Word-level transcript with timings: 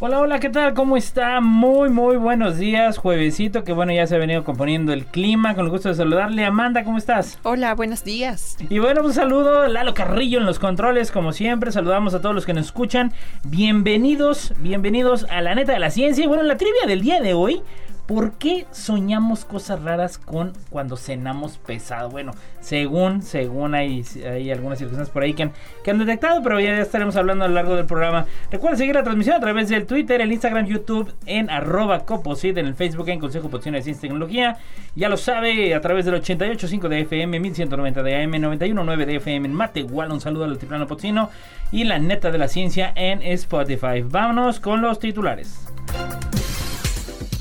Hola, 0.00 0.20
hola, 0.20 0.38
¿qué 0.38 0.48
tal? 0.48 0.74
¿Cómo 0.74 0.96
está? 0.96 1.40
Muy, 1.40 1.88
muy 1.88 2.16
buenos 2.18 2.56
días, 2.56 2.98
juevesito, 2.98 3.64
que 3.64 3.72
bueno, 3.72 3.92
ya 3.92 4.06
se 4.06 4.14
ha 4.14 4.18
venido 4.18 4.44
componiendo 4.44 4.92
el 4.92 5.04
clima, 5.06 5.56
con 5.56 5.64
el 5.64 5.72
gusto 5.72 5.88
de 5.88 5.96
saludarle. 5.96 6.44
Amanda, 6.44 6.84
¿cómo 6.84 6.98
estás? 6.98 7.40
Hola, 7.42 7.74
buenos 7.74 8.04
días. 8.04 8.56
Y 8.70 8.78
bueno, 8.78 9.02
un 9.02 9.12
saludo, 9.12 9.66
Lalo 9.66 9.94
Carrillo 9.94 10.38
en 10.38 10.46
los 10.46 10.60
controles, 10.60 11.10
como 11.10 11.32
siempre, 11.32 11.72
saludamos 11.72 12.14
a 12.14 12.20
todos 12.20 12.32
los 12.32 12.46
que 12.46 12.54
nos 12.54 12.66
escuchan. 12.66 13.12
Bienvenidos, 13.42 14.54
bienvenidos 14.60 15.26
a 15.30 15.40
la 15.40 15.56
neta 15.56 15.72
de 15.72 15.80
la 15.80 15.90
ciencia. 15.90 16.22
Y 16.22 16.28
bueno, 16.28 16.44
la 16.44 16.56
trivia 16.56 16.86
del 16.86 17.00
día 17.00 17.20
de 17.20 17.34
hoy 17.34 17.60
¿Por 18.08 18.32
qué 18.38 18.64
soñamos 18.70 19.44
cosas 19.44 19.82
raras 19.82 20.16
con 20.16 20.54
cuando 20.70 20.96
cenamos 20.96 21.58
pesado? 21.58 22.08
Bueno, 22.08 22.32
según, 22.58 23.20
según 23.20 23.74
hay, 23.74 24.02
hay 24.26 24.50
algunas 24.50 24.78
circunstancias 24.78 25.12
por 25.12 25.24
ahí 25.24 25.34
que 25.34 25.42
han, 25.42 25.98
detectado, 25.98 26.42
pero 26.42 26.58
ya 26.58 26.80
estaremos 26.80 27.16
hablando 27.16 27.44
a 27.44 27.48
lo 27.48 27.54
largo 27.54 27.76
del 27.76 27.84
programa. 27.84 28.24
Recuerda 28.50 28.78
seguir 28.78 28.94
la 28.94 29.02
transmisión 29.02 29.36
a 29.36 29.40
través 29.40 29.68
del 29.68 29.84
Twitter, 29.84 30.22
el 30.22 30.32
Instagram, 30.32 30.64
YouTube, 30.64 31.12
en 31.26 31.50
arroba 31.50 32.06
coposit, 32.06 32.56
en 32.56 32.64
el 32.64 32.74
Facebook, 32.74 33.10
en 33.10 33.20
Consejo 33.20 33.50
Potosino 33.50 33.76
de 33.76 33.82
Ciencia 33.82 34.06
y 34.06 34.08
Tecnología. 34.08 34.56
Ya 34.96 35.10
lo 35.10 35.18
sabe, 35.18 35.74
a 35.74 35.82
través 35.82 36.06
del 36.06 36.14
88.5 36.14 36.88
de 36.88 37.00
FM, 37.00 37.40
1190 37.40 38.02
de 38.02 38.22
AM, 38.22 38.32
91.9 38.32 39.04
de 39.04 39.16
FM 39.16 39.48
en 39.48 39.52
Mate. 39.52 39.80
Igual 39.80 40.12
un 40.12 40.22
saludo 40.22 40.44
al 40.44 40.52
altiplano 40.52 40.86
potosino 40.86 41.28
y 41.70 41.84
la 41.84 41.98
neta 41.98 42.30
de 42.30 42.38
la 42.38 42.48
ciencia 42.48 42.90
en 42.96 43.20
Spotify. 43.20 44.00
Vámonos 44.02 44.60
con 44.60 44.80
los 44.80 44.98
titulares 44.98 45.68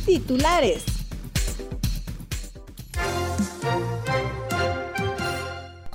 titulares. 0.08 0.97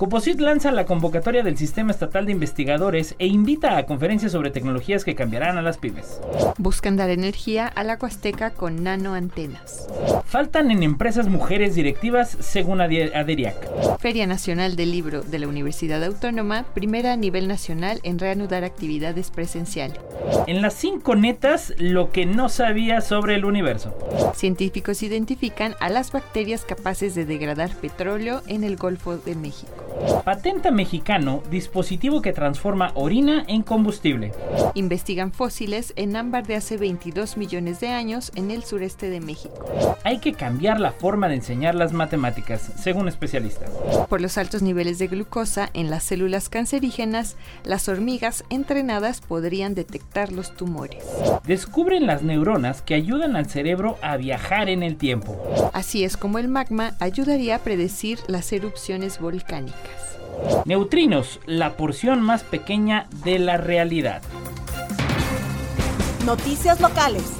Coposit 0.03 0.37
lanza 0.41 0.69
la 0.73 0.83
convocatoria 0.83 1.43
del 1.43 1.57
Sistema 1.57 1.91
Estatal 1.91 2.25
de 2.25 2.33
Investigadores 2.33 3.15
e 3.19 3.27
invita 3.27 3.77
a 3.77 3.85
conferencias 3.85 4.33
sobre 4.33 4.51
tecnologías 4.51 5.05
que 5.05 5.15
cambiarán 5.15 5.57
a 5.57 5.61
las 5.61 5.77
pymes. 5.77 6.19
Buscan 6.57 6.97
dar 6.97 7.09
energía 7.09 7.67
a 7.67 7.85
la 7.85 7.97
Huasteca 7.97 8.49
con 8.49 8.83
nanoantenas. 8.83 9.87
Faltan 10.25 10.71
en 10.71 10.83
empresas 10.83 11.29
mujeres 11.29 11.75
directivas 11.75 12.35
según 12.41 12.81
Aderiac. 12.81 13.55
Feria 13.99 14.27
Nacional 14.27 14.75
del 14.75 14.91
Libro 14.91 15.21
de 15.21 15.39
la 15.39 15.47
Universidad 15.47 16.03
Autónoma, 16.03 16.65
primera 16.73 17.13
a 17.13 17.15
nivel 17.15 17.47
nacional 17.47 18.01
en 18.03 18.19
reanudar 18.19 18.65
actividades 18.65 19.31
presenciales. 19.31 20.01
En 20.47 20.61
las 20.61 20.73
cinco 20.73 21.15
netas, 21.15 21.73
lo 21.77 22.11
que 22.11 22.25
no 22.25 22.49
sabía 22.49 22.99
sobre 22.99 23.35
el 23.35 23.45
universo. 23.45 23.95
Científicos 24.35 25.01
identifican 25.01 25.75
a 25.79 25.87
las 25.87 26.11
bacterias 26.11 26.65
capaces 26.65 27.15
de 27.15 27.23
degradar 27.23 27.69
petróleo 27.77 28.41
en 28.47 28.65
el 28.65 28.75
Golfo 28.75 29.15
de 29.15 29.35
México. 29.35 29.92
Patenta 30.23 30.71
mexicano, 30.71 31.43
dispositivo 31.51 32.21
que 32.21 32.33
transforma 32.33 32.91
orina 32.95 33.43
en 33.47 33.61
combustible. 33.61 34.31
Investigan 34.73 35.31
fósiles 35.31 35.93
en 35.95 36.15
ámbar 36.15 36.47
de 36.47 36.55
hace 36.55 36.77
22 36.77 37.37
millones 37.37 37.79
de 37.79 37.89
años 37.89 38.31
en 38.35 38.51
el 38.51 38.63
sureste 38.63 39.09
de 39.09 39.19
México. 39.19 39.65
Hay 40.03 40.19
que 40.19 40.33
cambiar 40.33 40.79
la 40.79 40.91
forma 40.91 41.27
de 41.27 41.35
enseñar 41.35 41.75
las 41.75 41.93
matemáticas, 41.93 42.71
según 42.77 43.07
especialistas. 43.07 43.69
Por 44.09 44.21
los 44.21 44.37
altos 44.37 44.61
niveles 44.61 44.99
de 44.99 45.07
glucosa 45.07 45.69
en 45.73 45.89
las 45.89 46.03
células 46.03 46.49
cancerígenas, 46.49 47.35
las 47.63 47.87
hormigas 47.89 48.43
entrenadas 48.49 49.21
podrían 49.21 49.75
detectar 49.75 50.31
los 50.31 50.55
tumores. 50.55 51.03
Descubren 51.45 52.07
las 52.07 52.23
neuronas 52.23 52.81
que 52.81 52.95
ayudan 52.95 53.35
al 53.35 53.49
cerebro 53.49 53.97
a 54.01 54.17
viajar 54.17 54.69
en 54.69 54.83
el 54.83 54.97
tiempo. 54.97 55.37
Así 55.73 56.03
es 56.03 56.17
como 56.17 56.39
el 56.39 56.47
magma 56.47 56.95
ayudaría 56.99 57.55
a 57.55 57.59
predecir 57.59 58.19
las 58.27 58.51
erupciones 58.53 59.19
volcánicas. 59.19 59.82
Neutrinos, 60.65 61.39
la 61.45 61.77
porción 61.77 62.21
más 62.21 62.43
pequeña 62.43 63.07
de 63.23 63.39
la 63.39 63.57
realidad. 63.57 64.21
Noticias 66.25 66.79
locales. 66.79 67.37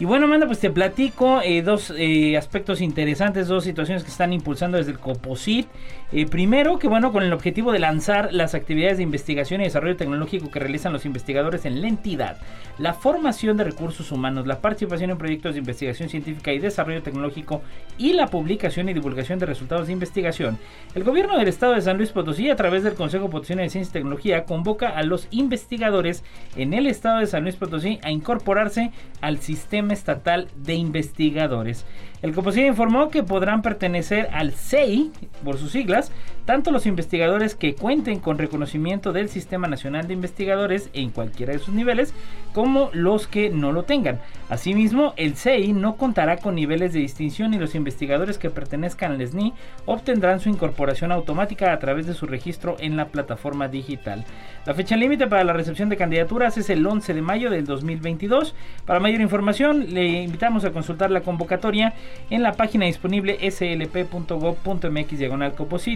Y 0.00 0.06
bueno, 0.06 0.24
Amanda, 0.24 0.46
pues 0.46 0.58
te 0.58 0.70
platico 0.70 1.42
eh, 1.42 1.60
dos 1.60 1.92
eh, 1.94 2.38
aspectos 2.38 2.80
interesantes, 2.80 3.48
dos 3.48 3.64
situaciones 3.64 4.02
que 4.02 4.10
están 4.10 4.32
impulsando 4.32 4.78
desde 4.78 4.92
el 4.92 4.98
COPOSIT. 4.98 5.68
Eh, 6.12 6.26
primero, 6.26 6.80
que 6.80 6.88
bueno, 6.88 7.12
con 7.12 7.22
el 7.22 7.32
objetivo 7.32 7.70
de 7.70 7.78
lanzar 7.78 8.32
las 8.32 8.56
actividades 8.56 8.96
de 8.96 9.04
investigación 9.04 9.60
y 9.60 9.64
desarrollo 9.64 9.96
tecnológico 9.96 10.50
que 10.50 10.58
realizan 10.58 10.92
los 10.92 11.06
investigadores 11.06 11.64
en 11.66 11.80
la 11.80 11.86
entidad, 11.86 12.38
la 12.78 12.94
formación 12.94 13.56
de 13.56 13.62
recursos 13.62 14.10
humanos, 14.10 14.44
la 14.44 14.60
participación 14.60 15.10
en 15.10 15.18
proyectos 15.18 15.54
de 15.54 15.60
investigación 15.60 16.08
científica 16.08 16.52
y 16.52 16.58
desarrollo 16.58 17.02
tecnológico 17.02 17.62
y 17.96 18.14
la 18.14 18.26
publicación 18.26 18.88
y 18.88 18.94
divulgación 18.94 19.38
de 19.38 19.46
resultados 19.46 19.86
de 19.86 19.92
investigación. 19.92 20.58
El 20.96 21.04
gobierno 21.04 21.38
del 21.38 21.46
estado 21.46 21.74
de 21.74 21.80
San 21.80 21.96
Luis 21.96 22.10
Potosí, 22.10 22.50
a 22.50 22.56
través 22.56 22.82
del 22.82 22.94
Consejo 22.94 23.30
Potosino 23.30 23.62
de 23.62 23.70
Ciencia 23.70 23.90
y 23.90 23.92
Tecnología, 23.92 24.44
convoca 24.44 24.88
a 24.88 25.04
los 25.04 25.28
investigadores 25.30 26.24
en 26.56 26.74
el 26.74 26.88
estado 26.88 27.20
de 27.20 27.28
San 27.28 27.44
Luis 27.44 27.54
Potosí 27.54 28.00
a 28.02 28.10
incorporarse 28.10 28.90
al 29.20 29.38
sistema 29.38 29.92
Estatal 29.92 30.48
de 30.56 30.74
Investigadores. 30.74 31.86
El 32.22 32.34
Coposilla 32.34 32.66
informó 32.66 33.08
que 33.08 33.22
podrán 33.22 33.62
pertenecer 33.62 34.28
al 34.32 34.52
CEI, 34.52 35.10
por 35.42 35.56
sus 35.56 35.72
siglas, 35.72 36.12
tanto 36.44 36.70
los 36.70 36.86
investigadores 36.86 37.54
que 37.54 37.74
cuenten 37.74 38.18
con 38.18 38.38
reconocimiento 38.38 39.12
del 39.12 39.28
Sistema 39.28 39.68
Nacional 39.68 40.06
de 40.06 40.14
Investigadores 40.14 40.90
en 40.92 41.10
cualquiera 41.10 41.52
de 41.52 41.58
sus 41.58 41.74
niveles, 41.74 42.14
como 42.52 42.90
los 42.92 43.26
que 43.26 43.50
no 43.50 43.72
lo 43.72 43.84
tengan. 43.84 44.18
Asimismo, 44.48 45.14
el 45.16 45.36
CEI 45.36 45.72
no 45.72 45.96
contará 45.96 46.38
con 46.38 46.54
niveles 46.56 46.92
de 46.92 47.00
distinción 47.00 47.54
y 47.54 47.58
los 47.58 47.74
investigadores 47.74 48.38
que 48.38 48.50
pertenezcan 48.50 49.12
al 49.12 49.26
SNI 49.26 49.52
obtendrán 49.86 50.40
su 50.40 50.48
incorporación 50.48 51.12
automática 51.12 51.72
a 51.72 51.78
través 51.78 52.06
de 52.06 52.14
su 52.14 52.26
registro 52.26 52.76
en 52.80 52.96
la 52.96 53.06
plataforma 53.08 53.68
digital. 53.68 54.24
La 54.66 54.74
fecha 54.74 54.96
límite 54.96 55.26
para 55.26 55.44
la 55.44 55.52
recepción 55.52 55.88
de 55.88 55.96
candidaturas 55.96 56.58
es 56.58 56.68
el 56.70 56.84
11 56.86 57.14
de 57.14 57.22
mayo 57.22 57.50
del 57.50 57.64
2022. 57.64 58.54
Para 58.84 59.00
mayor 59.00 59.20
información, 59.20 59.94
le 59.94 60.22
invitamos 60.22 60.64
a 60.64 60.72
consultar 60.72 61.10
la 61.10 61.20
convocatoria 61.20 61.94
en 62.28 62.42
la 62.42 62.52
página 62.52 62.86
disponible 62.86 63.38
slp.gov.mx 63.50 65.18
diagonal 65.18 65.54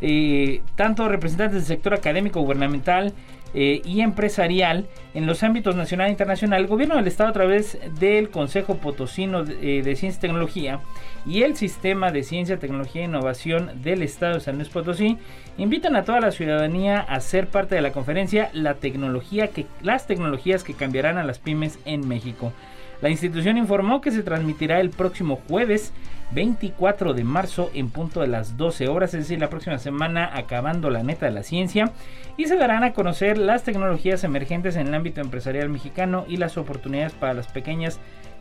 eh, 0.00 0.62
tanto 0.74 1.08
representantes 1.08 1.58
del 1.58 1.66
sector 1.66 1.94
académico, 1.94 2.40
gubernamental 2.40 3.12
eh, 3.54 3.82
y 3.84 4.00
empresarial 4.00 4.86
en 5.14 5.26
los 5.26 5.42
ámbitos 5.42 5.76
nacional 5.76 6.08
e 6.08 6.10
internacional, 6.10 6.62
el 6.62 6.66
gobierno 6.66 6.96
del 6.96 7.06
estado 7.06 7.30
a 7.30 7.32
través 7.34 7.78
del 7.98 8.30
Consejo 8.30 8.76
Potosino 8.76 9.44
de, 9.44 9.78
eh, 9.78 9.82
de, 9.82 9.96
Ciencia 9.96 10.18
y 10.18 10.20
Tecnología 10.22 10.80
y 11.26 11.42
el 11.42 11.56
Sistema 11.56 12.10
de 12.10 12.22
Ciencia, 12.22 12.58
Tecnología 12.58 13.02
e 13.02 13.04
Innovación 13.04 13.82
del 13.82 14.02
estado 14.02 14.34
de 14.34 14.40
San 14.40 14.56
Luis 14.56 14.68
Potosí 14.68 15.18
invitan 15.58 15.96
a 15.96 16.04
toda 16.04 16.20
la 16.20 16.32
ciudadanía 16.32 16.98
a 17.00 17.20
ser 17.20 17.48
parte 17.48 17.74
de 17.74 17.82
la 17.82 17.92
conferencia 17.92 18.50
La 18.54 18.74
tecnología 18.74 19.48
que, 19.48 19.66
las 19.82 20.06
tecnologías 20.06 20.64
que 20.64 20.74
cambiarán 20.74 21.18
a 21.18 21.24
las 21.24 21.38
pymes 21.38 21.78
en 21.84 22.08
México. 22.08 22.52
La 23.02 23.10
institución 23.10 23.58
informó 23.58 24.00
que 24.00 24.12
se 24.12 24.22
transmitirá 24.22 24.80
el 24.80 24.90
próximo 24.90 25.40
jueves 25.48 25.92
24 26.30 27.14
de 27.14 27.24
marzo 27.24 27.68
en 27.74 27.90
punto 27.90 28.20
de 28.20 28.28
las 28.28 28.56
12 28.56 28.86
horas, 28.86 29.12
es 29.12 29.22
decir, 29.22 29.40
la 29.40 29.50
próxima 29.50 29.78
semana 29.78 30.30
acabando 30.32 30.88
la 30.88 31.02
neta 31.02 31.26
de 31.26 31.32
la 31.32 31.42
ciencia, 31.42 31.90
y 32.36 32.46
se 32.46 32.56
darán 32.56 32.84
a 32.84 32.92
conocer 32.92 33.38
las 33.38 33.64
tecnologías 33.64 34.22
emergentes 34.22 34.76
en 34.76 34.86
el 34.86 34.94
ámbito 34.94 35.20
empresarial 35.20 35.68
mexicano 35.68 36.24
y 36.28 36.36
las 36.36 36.56
oportunidades 36.56 37.12
para 37.12 37.34
las 37.34 37.48
pequeñas 37.48 37.98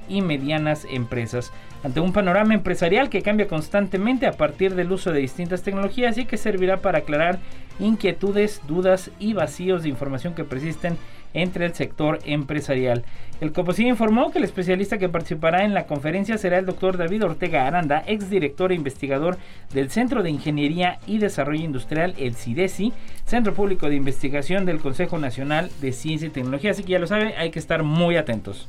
y 0.07 0.21
medianas 0.21 0.85
empresas. 0.89 1.51
Ante 1.83 1.99
un 1.99 2.13
panorama 2.13 2.53
empresarial 2.53 3.09
que 3.09 3.21
cambia 3.21 3.47
constantemente 3.47 4.27
a 4.27 4.33
partir 4.33 4.75
del 4.75 4.91
uso 4.91 5.11
de 5.11 5.19
distintas 5.19 5.63
tecnologías 5.63 6.17
y 6.17 6.25
que 6.25 6.37
servirá 6.37 6.77
para 6.77 6.99
aclarar 6.99 7.39
inquietudes, 7.79 8.61
dudas 8.67 9.09
y 9.19 9.33
vacíos 9.33 9.83
de 9.83 9.89
información 9.89 10.35
que 10.35 10.43
persisten 10.43 10.97
entre 11.33 11.65
el 11.65 11.73
sector 11.73 12.19
empresarial. 12.25 13.03
El 13.39 13.53
COPOSI 13.53 13.87
informó 13.87 14.31
que 14.31 14.37
el 14.37 14.43
especialista 14.43 14.97
que 14.97 15.09
participará 15.09 15.63
en 15.63 15.73
la 15.73 15.87
conferencia 15.87 16.37
será 16.37 16.59
el 16.59 16.65
doctor 16.65 16.97
David 16.97 17.23
Ortega 17.23 17.65
Aranda, 17.65 18.03
exdirector 18.05 18.71
e 18.71 18.75
investigador 18.75 19.37
del 19.73 19.89
Centro 19.89 20.21
de 20.21 20.29
Ingeniería 20.29 20.99
y 21.07 21.17
Desarrollo 21.17 21.63
Industrial, 21.63 22.13
el 22.19 22.35
CIDESI, 22.35 22.93
Centro 23.25 23.53
Público 23.53 23.89
de 23.89 23.95
Investigación 23.95 24.65
del 24.65 24.79
Consejo 24.79 25.17
Nacional 25.17 25.71
de 25.81 25.91
Ciencia 25.91 26.27
y 26.27 26.31
Tecnología. 26.31 26.71
Así 26.71 26.83
que 26.83 26.91
ya 26.91 26.99
lo 26.99 27.07
sabe, 27.07 27.35
hay 27.35 27.49
que 27.49 27.59
estar 27.59 27.81
muy 27.81 28.17
atentos. 28.17 28.67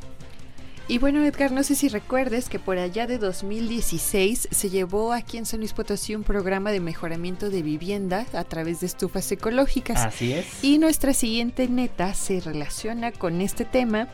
Y 0.93 0.99
bueno, 0.99 1.25
Edgar, 1.25 1.53
no 1.53 1.63
sé 1.63 1.75
si 1.75 1.89
recuerdes 1.89 2.51
que 2.51 2.59
por 2.59 2.77
allá 2.77 3.07
de 3.07 3.17
2016 3.17 4.49
se 4.51 4.69
llevó 4.69 5.15
aquí 5.15 5.39
en 5.39 5.47
San 5.47 5.61
Luis 5.61 5.73
Potosí 5.73 6.15
un 6.15 6.23
programa 6.23 6.71
de 6.71 6.81
mejoramiento 6.81 7.49
de 7.49 7.63
vivienda 7.63 8.27
a 8.35 8.45
través 8.45 8.81
de 8.81 8.89
estufas 8.89 9.33
ecológicas. 9.33 10.05
Así 10.05 10.35
es. 10.35 10.63
Y 10.63 10.77
nuestra 10.77 11.15
siguiente 11.15 11.67
neta 11.67 12.13
se 12.13 12.41
relaciona 12.41 13.11
con 13.11 13.41
este 13.41 13.65
tema 13.65 14.09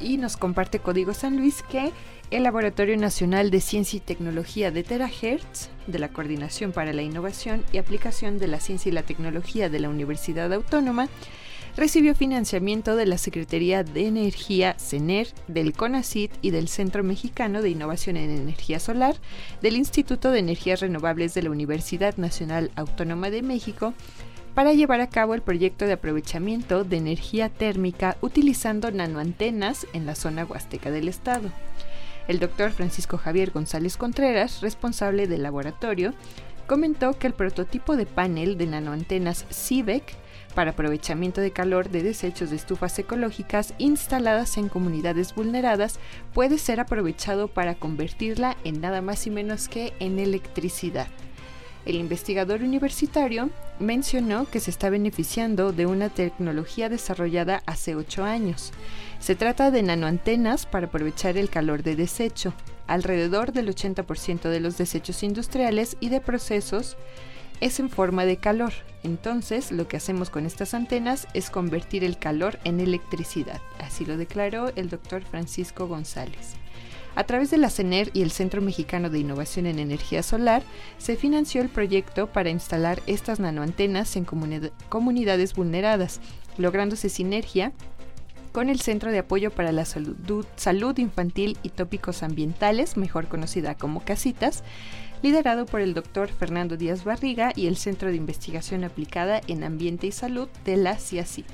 y 0.00 0.16
nos 0.16 0.36
comparte 0.36 0.80
Código 0.80 1.14
San 1.14 1.36
Luis 1.36 1.62
que 1.70 1.92
el 2.32 2.42
Laboratorio 2.42 2.96
Nacional 2.96 3.52
de 3.52 3.60
Ciencia 3.60 3.98
y 3.98 4.00
Tecnología 4.00 4.72
de 4.72 4.82
Terahertz, 4.82 5.68
de 5.86 6.00
la 6.00 6.08
Coordinación 6.08 6.72
para 6.72 6.92
la 6.92 7.02
Innovación 7.02 7.64
y 7.70 7.78
Aplicación 7.78 8.40
de 8.40 8.48
la 8.48 8.58
Ciencia 8.58 8.88
y 8.88 8.92
la 8.92 9.04
Tecnología 9.04 9.68
de 9.68 9.78
la 9.78 9.90
Universidad 9.90 10.52
Autónoma, 10.52 11.08
recibió 11.76 12.14
financiamiento 12.14 12.96
de 12.96 13.04
la 13.04 13.18
Secretaría 13.18 13.84
de 13.84 14.06
Energía 14.06 14.76
CENER, 14.78 15.28
del 15.46 15.74
CONACIT 15.74 16.32
y 16.40 16.50
del 16.50 16.68
Centro 16.68 17.04
Mexicano 17.04 17.60
de 17.60 17.68
Innovación 17.68 18.16
en 18.16 18.30
Energía 18.30 18.80
Solar, 18.80 19.16
del 19.60 19.76
Instituto 19.76 20.30
de 20.30 20.38
Energías 20.38 20.80
Renovables 20.80 21.34
de 21.34 21.42
la 21.42 21.50
Universidad 21.50 22.16
Nacional 22.16 22.70
Autónoma 22.76 23.28
de 23.28 23.42
México, 23.42 23.92
para 24.54 24.72
llevar 24.72 25.02
a 25.02 25.10
cabo 25.10 25.34
el 25.34 25.42
proyecto 25.42 25.84
de 25.84 25.92
aprovechamiento 25.92 26.82
de 26.82 26.96
energía 26.96 27.50
térmica 27.50 28.16
utilizando 28.22 28.90
nanoantenas 28.90 29.86
en 29.92 30.06
la 30.06 30.14
zona 30.14 30.46
huasteca 30.46 30.90
del 30.90 31.08
estado. 31.08 31.50
El 32.26 32.38
doctor 32.38 32.70
Francisco 32.70 33.18
Javier 33.18 33.50
González 33.50 33.98
Contreras, 33.98 34.62
responsable 34.62 35.26
del 35.26 35.42
laboratorio, 35.42 36.14
comentó 36.66 37.12
que 37.12 37.26
el 37.26 37.34
prototipo 37.34 37.96
de 37.96 38.06
panel 38.06 38.56
de 38.56 38.66
nanoantenas 38.66 39.44
CIVEC 39.52 40.25
para 40.56 40.70
aprovechamiento 40.70 41.42
de 41.42 41.50
calor 41.50 41.90
de 41.90 42.02
desechos 42.02 42.48
de 42.48 42.56
estufas 42.56 42.98
ecológicas 42.98 43.74
instaladas 43.76 44.56
en 44.56 44.70
comunidades 44.70 45.34
vulneradas 45.34 46.00
puede 46.32 46.56
ser 46.56 46.80
aprovechado 46.80 47.46
para 47.46 47.74
convertirla 47.74 48.56
en 48.64 48.80
nada 48.80 49.02
más 49.02 49.26
y 49.26 49.30
menos 49.30 49.68
que 49.68 49.92
en 50.00 50.18
electricidad. 50.18 51.08
El 51.84 51.96
investigador 51.96 52.62
universitario 52.62 53.50
mencionó 53.78 54.46
que 54.46 54.60
se 54.60 54.70
está 54.70 54.88
beneficiando 54.88 55.72
de 55.72 55.84
una 55.84 56.08
tecnología 56.08 56.88
desarrollada 56.88 57.62
hace 57.66 57.94
ocho 57.94 58.24
años. 58.24 58.72
Se 59.20 59.36
trata 59.36 59.70
de 59.70 59.82
nanoantenas 59.82 60.64
para 60.64 60.86
aprovechar 60.86 61.36
el 61.36 61.50
calor 61.50 61.82
de 61.82 61.96
desecho. 61.96 62.54
Alrededor 62.86 63.52
del 63.52 63.68
80% 63.68 64.48
de 64.48 64.60
los 64.60 64.78
desechos 64.78 65.22
industriales 65.22 65.98
y 66.00 66.08
de 66.08 66.22
procesos 66.22 66.96
es 67.60 67.80
en 67.80 67.90
forma 67.90 68.24
de 68.24 68.36
calor. 68.36 68.72
Entonces, 69.02 69.72
lo 69.72 69.88
que 69.88 69.96
hacemos 69.96 70.30
con 70.30 70.46
estas 70.46 70.74
antenas 70.74 71.28
es 71.34 71.50
convertir 71.50 72.04
el 72.04 72.18
calor 72.18 72.58
en 72.64 72.80
electricidad. 72.80 73.60
Así 73.78 74.04
lo 74.04 74.16
declaró 74.16 74.72
el 74.76 74.90
doctor 74.90 75.22
Francisco 75.22 75.86
González. 75.86 76.54
A 77.14 77.24
través 77.24 77.50
de 77.50 77.56
la 77.56 77.70
CENER 77.70 78.10
y 78.12 78.20
el 78.20 78.30
Centro 78.30 78.60
Mexicano 78.60 79.08
de 79.08 79.18
Innovación 79.18 79.64
en 79.66 79.78
Energía 79.78 80.22
Solar, 80.22 80.62
se 80.98 81.16
financió 81.16 81.62
el 81.62 81.70
proyecto 81.70 82.26
para 82.26 82.50
instalar 82.50 83.00
estas 83.06 83.40
nanoantenas 83.40 84.16
en 84.16 84.26
comunidades 84.26 85.54
vulneradas, 85.54 86.20
lográndose 86.58 87.08
sinergia 87.08 87.72
con 88.52 88.68
el 88.68 88.80
Centro 88.80 89.10
de 89.10 89.18
Apoyo 89.18 89.50
para 89.50 89.72
la 89.72 89.84
Salud, 89.84 90.46
Salud 90.56 90.96
Infantil 90.98 91.56
y 91.62 91.70
Tópicos 91.70 92.22
Ambientales, 92.22 92.96
mejor 92.96 93.28
conocida 93.28 93.76
como 93.76 94.04
Casitas, 94.04 94.62
liderado 95.22 95.66
por 95.66 95.80
el 95.80 95.94
doctor 95.94 96.28
Fernando 96.28 96.76
Díaz 96.76 97.04
Barriga 97.04 97.52
y 97.54 97.66
el 97.66 97.76
Centro 97.76 98.10
de 98.10 98.16
Investigación 98.16 98.84
Aplicada 98.84 99.40
en 99.46 99.64
Ambiente 99.64 100.06
y 100.06 100.12
Salud 100.12 100.48
de 100.64 100.76
la 100.76 100.98
CIACIT. 100.98 101.46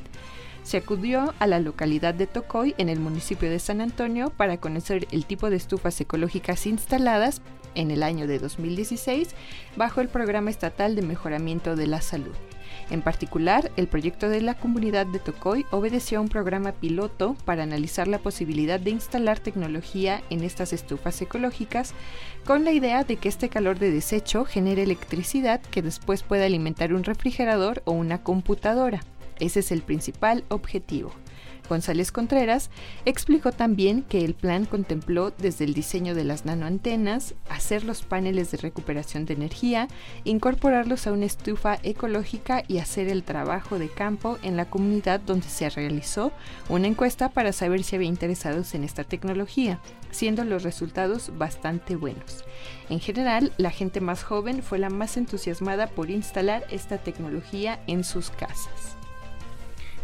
Se 0.62 0.76
acudió 0.76 1.34
a 1.38 1.46
la 1.46 1.58
localidad 1.58 2.14
de 2.14 2.26
Tocoy, 2.26 2.74
en 2.78 2.88
el 2.88 3.00
municipio 3.00 3.50
de 3.50 3.58
San 3.58 3.80
Antonio, 3.80 4.30
para 4.30 4.58
conocer 4.58 5.08
el 5.10 5.26
tipo 5.26 5.50
de 5.50 5.56
estufas 5.56 6.00
ecológicas 6.00 6.66
instaladas 6.66 7.42
en 7.74 7.90
el 7.90 8.02
año 8.02 8.26
de 8.26 8.38
2016 8.38 9.30
bajo 9.76 10.00
el 10.00 10.08
Programa 10.08 10.50
Estatal 10.50 10.94
de 10.94 11.02
Mejoramiento 11.02 11.74
de 11.74 11.86
la 11.86 12.00
Salud. 12.00 12.34
En 12.90 13.02
particular, 13.02 13.70
el 13.76 13.88
proyecto 13.88 14.28
de 14.28 14.42
la 14.42 14.54
comunidad 14.54 15.06
de 15.06 15.18
Tocoy 15.18 15.64
obedeció 15.70 16.18
a 16.18 16.20
un 16.20 16.28
programa 16.28 16.72
piloto 16.72 17.36
para 17.44 17.62
analizar 17.62 18.08
la 18.08 18.18
posibilidad 18.18 18.78
de 18.78 18.90
instalar 18.90 19.38
tecnología 19.38 20.22
en 20.30 20.44
estas 20.44 20.72
estufas 20.72 21.20
ecológicas 21.22 21.94
con 22.44 22.64
la 22.64 22.72
idea 22.72 23.04
de 23.04 23.16
que 23.16 23.28
este 23.28 23.48
calor 23.48 23.78
de 23.78 23.90
desecho 23.90 24.44
genere 24.44 24.82
electricidad 24.82 25.60
que 25.60 25.82
después 25.82 26.22
pueda 26.22 26.44
alimentar 26.44 26.92
un 26.92 27.04
refrigerador 27.04 27.82
o 27.84 27.92
una 27.92 28.22
computadora. 28.22 29.00
Ese 29.38 29.60
es 29.60 29.72
el 29.72 29.82
principal 29.82 30.44
objetivo. 30.48 31.12
González 31.72 32.12
Contreras 32.12 32.68
explicó 33.06 33.50
también 33.50 34.02
que 34.02 34.26
el 34.26 34.34
plan 34.34 34.66
contempló 34.66 35.30
desde 35.30 35.64
el 35.64 35.72
diseño 35.72 36.14
de 36.14 36.22
las 36.22 36.44
nanoantenas, 36.44 37.34
hacer 37.48 37.84
los 37.84 38.02
paneles 38.02 38.50
de 38.50 38.58
recuperación 38.58 39.24
de 39.24 39.32
energía, 39.32 39.88
incorporarlos 40.24 41.06
a 41.06 41.12
una 41.12 41.24
estufa 41.24 41.78
ecológica 41.82 42.62
y 42.68 42.76
hacer 42.76 43.08
el 43.08 43.22
trabajo 43.22 43.78
de 43.78 43.88
campo 43.88 44.38
en 44.42 44.58
la 44.58 44.68
comunidad 44.68 45.20
donde 45.20 45.48
se 45.48 45.70
realizó 45.70 46.30
una 46.68 46.88
encuesta 46.88 47.30
para 47.30 47.54
saber 47.54 47.84
si 47.84 47.96
había 47.96 48.08
interesados 48.08 48.74
en 48.74 48.84
esta 48.84 49.04
tecnología, 49.04 49.80
siendo 50.10 50.44
los 50.44 50.64
resultados 50.64 51.32
bastante 51.38 51.96
buenos. 51.96 52.44
En 52.90 53.00
general, 53.00 53.50
la 53.56 53.70
gente 53.70 54.02
más 54.02 54.24
joven 54.24 54.62
fue 54.62 54.78
la 54.78 54.90
más 54.90 55.16
entusiasmada 55.16 55.86
por 55.86 56.10
instalar 56.10 56.66
esta 56.70 56.98
tecnología 56.98 57.80
en 57.86 58.04
sus 58.04 58.28
casas. 58.28 58.98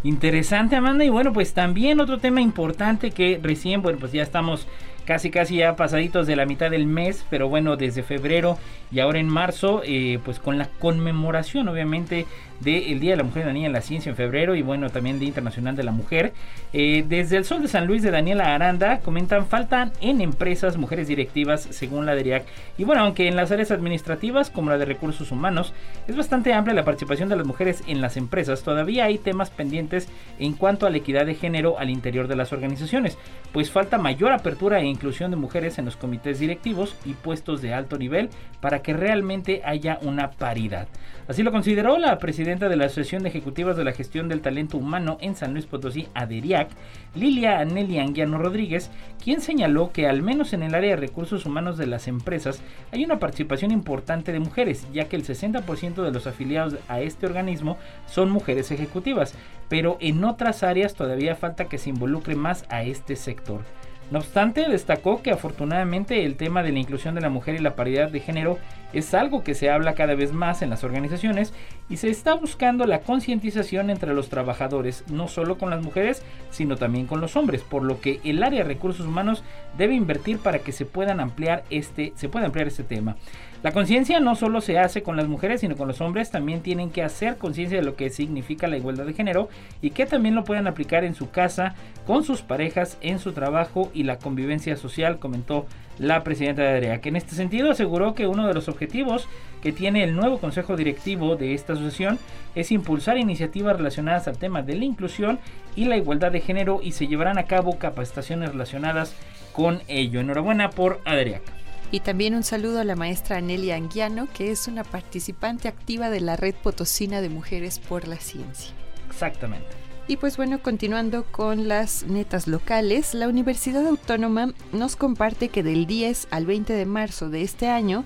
Interesante, 0.02 0.76
Amanda. 0.76 1.04
Y 1.04 1.08
bueno, 1.08 1.32
pues 1.32 1.54
también 1.54 2.00
otro 2.00 2.18
tema 2.18 2.40
importante 2.40 3.10
que 3.10 3.40
recién, 3.42 3.82
bueno, 3.82 3.98
pues 3.98 4.12
ya 4.12 4.22
estamos 4.22 4.66
casi 5.08 5.30
casi 5.30 5.56
ya 5.56 5.74
pasaditos 5.74 6.26
de 6.26 6.36
la 6.36 6.44
mitad 6.44 6.70
del 6.70 6.84
mes, 6.84 7.24
pero 7.30 7.48
bueno, 7.48 7.76
desde 7.76 8.02
febrero 8.02 8.58
y 8.92 9.00
ahora 9.00 9.18
en 9.18 9.28
marzo, 9.28 9.80
eh, 9.82 10.20
pues 10.22 10.38
con 10.38 10.58
la 10.58 10.68
conmemoración 10.78 11.66
obviamente 11.68 12.26
del 12.60 13.00
Día 13.00 13.12
de 13.12 13.16
la 13.16 13.22
Mujer 13.22 13.42
y 13.42 13.46
la 13.46 13.52
Niña 13.52 13.66
en 13.66 13.72
la 13.72 13.80
Ciencia 13.80 14.10
en 14.10 14.16
febrero 14.16 14.54
y 14.54 14.62
bueno, 14.62 14.90
también 14.90 15.18
Día 15.18 15.28
Internacional 15.28 15.76
de 15.76 15.82
la 15.82 15.92
Mujer. 15.92 16.32
Eh, 16.72 17.04
desde 17.08 17.36
el 17.36 17.44
Sol 17.44 17.62
de 17.62 17.68
San 17.68 17.86
Luis 17.86 18.02
de 18.02 18.10
Daniela 18.10 18.54
Aranda 18.54 18.98
comentan, 18.98 19.46
faltan 19.46 19.92
en 20.00 20.20
empresas 20.20 20.76
mujeres 20.76 21.08
directivas 21.08 21.68
según 21.70 22.06
la 22.06 22.14
DERIAC. 22.14 22.44
Y 22.76 22.84
bueno, 22.84 23.02
aunque 23.02 23.28
en 23.28 23.36
las 23.36 23.52
áreas 23.52 23.70
administrativas 23.70 24.50
como 24.50 24.70
la 24.70 24.78
de 24.78 24.84
recursos 24.84 25.30
humanos 25.30 25.72
es 26.06 26.16
bastante 26.16 26.52
amplia 26.52 26.74
la 26.74 26.84
participación 26.84 27.28
de 27.28 27.36
las 27.36 27.46
mujeres 27.46 27.82
en 27.86 28.00
las 28.00 28.16
empresas, 28.16 28.62
todavía 28.62 29.04
hay 29.04 29.18
temas 29.18 29.50
pendientes 29.50 30.08
en 30.38 30.54
cuanto 30.54 30.86
a 30.86 30.90
la 30.90 30.98
equidad 30.98 31.26
de 31.26 31.34
género 31.34 31.78
al 31.78 31.90
interior 31.90 32.28
de 32.28 32.36
las 32.36 32.52
organizaciones, 32.52 33.18
pues 33.52 33.70
falta 33.70 33.98
mayor 33.98 34.32
apertura 34.32 34.80
e 34.80 34.86
inclusión 34.86 35.30
de 35.30 35.36
mujeres 35.36 35.78
en 35.78 35.84
los 35.84 35.96
comités 35.96 36.38
directivos 36.38 36.96
y 37.04 37.14
puestos 37.14 37.62
de 37.62 37.74
alto 37.74 37.98
nivel 37.98 38.30
para 38.60 38.82
que 38.82 38.92
realmente 38.92 39.62
haya 39.64 39.98
una 40.02 40.30
paridad. 40.30 40.88
Así 41.28 41.42
lo 41.42 41.52
consideró 41.52 41.98
la 41.98 42.18
presidenta 42.18 42.47
de 42.48 42.76
la 42.76 42.86
Asociación 42.86 43.22
de 43.22 43.28
Ejecutivas 43.28 43.76
de 43.76 43.84
la 43.84 43.92
Gestión 43.92 44.26
del 44.26 44.40
Talento 44.40 44.78
Humano 44.78 45.18
en 45.20 45.36
San 45.36 45.52
Luis 45.52 45.66
Potosí, 45.66 46.08
ADERIAC, 46.14 46.70
Lilia 47.14 47.58
Aneli 47.58 47.98
Anguiano 47.98 48.38
Rodríguez, 48.38 48.90
quien 49.22 49.42
señaló 49.42 49.92
que 49.92 50.06
al 50.06 50.22
menos 50.22 50.54
en 50.54 50.62
el 50.62 50.74
área 50.74 50.92
de 50.92 50.96
recursos 50.96 51.44
humanos 51.44 51.76
de 51.76 51.86
las 51.86 52.08
empresas 52.08 52.62
hay 52.90 53.04
una 53.04 53.18
participación 53.18 53.70
importante 53.70 54.32
de 54.32 54.40
mujeres, 54.40 54.86
ya 54.94 55.10
que 55.10 55.16
el 55.16 55.26
60% 55.26 56.02
de 56.02 56.10
los 56.10 56.26
afiliados 56.26 56.76
a 56.88 57.02
este 57.02 57.26
organismo 57.26 57.76
son 58.06 58.30
mujeres 58.30 58.70
ejecutivas, 58.70 59.34
pero 59.68 59.98
en 60.00 60.24
otras 60.24 60.62
áreas 60.62 60.94
todavía 60.94 61.36
falta 61.36 61.66
que 61.66 61.76
se 61.76 61.90
involucre 61.90 62.34
más 62.34 62.64
a 62.70 62.82
este 62.82 63.14
sector. 63.14 63.60
No 64.10 64.20
obstante, 64.20 64.66
destacó 64.68 65.20
que 65.20 65.30
afortunadamente 65.30 66.24
el 66.24 66.36
tema 66.36 66.62
de 66.62 66.72
la 66.72 66.78
inclusión 66.78 67.14
de 67.14 67.20
la 67.20 67.28
mujer 67.28 67.56
y 67.56 67.58
la 67.58 67.76
paridad 67.76 68.10
de 68.10 68.20
género 68.20 68.58
es 68.94 69.12
algo 69.12 69.44
que 69.44 69.54
se 69.54 69.68
habla 69.68 69.94
cada 69.94 70.14
vez 70.14 70.32
más 70.32 70.62
en 70.62 70.70
las 70.70 70.82
organizaciones 70.82 71.52
y 71.90 71.98
se 71.98 72.08
está 72.08 72.32
buscando 72.32 72.86
la 72.86 73.00
concientización 73.00 73.90
entre 73.90 74.14
los 74.14 74.30
trabajadores, 74.30 75.04
no 75.10 75.28
solo 75.28 75.58
con 75.58 75.68
las 75.68 75.82
mujeres, 75.82 76.22
sino 76.50 76.76
también 76.76 77.06
con 77.06 77.20
los 77.20 77.36
hombres, 77.36 77.62
por 77.62 77.82
lo 77.82 78.00
que 78.00 78.20
el 78.24 78.42
área 78.42 78.62
de 78.62 78.68
recursos 78.68 79.06
humanos 79.06 79.44
debe 79.76 79.94
invertir 79.94 80.38
para 80.38 80.60
que 80.60 80.72
se 80.72 80.86
puedan 80.86 81.20
ampliar 81.20 81.64
este, 81.68 82.14
se 82.16 82.30
pueda 82.30 82.46
ampliar 82.46 82.68
este 82.68 82.84
tema. 82.84 83.16
La 83.60 83.72
conciencia 83.72 84.20
no 84.20 84.36
solo 84.36 84.60
se 84.60 84.78
hace 84.78 85.02
con 85.02 85.16
las 85.16 85.26
mujeres, 85.26 85.62
sino 85.62 85.76
con 85.76 85.88
los 85.88 86.00
hombres, 86.00 86.30
también 86.30 86.60
tienen 86.60 86.90
que 86.90 87.02
hacer 87.02 87.38
conciencia 87.38 87.78
de 87.78 87.84
lo 87.84 87.96
que 87.96 88.08
significa 88.08 88.68
la 88.68 88.76
igualdad 88.76 89.04
de 89.04 89.14
género 89.14 89.48
y 89.82 89.90
que 89.90 90.06
también 90.06 90.36
lo 90.36 90.44
puedan 90.44 90.68
aplicar 90.68 91.02
en 91.02 91.16
su 91.16 91.30
casa, 91.30 91.74
con 92.06 92.22
sus 92.22 92.42
parejas, 92.42 92.98
en 93.00 93.18
su 93.18 93.32
trabajo 93.32 93.90
y 93.92 94.04
la 94.04 94.18
convivencia 94.18 94.76
social, 94.76 95.18
comentó 95.18 95.66
la 95.98 96.22
presidenta 96.22 96.62
de 96.62 96.68
ADREA, 96.68 97.00
que 97.00 97.08
en 97.08 97.16
este 97.16 97.34
sentido 97.34 97.72
aseguró 97.72 98.14
que 98.14 98.28
uno 98.28 98.46
de 98.46 98.54
los 98.54 98.68
objetivos 98.68 99.26
que 99.60 99.72
tiene 99.72 100.04
el 100.04 100.14
nuevo 100.14 100.38
consejo 100.38 100.76
directivo 100.76 101.34
de 101.34 101.54
esta 101.54 101.72
asociación 101.72 102.20
es 102.54 102.70
impulsar 102.70 103.18
iniciativas 103.18 103.76
relacionadas 103.76 104.28
al 104.28 104.38
tema 104.38 104.62
de 104.62 104.76
la 104.76 104.84
inclusión 104.84 105.40
y 105.74 105.86
la 105.86 105.96
igualdad 105.96 106.30
de 106.30 106.40
género 106.40 106.78
y 106.80 106.92
se 106.92 107.08
llevarán 107.08 107.38
a 107.38 107.46
cabo 107.46 107.76
capacitaciones 107.76 108.52
relacionadas 108.52 109.16
con 109.52 109.80
ello. 109.88 110.20
Enhorabuena 110.20 110.70
por 110.70 111.00
Adriaca. 111.04 111.57
Y 111.90 112.00
también 112.00 112.34
un 112.34 112.42
saludo 112.42 112.80
a 112.80 112.84
la 112.84 112.96
maestra 112.96 113.38
Anelia 113.38 113.76
Anguiano, 113.76 114.28
que 114.34 114.50
es 114.50 114.68
una 114.68 114.84
participante 114.84 115.68
activa 115.68 116.10
de 116.10 116.20
la 116.20 116.36
Red 116.36 116.56
Potosina 116.62 117.20
de 117.22 117.30
Mujeres 117.30 117.78
por 117.78 118.06
la 118.06 118.16
Ciencia. 118.16 118.74
Exactamente. 119.08 119.68
Y 120.06 120.16
pues 120.16 120.38
bueno, 120.38 120.62
continuando 120.62 121.24
con 121.24 121.68
las 121.68 122.04
netas 122.04 122.46
locales, 122.46 123.12
la 123.12 123.28
Universidad 123.28 123.86
Autónoma 123.86 124.54
nos 124.72 124.96
comparte 124.96 125.50
que 125.50 125.62
del 125.62 125.86
10 125.86 126.28
al 126.30 126.46
20 126.46 126.72
de 126.72 126.86
marzo 126.86 127.28
de 127.28 127.42
este 127.42 127.68
año, 127.68 128.04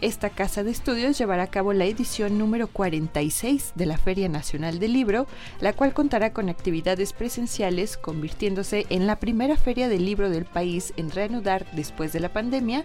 esta 0.00 0.30
casa 0.30 0.64
de 0.64 0.70
estudios 0.70 1.16
llevará 1.16 1.44
a 1.44 1.50
cabo 1.50 1.72
la 1.72 1.84
edición 1.84 2.38
número 2.38 2.66
46 2.66 3.72
de 3.74 3.86
la 3.86 3.96
Feria 3.96 4.28
Nacional 4.28 4.78
del 4.78 4.92
Libro, 4.92 5.26
la 5.60 5.72
cual 5.72 5.94
contará 5.94 6.32
con 6.32 6.48
actividades 6.48 7.12
presenciales, 7.12 7.96
convirtiéndose 7.96 8.86
en 8.90 9.06
la 9.06 9.20
primera 9.20 9.56
feria 9.56 9.88
del 9.88 10.04
libro 10.04 10.30
del 10.30 10.44
país 10.44 10.92
en 10.96 11.10
reanudar 11.10 11.66
después 11.72 12.12
de 12.12 12.20
la 12.20 12.32
pandemia. 12.32 12.84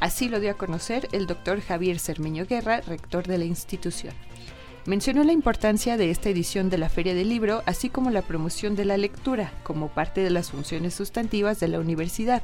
Así 0.00 0.28
lo 0.28 0.38
dio 0.38 0.52
a 0.52 0.54
conocer 0.54 1.08
el 1.12 1.26
doctor 1.26 1.60
Javier 1.60 1.98
Cermeño 1.98 2.46
Guerra, 2.46 2.80
rector 2.82 3.26
de 3.26 3.38
la 3.38 3.44
institución. 3.44 4.14
Mencionó 4.86 5.24
la 5.24 5.32
importancia 5.32 5.96
de 5.96 6.10
esta 6.10 6.30
edición 6.30 6.70
de 6.70 6.78
la 6.78 6.88
Feria 6.88 7.14
del 7.14 7.28
Libro, 7.28 7.62
así 7.66 7.90
como 7.90 8.10
la 8.10 8.22
promoción 8.22 8.76
de 8.76 8.84
la 8.84 8.96
lectura, 8.96 9.52
como 9.64 9.88
parte 9.88 10.22
de 10.22 10.30
las 10.30 10.50
funciones 10.50 10.94
sustantivas 10.94 11.60
de 11.60 11.68
la 11.68 11.80
universidad, 11.80 12.42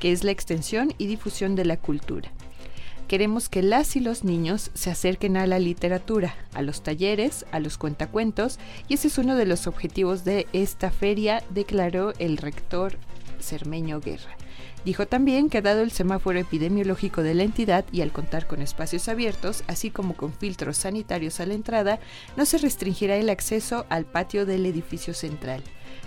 que 0.00 0.12
es 0.12 0.24
la 0.24 0.30
extensión 0.30 0.94
y 0.96 1.06
difusión 1.06 1.54
de 1.56 1.64
la 1.64 1.76
cultura. 1.76 2.30
Queremos 3.08 3.50
que 3.50 3.62
las 3.62 3.94
y 3.96 4.00
los 4.00 4.24
niños 4.24 4.70
se 4.72 4.90
acerquen 4.90 5.36
a 5.36 5.46
la 5.46 5.58
literatura, 5.58 6.34
a 6.54 6.62
los 6.62 6.82
talleres, 6.82 7.44
a 7.52 7.60
los 7.60 7.76
cuentacuentos, 7.76 8.58
y 8.88 8.94
ese 8.94 9.08
es 9.08 9.18
uno 9.18 9.36
de 9.36 9.44
los 9.44 9.66
objetivos 9.66 10.24
de 10.24 10.46
esta 10.54 10.90
feria, 10.90 11.42
declaró 11.50 12.14
el 12.18 12.38
rector 12.38 12.96
Cermeño 13.38 14.00
Guerra. 14.00 14.34
Dijo 14.84 15.06
también 15.06 15.48
que 15.48 15.62
dado 15.62 15.82
el 15.82 15.92
semáforo 15.92 16.38
epidemiológico 16.38 17.22
de 17.22 17.34
la 17.34 17.44
entidad 17.44 17.84
y 17.92 18.00
al 18.00 18.12
contar 18.12 18.46
con 18.46 18.62
espacios 18.62 19.08
abiertos, 19.08 19.62
así 19.68 19.90
como 19.90 20.14
con 20.14 20.32
filtros 20.32 20.76
sanitarios 20.76 21.38
a 21.38 21.46
la 21.46 21.54
entrada, 21.54 22.00
no 22.36 22.44
se 22.46 22.58
restringirá 22.58 23.16
el 23.16 23.30
acceso 23.30 23.86
al 23.90 24.06
patio 24.06 24.44
del 24.44 24.66
edificio 24.66 25.14
central. 25.14 25.62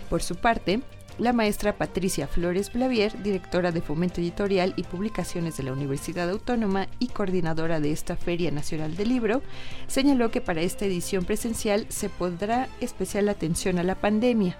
Por 0.09 0.21
su 0.21 0.35
parte, 0.35 0.81
la 1.17 1.31
maestra 1.31 1.77
Patricia 1.77 2.27
Flores 2.27 2.73
Blavier, 2.73 3.23
directora 3.23 3.71
de 3.71 3.81
Fomento 3.81 4.19
Editorial 4.19 4.73
y 4.75 4.83
Publicaciones 4.83 5.55
de 5.55 5.63
la 5.63 5.71
Universidad 5.71 6.29
Autónoma 6.29 6.87
y 6.99 7.07
coordinadora 7.07 7.79
de 7.79 7.93
esta 7.93 8.17
Feria 8.17 8.51
Nacional 8.51 8.97
del 8.97 9.09
Libro, 9.09 9.41
señaló 9.87 10.29
que 10.29 10.41
para 10.41 10.59
esta 10.61 10.85
edición 10.85 11.23
presencial 11.23 11.85
se 11.87 12.09
pondrá 12.09 12.67
especial 12.81 13.29
atención 13.29 13.79
a 13.79 13.83
la 13.83 13.95
pandemia. 13.95 14.57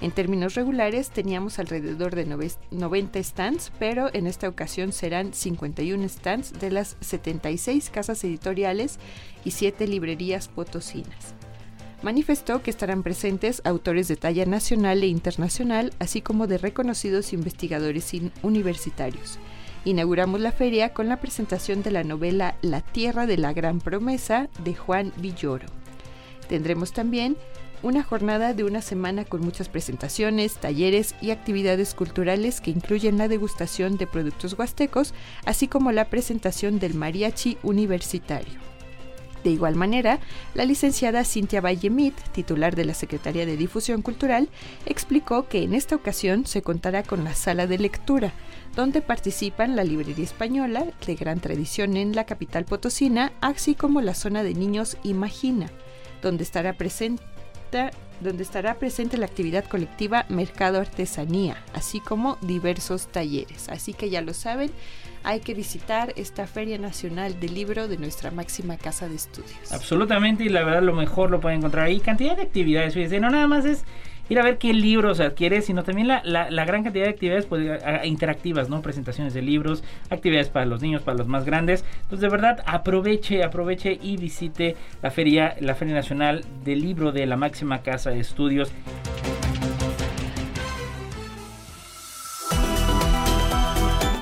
En 0.00 0.12
términos 0.12 0.54
regulares 0.54 1.10
teníamos 1.10 1.58
alrededor 1.58 2.14
de 2.14 2.26
90 2.70 3.22
stands, 3.22 3.72
pero 3.78 4.10
en 4.14 4.26
esta 4.26 4.48
ocasión 4.48 4.92
serán 4.92 5.34
51 5.34 6.08
stands 6.08 6.52
de 6.52 6.70
las 6.70 6.96
76 7.00 7.90
casas 7.90 8.22
editoriales 8.22 8.98
y 9.44 9.50
7 9.50 9.86
librerías 9.88 10.48
potosinas 10.48 11.34
manifestó 12.02 12.62
que 12.62 12.70
estarán 12.70 13.02
presentes 13.02 13.62
autores 13.64 14.08
de 14.08 14.16
talla 14.16 14.46
nacional 14.46 15.02
e 15.02 15.08
internacional, 15.08 15.92
así 15.98 16.20
como 16.20 16.46
de 16.46 16.58
reconocidos 16.58 17.32
investigadores 17.32 18.12
universitarios. 18.42 19.38
Inauguramos 19.84 20.40
la 20.40 20.52
feria 20.52 20.92
con 20.92 21.08
la 21.08 21.20
presentación 21.20 21.82
de 21.82 21.90
la 21.90 22.04
novela 22.04 22.56
La 22.62 22.80
Tierra 22.80 23.26
de 23.26 23.38
la 23.38 23.52
Gran 23.52 23.80
Promesa 23.80 24.48
de 24.64 24.74
Juan 24.74 25.12
Villoro. 25.16 25.66
Tendremos 26.48 26.92
también 26.92 27.36
una 27.82 28.02
jornada 28.02 28.54
de 28.54 28.64
una 28.64 28.82
semana 28.82 29.24
con 29.24 29.40
muchas 29.40 29.68
presentaciones, 29.68 30.54
talleres 30.54 31.14
y 31.20 31.30
actividades 31.30 31.94
culturales 31.94 32.60
que 32.60 32.70
incluyen 32.70 33.18
la 33.18 33.28
degustación 33.28 33.96
de 33.96 34.06
productos 34.06 34.58
huastecos, 34.58 35.14
así 35.44 35.68
como 35.68 35.92
la 35.92 36.06
presentación 36.06 36.78
del 36.78 36.94
mariachi 36.94 37.58
universitario. 37.62 38.68
De 39.44 39.50
igual 39.50 39.76
manera, 39.76 40.18
la 40.54 40.64
licenciada 40.64 41.24
Cintia 41.24 41.60
Vallemit, 41.60 42.14
titular 42.32 42.74
de 42.74 42.84
la 42.84 42.94
Secretaría 42.94 43.46
de 43.46 43.56
Difusión 43.56 44.02
Cultural, 44.02 44.48
explicó 44.84 45.48
que 45.48 45.62
en 45.62 45.74
esta 45.74 45.94
ocasión 45.94 46.44
se 46.44 46.62
contará 46.62 47.04
con 47.04 47.22
la 47.22 47.34
sala 47.34 47.68
de 47.68 47.78
lectura, 47.78 48.32
donde 48.74 49.00
participan 49.00 49.76
la 49.76 49.84
Librería 49.84 50.24
Española, 50.24 50.84
de 51.06 51.14
gran 51.14 51.38
tradición 51.38 51.96
en 51.96 52.16
la 52.16 52.26
capital 52.26 52.64
potosina, 52.64 53.32
así 53.40 53.76
como 53.76 54.00
la 54.00 54.14
zona 54.14 54.42
de 54.42 54.54
niños 54.54 54.96
Imagina, 55.04 55.70
donde 56.20 56.42
estará 56.42 56.72
presente 56.72 57.22
donde 58.20 58.42
estará 58.42 58.74
presente 58.74 59.16
la 59.16 59.26
actividad 59.26 59.64
colectiva 59.64 60.26
Mercado 60.28 60.80
Artesanía, 60.80 61.56
así 61.74 62.00
como 62.00 62.36
diversos 62.40 63.08
talleres. 63.08 63.68
Así 63.68 63.94
que 63.94 64.10
ya 64.10 64.20
lo 64.20 64.34
saben, 64.34 64.70
hay 65.22 65.40
que 65.40 65.54
visitar 65.54 66.12
esta 66.16 66.46
Feria 66.46 66.78
Nacional 66.78 67.38
del 67.38 67.54
Libro 67.54 67.88
de 67.88 67.96
nuestra 67.96 68.30
máxima 68.30 68.76
casa 68.76 69.08
de 69.08 69.16
estudios. 69.16 69.72
Absolutamente, 69.72 70.44
y 70.44 70.48
la 70.48 70.64
verdad 70.64 70.82
lo 70.82 70.94
mejor 70.94 71.30
lo 71.30 71.40
pueden 71.40 71.58
encontrar 71.58 71.86
ahí. 71.86 72.00
Cantidad 72.00 72.36
de 72.36 72.42
actividades, 72.42 72.94
fíjense, 72.94 73.20
no 73.20 73.30
nada 73.30 73.46
más 73.46 73.64
es 73.64 73.84
ir 74.28 74.38
a 74.38 74.42
ver 74.42 74.58
qué 74.58 74.72
libros 74.72 75.20
adquiere, 75.20 75.62
sino 75.62 75.82
también 75.82 76.08
la, 76.08 76.22
la, 76.24 76.64
gran 76.64 76.84
cantidad 76.84 77.04
de 77.04 77.10
actividades 77.10 77.46
pues, 77.46 77.80
interactivas, 78.04 78.68
¿no? 78.68 78.82
Presentaciones 78.82 79.34
de 79.34 79.42
libros, 79.42 79.82
actividades 80.10 80.48
para 80.48 80.66
los 80.66 80.82
niños, 80.82 81.02
para 81.02 81.16
los 81.16 81.28
más 81.28 81.44
grandes. 81.44 81.84
Entonces, 82.02 82.20
de 82.20 82.28
verdad, 82.28 82.62
aproveche, 82.66 83.42
aproveche 83.42 83.98
y 84.00 84.16
visite 84.16 84.76
la 85.02 85.10
feria, 85.10 85.56
la 85.60 85.74
Feria 85.74 85.94
Nacional 85.94 86.44
del 86.64 86.80
Libro 86.80 87.12
de 87.12 87.26
la 87.26 87.36
máxima 87.36 87.82
casa 87.82 88.10
de 88.10 88.20
estudios. 88.20 88.70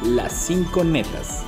Las 0.05 0.33
5 0.47 0.85
netas. 0.85 1.45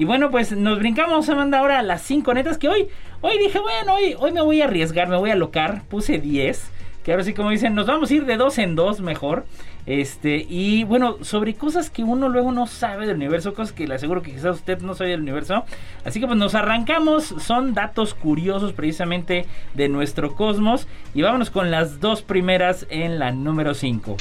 Y 0.00 0.06
bueno, 0.06 0.30
pues 0.30 0.52
nos 0.52 0.78
brincamos, 0.78 1.28
Amanda, 1.28 1.58
ahora 1.58 1.78
a 1.78 1.82
las 1.82 2.00
5 2.00 2.32
netas 2.32 2.56
que 2.56 2.70
hoy, 2.70 2.88
hoy 3.20 3.38
dije, 3.38 3.58
bueno, 3.58 3.94
hoy, 3.94 4.16
hoy 4.18 4.32
me 4.32 4.40
voy 4.40 4.62
a 4.62 4.64
arriesgar, 4.64 5.08
me 5.08 5.16
voy 5.16 5.30
a 5.30 5.36
locar, 5.36 5.82
puse 5.88 6.18
10. 6.18 6.70
Que 7.04 7.12
ahora 7.12 7.24
sí, 7.24 7.32
como 7.32 7.50
dicen, 7.50 7.74
nos 7.74 7.86
vamos 7.86 8.10
a 8.10 8.14
ir 8.14 8.26
de 8.26 8.36
dos 8.36 8.58
en 8.58 8.76
dos 8.76 9.00
mejor. 9.00 9.46
Este, 9.86 10.46
y 10.48 10.84
bueno, 10.84 11.16
sobre 11.22 11.54
cosas 11.54 11.90
que 11.90 12.04
uno 12.04 12.28
luego 12.28 12.52
no 12.52 12.66
sabe 12.66 13.06
del 13.06 13.16
universo, 13.16 13.54
cosas 13.54 13.72
que 13.72 13.88
le 13.88 13.94
aseguro 13.94 14.22
que 14.22 14.32
quizás 14.32 14.56
usted 14.56 14.80
no 14.80 14.94
sabe 14.94 15.10
del 15.10 15.22
universo. 15.22 15.64
Así 16.04 16.20
que 16.20 16.26
pues 16.26 16.38
nos 16.38 16.54
arrancamos, 16.54 17.34
son 17.38 17.74
datos 17.74 18.14
curiosos 18.14 18.72
precisamente 18.72 19.46
de 19.74 19.88
nuestro 19.88 20.34
cosmos. 20.34 20.86
Y 21.14 21.22
vámonos 21.22 21.50
con 21.50 21.70
las 21.70 22.00
dos 22.00 22.22
primeras 22.22 22.86
en 22.90 23.18
la 23.18 23.32
número 23.32 23.74
5. 23.74 24.16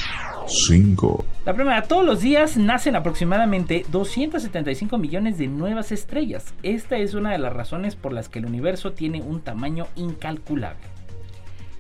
5. 0.47 1.25
La 1.45 1.53
primera, 1.53 1.83
todos 1.83 2.05
los 2.05 2.21
días 2.21 2.57
nacen 2.57 2.95
aproximadamente 2.95 3.85
275 3.91 4.97
millones 4.97 5.37
de 5.37 5.47
nuevas 5.47 5.91
estrellas. 5.91 6.53
Esta 6.63 6.97
es 6.97 7.13
una 7.13 7.31
de 7.31 7.37
las 7.37 7.53
razones 7.53 7.95
por 7.95 8.13
las 8.13 8.29
que 8.29 8.39
el 8.39 8.45
universo 8.45 8.93
tiene 8.93 9.21
un 9.21 9.41
tamaño 9.41 9.87
incalculable. 9.95 10.98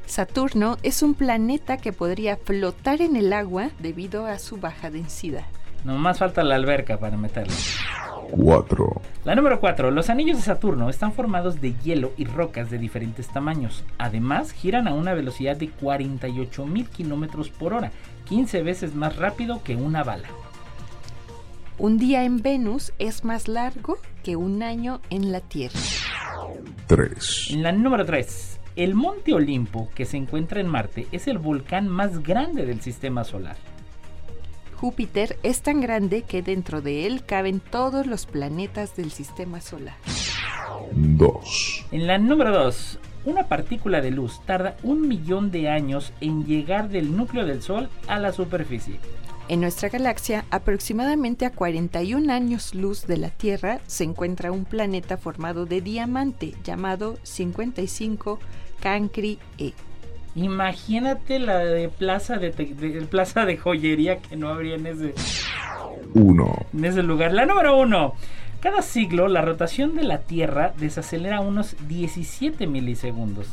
Saturno 0.09 0.77
es 0.81 1.03
un 1.03 1.13
planeta 1.13 1.77
que 1.77 1.93
podría 1.93 2.35
flotar 2.35 2.99
en 2.99 3.15
el 3.15 3.31
agua 3.31 3.69
debido 3.77 4.25
a 4.25 4.39
su 4.39 4.57
baja 4.57 4.89
densidad. 4.89 5.45
No 5.85 5.99
más 5.99 6.17
falta 6.17 6.43
la 6.43 6.55
alberca 6.55 6.97
para 6.97 7.15
meterlo. 7.15 7.53
4. 8.31 9.01
La 9.23 9.35
número 9.35 9.59
4. 9.59 9.91
Los 9.91 10.09
anillos 10.09 10.37
de 10.37 10.43
Saturno 10.43 10.89
están 10.89 11.13
formados 11.13 11.61
de 11.61 11.75
hielo 11.83 12.11
y 12.17 12.25
rocas 12.25 12.71
de 12.71 12.79
diferentes 12.79 13.27
tamaños. 13.27 13.83
Además, 13.99 14.51
giran 14.51 14.87
a 14.87 14.95
una 14.95 15.13
velocidad 15.13 15.55
de 15.55 15.69
48 15.69 16.65
mil 16.65 16.89
kilómetros 16.89 17.49
por 17.49 17.73
hora, 17.73 17.91
15 18.25 18.63
veces 18.63 18.95
más 18.95 19.15
rápido 19.15 19.61
que 19.63 19.75
una 19.75 20.03
bala. 20.03 20.27
Un 21.77 21.99
día 21.99 22.23
en 22.23 22.41
Venus 22.41 22.93
es 22.97 23.23
más 23.23 23.47
largo 23.47 23.99
que 24.23 24.35
un 24.35 24.63
año 24.63 25.01
en 25.11 25.31
la 25.31 25.39
Tierra. 25.39 25.79
3. 26.87 27.51
La 27.57 27.71
número 27.71 28.05
3. 28.05 28.58
El 28.75 28.95
monte 28.95 29.33
Olimpo, 29.33 29.89
que 29.95 30.05
se 30.05 30.17
encuentra 30.17 30.61
en 30.61 30.67
Marte, 30.67 31.07
es 31.11 31.27
el 31.27 31.37
volcán 31.37 31.87
más 31.87 32.23
grande 32.23 32.65
del 32.65 32.81
sistema 32.81 33.23
solar. 33.23 33.57
Júpiter 34.75 35.37
es 35.43 35.61
tan 35.61 35.81
grande 35.81 36.21
que 36.21 36.41
dentro 36.41 36.81
de 36.81 37.05
él 37.05 37.25
caben 37.25 37.59
todos 37.59 38.07
los 38.07 38.25
planetas 38.25 38.95
del 38.95 39.11
sistema 39.11 39.59
solar. 39.59 39.97
2. 40.93 41.87
En 41.91 42.07
la 42.07 42.17
número 42.17 42.51
2, 42.51 42.99
una 43.25 43.47
partícula 43.47 43.99
de 43.99 44.11
luz 44.11 44.39
tarda 44.45 44.77
un 44.83 45.07
millón 45.07 45.51
de 45.51 45.69
años 45.69 46.13
en 46.21 46.45
llegar 46.45 46.87
del 46.87 47.17
núcleo 47.17 47.45
del 47.45 47.61
Sol 47.61 47.89
a 48.07 48.19
la 48.19 48.31
superficie. 48.31 48.99
En 49.49 49.61
nuestra 49.61 49.89
galaxia, 49.89 50.45
aproximadamente 50.51 51.43
a 51.43 51.49
41 51.49 52.31
años 52.31 52.75
luz 52.75 53.07
de 53.07 53.17
la 53.17 53.31
Tierra, 53.31 53.79
se 53.87 54.03
encuentra 54.03 54.51
un 54.51 54.63
planeta 54.63 55.17
formado 55.17 55.65
de 55.65 55.81
diamante 55.81 56.53
llamado 56.63 57.17
55 57.23 58.37
Cancri 58.79 59.39
E. 59.57 59.73
Imagínate 60.35 61.39
la 61.39 61.57
de 61.57 61.89
plaza 61.89 62.37
de, 62.37 62.51
plaza 63.09 63.45
de 63.45 63.57
joyería 63.57 64.19
que 64.19 64.35
no 64.35 64.49
habría 64.49 64.75
en 64.75 64.85
ese. 64.85 65.15
1. 66.13 66.65
En 66.71 66.85
ese 66.85 67.01
lugar. 67.01 67.33
La 67.33 67.47
número 67.47 67.75
uno. 67.75 68.13
Cada 68.59 68.83
siglo 68.83 69.27
la 69.27 69.41
rotación 69.41 69.95
de 69.95 70.03
la 70.03 70.19
Tierra 70.19 70.75
desacelera 70.77 71.39
unos 71.39 71.75
17 71.87 72.67
milisegundos. 72.67 73.47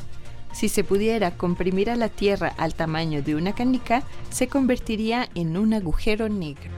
Si 0.57 0.71
se 0.71 0.85
pudiera 0.85 1.33
comprimir 1.33 1.91
a 1.91 1.97
la 1.97 2.09
Tierra 2.09 2.55
al 2.57 2.75
tamaño 2.75 3.21
de 3.21 3.35
una 3.35 3.55
canica, 3.55 4.05
se 4.31 4.49
convertiría 4.49 5.29
en 5.35 5.59
un 5.59 5.75
agujero 5.75 6.31
negro. 6.31 6.71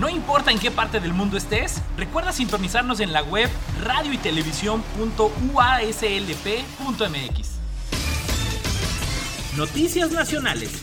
No 0.00 0.08
importa 0.08 0.50
en 0.50 0.58
qué 0.58 0.72
parte 0.72 0.98
del 0.98 1.14
mundo 1.14 1.36
estés, 1.36 1.80
recuerda 1.96 2.32
sintonizarnos 2.32 2.98
en 2.98 3.12
la 3.12 3.22
web 3.22 3.48
radio 3.84 4.12
y 4.12 4.16
Noticias 9.56 10.10
nacionales. 10.10 10.82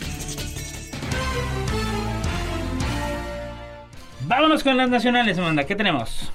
Vámonos 4.22 4.64
con 4.64 4.78
las 4.78 4.88
nacionales, 4.88 5.36
Amanda. 5.36 5.66
¿Qué 5.66 5.76
tenemos? 5.76 6.32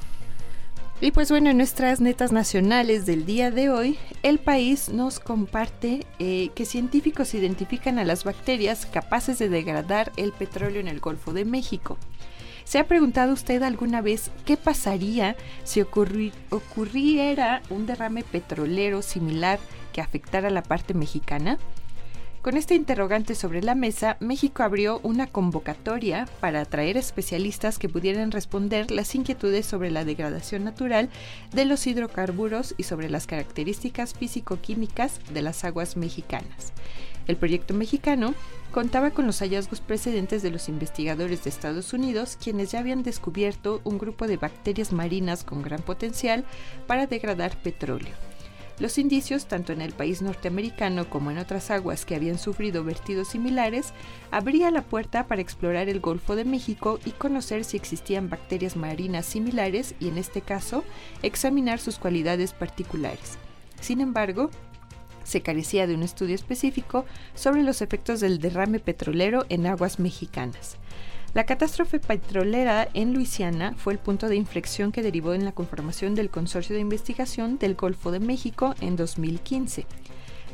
Y 1.02 1.12
pues 1.12 1.30
bueno, 1.30 1.50
en 1.50 1.58
nuestras 1.58 2.00
netas 2.00 2.32
nacionales 2.32 3.06
del 3.06 3.25
día 3.25 3.52
de 3.52 3.70
hoy, 3.70 4.00
el 4.24 4.40
país 4.40 4.88
nos 4.88 5.20
comparte 5.20 6.06
eh, 6.20 6.52
que 6.56 6.66
científicos 6.66 7.34
identifican 7.34 8.00
a 8.00 8.06
las 8.06 8.24
bacterias 8.24 8.86
capaces 8.86 9.38
de 9.38 9.50
degradar 9.50 10.14
el 10.16 10.32
petróleo 10.32 10.80
en 10.80 10.88
el 10.88 11.02
Golfo 11.02 11.34
de 11.34 11.44
México. 11.44 11.98
¿Se 12.64 12.80
ha 12.80 12.88
preguntado 12.88 13.34
usted 13.34 13.62
alguna 13.62 14.02
vez 14.02 14.32
qué 14.46 14.56
pasaría 14.56 15.36
si 15.66 15.82
ocurriera 15.82 17.62
un 17.70 17.86
derrame 17.86 18.24
petrolero 18.24 19.02
similar 19.02 19.60
que 19.92 20.02
afectara 20.02 20.50
la 20.50 20.64
parte 20.64 20.94
mexicana? 20.94 21.60
Con 22.46 22.58
este 22.58 22.75
interrogante 22.75 23.34
sobre 23.34 23.64
la 23.64 23.74
mesa, 23.74 24.18
México 24.20 24.62
abrió 24.62 25.00
una 25.02 25.25
convocatoria 25.25 26.30
para 26.42 26.62
atraer 26.62 26.96
especialistas 26.96 27.80
que 27.80 27.90
pudieran 27.90 28.30
responder 28.30 28.92
las 28.92 29.16
inquietudes 29.16 29.66
sobre 29.66 29.90
la 29.90 30.06
degradación 30.06 30.64
natural 30.64 31.10
de 31.54 31.66
los 31.66 31.88
hidrocarburos 31.88 32.75
y 32.78 32.84
sobre 32.84 33.10
las 33.10 33.25
características 33.25 34.14
físico-químicas 34.14 35.22
de 35.34 35.42
las 35.42 35.64
aguas 35.64 35.98
mexicanas. 35.98 36.72
El 37.25 37.36
proyecto 37.36 37.74
mexicano 37.74 38.36
contaba 38.72 39.10
con 39.10 39.25
los 39.25 39.40
hallazgos 39.40 39.82
precedentes 39.82 40.44
de 40.44 40.52
los 40.52 40.70
investigadores 40.70 41.44
de 41.44 41.50
Estados 41.50 41.94
Unidos, 41.94 42.38
quienes 42.40 42.72
ya 42.72 42.78
habían 42.78 43.02
descubierto 43.02 43.82
un 43.84 43.98
grupo 43.98 44.28
de 44.28 44.38
bacterias 44.38 44.94
marinas 44.94 45.44
con 45.44 45.64
gran 45.64 45.82
potencial 45.82 46.46
para 46.86 47.08
degradar 47.08 47.58
petróleo. 47.58 48.35
Los 48.77 48.98
indicios, 48.98 49.46
tanto 49.46 49.72
en 49.72 49.82
el 49.82 49.94
país 49.94 50.22
norteamericano 50.22 51.10
como 51.10 51.32
en 51.32 51.38
otras 51.38 51.72
aguas 51.72 52.05
que 52.05 52.15
habían 52.15 52.38
sufrido 52.38 52.84
vertidos 52.84 53.29
similares, 53.29 53.94
abría 54.32 54.70
la 54.70 54.82
puerta 54.82 55.27
para 55.27 55.41
explorar 55.41 55.88
el 55.88 56.01
Golfo 56.01 56.36
de 56.36 56.44
México 56.44 57.00
y 57.05 57.12
conocer 57.12 57.63
si 57.63 57.77
existían 57.77 58.29
bacterias 58.29 58.75
marinas 58.75 59.25
similares 59.25 59.96
y, 60.01 60.10
en 60.10 60.17
este 60.17 60.41
caso, 60.41 60.84
examinar 61.24 61.79
sus 61.79 61.98
cualidades 61.98 62.51
particulares. 62.51 63.38
Sin 63.79 64.01
embargo, 64.01 64.50
se 65.24 65.41
carecía 65.41 65.88
de 65.88 65.96
un 65.96 66.03
estudio 66.03 66.36
específico 66.36 67.05
sobre 67.34 67.63
los 67.63 67.82
efectos 67.82 68.20
del 68.20 68.39
derrame 68.39 68.79
petrolero 68.79 69.46
en 69.48 69.67
aguas 69.67 70.00
mexicanas. 70.00 70.77
La 71.36 71.46
catástrofe 71.46 72.00
petrolera 72.00 72.88
en 72.94 73.13
Luisiana 73.13 73.74
fue 73.75 73.92
el 73.92 74.00
punto 74.00 74.30
de 74.30 74.38
inflexión 74.38 74.94
que 74.94 75.04
derivó 75.04 75.34
en 75.34 75.44
la 75.44 75.51
conformación 75.51 76.15
del 76.15 76.30
Consorcio 76.30 76.74
de 76.74 76.80
Investigación 76.80 77.58
del 77.58 77.75
Golfo 77.75 78.12
de 78.12 78.22
México 78.22 78.74
en 78.80 78.96
2015. 78.96 79.86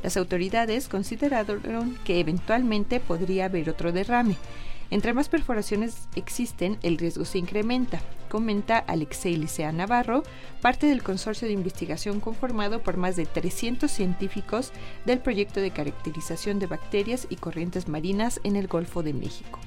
Las 0.02 0.18
autoridades 0.18 0.88
consideraron 0.88 2.00
que 2.04 2.20
eventualmente 2.20 3.00
podría 3.00 3.46
haber 3.46 3.70
otro 3.70 3.92
derrame. 3.92 4.38
Entre 4.90 5.14
más 5.14 5.30
perforaciones 5.30 6.08
existen, 6.16 6.80
el 6.82 6.98
riesgo 6.98 7.26
se 7.26 7.38
incrementa, 7.38 8.02
comenta 8.28 8.80
Alexei 8.80 9.36
Licea 9.36 9.72
Navarro, 9.72 10.24
parte 10.62 10.88
del 10.88 11.04
consorcio 11.04 11.48
de 11.48 11.54
investigación 11.54 12.20
conformado 12.20 12.82
por 12.82 12.98
más 12.98 13.16
de 13.16 13.28
300 13.28 13.92
científicos 13.92 14.72
del 15.06 15.20
proyecto 15.20 15.60
de 15.60 15.70
caracterización 15.70 16.58
de 16.58 16.66
bacterias 16.66 17.28
y 17.30 17.36
corrientes 17.36 17.88
marinas 17.88 18.42
en 18.44 18.56
el 18.56 18.66
Golfo 18.66 19.04
de 19.04 19.14
México. 19.14 19.60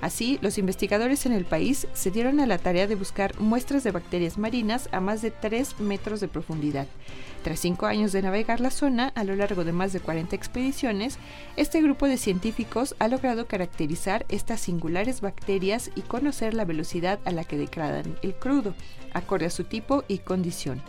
Así, 0.00 0.38
los 0.42 0.58
investigadores 0.58 1.26
en 1.26 1.32
el 1.32 1.44
país 1.44 1.88
se 1.92 2.10
dieron 2.10 2.38
a 2.40 2.46
la 2.46 2.58
tarea 2.58 2.86
de 2.86 2.94
buscar 2.94 3.38
muestras 3.40 3.82
de 3.82 3.90
bacterias 3.90 4.38
marinas 4.38 4.88
a 4.92 5.00
más 5.00 5.22
de 5.22 5.30
3 5.30 5.80
metros 5.80 6.20
de 6.20 6.28
profundidad. 6.28 6.86
Tras 7.42 7.60
cinco 7.60 7.86
años 7.86 8.12
de 8.12 8.22
navegar 8.22 8.60
la 8.60 8.70
zona 8.70 9.12
a 9.14 9.24
lo 9.24 9.34
largo 9.36 9.64
de 9.64 9.72
más 9.72 9.92
de 9.92 10.00
40 10.00 10.34
expediciones, 10.34 11.18
este 11.56 11.80
grupo 11.80 12.06
de 12.06 12.16
científicos 12.16 12.94
ha 12.98 13.08
logrado 13.08 13.46
caracterizar 13.46 14.26
estas 14.28 14.60
singulares 14.60 15.20
bacterias 15.20 15.90
y 15.94 16.02
conocer 16.02 16.54
la 16.54 16.64
velocidad 16.64 17.20
a 17.24 17.30
la 17.30 17.44
que 17.44 17.56
degradan 17.56 18.18
el 18.22 18.34
crudo, 18.34 18.74
acorde 19.14 19.46
a 19.46 19.50
su 19.50 19.64
tipo 19.64 20.04
y 20.08 20.18
condición. 20.18 20.82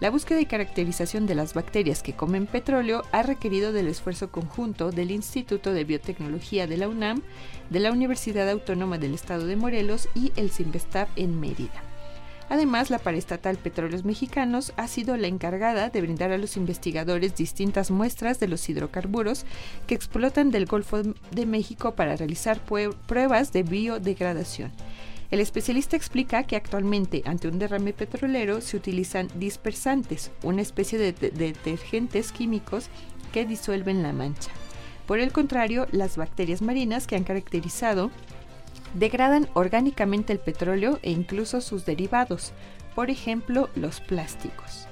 La 0.00 0.08
búsqueda 0.08 0.40
y 0.40 0.46
caracterización 0.46 1.26
de 1.26 1.34
las 1.34 1.52
bacterias 1.52 2.02
que 2.02 2.14
comen 2.14 2.46
petróleo 2.46 3.02
ha 3.12 3.22
requerido 3.22 3.70
del 3.70 3.86
esfuerzo 3.86 4.30
conjunto 4.30 4.92
del 4.92 5.10
Instituto 5.10 5.74
de 5.74 5.84
Biotecnología 5.84 6.66
de 6.66 6.78
la 6.78 6.88
UNAM, 6.88 7.22
de 7.68 7.80
la 7.80 7.92
Universidad 7.92 8.48
Autónoma 8.48 8.96
del 8.96 9.12
Estado 9.12 9.46
de 9.46 9.56
Morelos 9.56 10.08
y 10.14 10.32
el 10.36 10.50
CIMBESTAB 10.50 11.08
en 11.16 11.38
Mérida. 11.38 11.84
Además, 12.48 12.88
la 12.88 12.98
paraestatal 12.98 13.58
Petróleos 13.58 14.06
Mexicanos 14.06 14.72
ha 14.78 14.88
sido 14.88 15.18
la 15.18 15.26
encargada 15.26 15.90
de 15.90 16.00
brindar 16.00 16.32
a 16.32 16.38
los 16.38 16.56
investigadores 16.56 17.36
distintas 17.36 17.90
muestras 17.90 18.40
de 18.40 18.48
los 18.48 18.66
hidrocarburos 18.70 19.44
que 19.86 19.94
explotan 19.94 20.50
del 20.50 20.64
Golfo 20.64 21.02
de 21.02 21.46
México 21.46 21.94
para 21.94 22.16
realizar 22.16 22.58
pruebas 23.06 23.52
de 23.52 23.62
biodegradación. 23.64 24.72
El 25.30 25.38
especialista 25.38 25.96
explica 25.96 26.42
que 26.42 26.56
actualmente 26.56 27.22
ante 27.24 27.46
un 27.46 27.58
derrame 27.60 27.92
petrolero 27.92 28.60
se 28.60 28.76
utilizan 28.76 29.28
dispersantes, 29.36 30.32
una 30.42 30.62
especie 30.62 30.98
de 30.98 31.12
detergentes 31.12 32.32
químicos 32.32 32.88
que 33.32 33.46
disuelven 33.46 34.02
la 34.02 34.12
mancha. 34.12 34.50
Por 35.06 35.20
el 35.20 35.32
contrario, 35.32 35.86
las 35.92 36.16
bacterias 36.16 36.62
marinas 36.62 37.06
que 37.06 37.14
han 37.14 37.24
caracterizado 37.24 38.10
degradan 38.94 39.48
orgánicamente 39.54 40.32
el 40.32 40.40
petróleo 40.40 40.98
e 41.02 41.12
incluso 41.12 41.60
sus 41.60 41.84
derivados, 41.84 42.52
por 42.96 43.08
ejemplo 43.08 43.68
los 43.76 44.00
plásticos. 44.00 44.89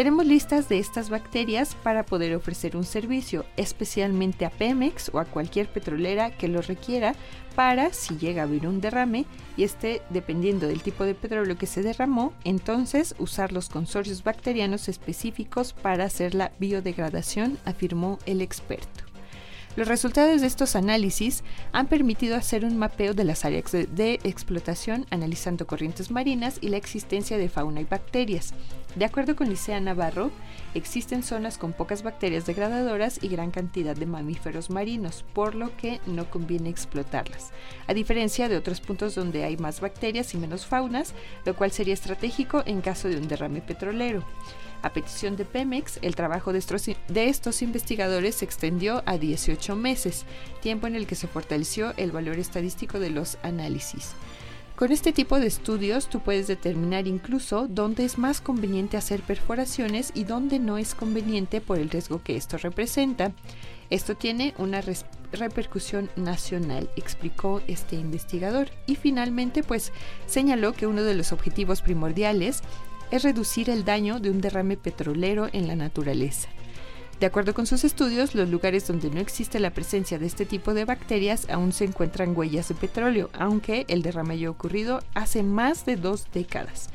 Tenemos 0.00 0.24
listas 0.24 0.66
de 0.70 0.78
estas 0.78 1.10
bacterias 1.10 1.74
para 1.74 2.06
poder 2.06 2.34
ofrecer 2.34 2.74
un 2.74 2.84
servicio, 2.84 3.44
especialmente 3.58 4.46
a 4.46 4.50
Pemex 4.50 5.10
o 5.12 5.18
a 5.18 5.26
cualquier 5.26 5.70
petrolera 5.70 6.30
que 6.30 6.48
lo 6.48 6.62
requiera 6.62 7.14
para, 7.54 7.92
si 7.92 8.16
llega 8.16 8.40
a 8.40 8.44
haber 8.46 8.66
un 8.66 8.80
derrame 8.80 9.26
y 9.58 9.64
esté 9.64 10.00
dependiendo 10.08 10.68
del 10.68 10.80
tipo 10.80 11.04
de 11.04 11.14
petróleo 11.14 11.58
que 11.58 11.66
se 11.66 11.82
derramó, 11.82 12.32
entonces 12.44 13.14
usar 13.18 13.52
los 13.52 13.68
consorcios 13.68 14.24
bacterianos 14.24 14.88
específicos 14.88 15.74
para 15.74 16.04
hacer 16.04 16.34
la 16.34 16.52
biodegradación, 16.58 17.58
afirmó 17.66 18.18
el 18.24 18.40
experto. 18.40 19.10
Los 19.76 19.86
resultados 19.86 20.40
de 20.40 20.46
estos 20.48 20.74
análisis 20.74 21.44
han 21.72 21.86
permitido 21.86 22.36
hacer 22.36 22.64
un 22.64 22.76
mapeo 22.76 23.14
de 23.14 23.24
las 23.24 23.44
áreas 23.44 23.70
de, 23.70 24.18
explotación 24.24 25.06
analizando 25.10 25.66
corrientes 25.66 26.10
marinas 26.10 26.58
y 26.60 26.70
la 26.70 26.76
existencia 26.76 27.38
de 27.38 27.48
fauna 27.48 27.80
y 27.80 27.84
bacterias. 27.84 28.52
De 28.96 29.04
acuerdo 29.04 29.36
con 29.36 29.48
Licea 29.48 29.78
Navarro, 29.80 30.32
existen 30.74 31.22
zonas 31.22 31.58
con 31.58 31.72
pocas 31.72 32.02
bacterias 32.02 32.44
degradadoras 32.44 33.22
y 33.22 33.28
gran 33.28 33.52
cantidad 33.52 33.94
de 33.94 34.04
mamíferos 34.04 34.68
marinos, 34.68 35.24
por 35.32 35.54
lo 35.54 35.76
que 35.76 36.00
no 36.06 36.28
conviene 36.28 36.70
explotarlas, 36.70 37.52
a 37.86 37.94
diferencia 37.94 38.48
de 38.48 38.56
otros 38.56 38.80
puntos 38.80 39.14
donde 39.14 39.44
hay 39.44 39.56
más 39.56 39.80
bacterias 39.80 40.34
y 40.34 40.38
menos 40.38 40.66
faunas, 40.66 41.14
lo 41.44 41.54
cual 41.54 41.70
sería 41.70 41.94
estratégico 41.94 42.64
en 42.66 42.80
caso 42.80 43.08
de 43.08 43.16
un 43.16 43.28
derrame 43.28 43.60
petrolero. 43.60 44.24
A 44.82 44.92
petición 44.92 45.36
de 45.36 45.44
Pemex, 45.44 45.98
el 46.02 46.16
trabajo 46.16 46.52
de 46.52 46.58
estos, 46.58 47.62
investigadores 47.62 48.36
se 48.36 48.44
extendió 48.44 49.02
a 49.06 49.18
18 49.18 49.76
meses, 49.76 50.24
tiempo 50.62 50.86
en 50.86 50.96
el 50.96 51.06
que 51.06 51.14
se 51.14 51.28
fortaleció 51.28 51.92
el 51.96 52.12
valor 52.12 52.38
estadístico 52.38 52.98
de 52.98 53.10
los 53.10 53.36
análisis. 53.42 54.14
Con 54.80 54.92
este 54.92 55.12
tipo 55.12 55.38
de 55.38 55.46
estudios 55.46 56.08
tú 56.08 56.20
puedes 56.20 56.46
determinar 56.46 57.06
incluso 57.06 57.68
dónde 57.68 58.06
es 58.06 58.16
más 58.16 58.40
conveniente 58.40 58.96
hacer 58.96 59.20
perforaciones 59.20 60.10
y 60.14 60.24
dónde 60.24 60.58
no 60.58 60.78
es 60.78 60.94
conveniente 60.94 61.60
por 61.60 61.78
el 61.78 61.90
riesgo 61.90 62.22
que 62.22 62.34
esto 62.34 62.56
representa. 62.56 63.32
Esto 63.90 64.16
tiene 64.16 64.54
una 64.56 64.82
repercusión 65.32 66.08
nacional, 66.16 66.88
explicó 66.96 67.60
este 67.66 67.96
investigador. 67.96 68.70
Y 68.86 68.96
finalmente, 68.96 69.62
pues 69.62 69.92
señaló 70.24 70.72
que 70.72 70.86
uno 70.86 71.02
de 71.02 71.12
los 71.12 71.32
objetivos 71.32 71.82
primordiales 71.82 72.62
es 73.10 73.22
reducir 73.22 73.68
el 73.68 73.84
daño 73.84 74.18
de 74.18 74.30
un 74.30 74.40
derrame 74.40 74.78
petrolero 74.78 75.50
en 75.52 75.68
la 75.68 75.76
naturaleza. 75.76 76.48
De 77.20 77.26
acuerdo 77.26 77.52
con 77.52 77.66
sus 77.66 77.84
estudios, 77.84 78.34
los 78.34 78.48
lugares 78.48 78.86
donde 78.86 79.10
no 79.10 79.20
existe 79.20 79.60
la 79.60 79.74
presencia 79.74 80.18
de 80.18 80.24
este 80.24 80.46
tipo 80.46 80.72
de 80.72 80.86
bacterias 80.86 81.50
aún 81.50 81.70
se 81.72 81.84
encuentran 81.84 82.34
huellas 82.34 82.68
de 82.68 82.74
petróleo, 82.74 83.28
aunque 83.34 83.84
el 83.88 84.00
derrame 84.00 84.32
haya 84.32 84.48
ocurrido 84.48 85.00
hace 85.12 85.42
más 85.42 85.84
de 85.84 85.96
dos 85.96 86.28
décadas. 86.32 86.88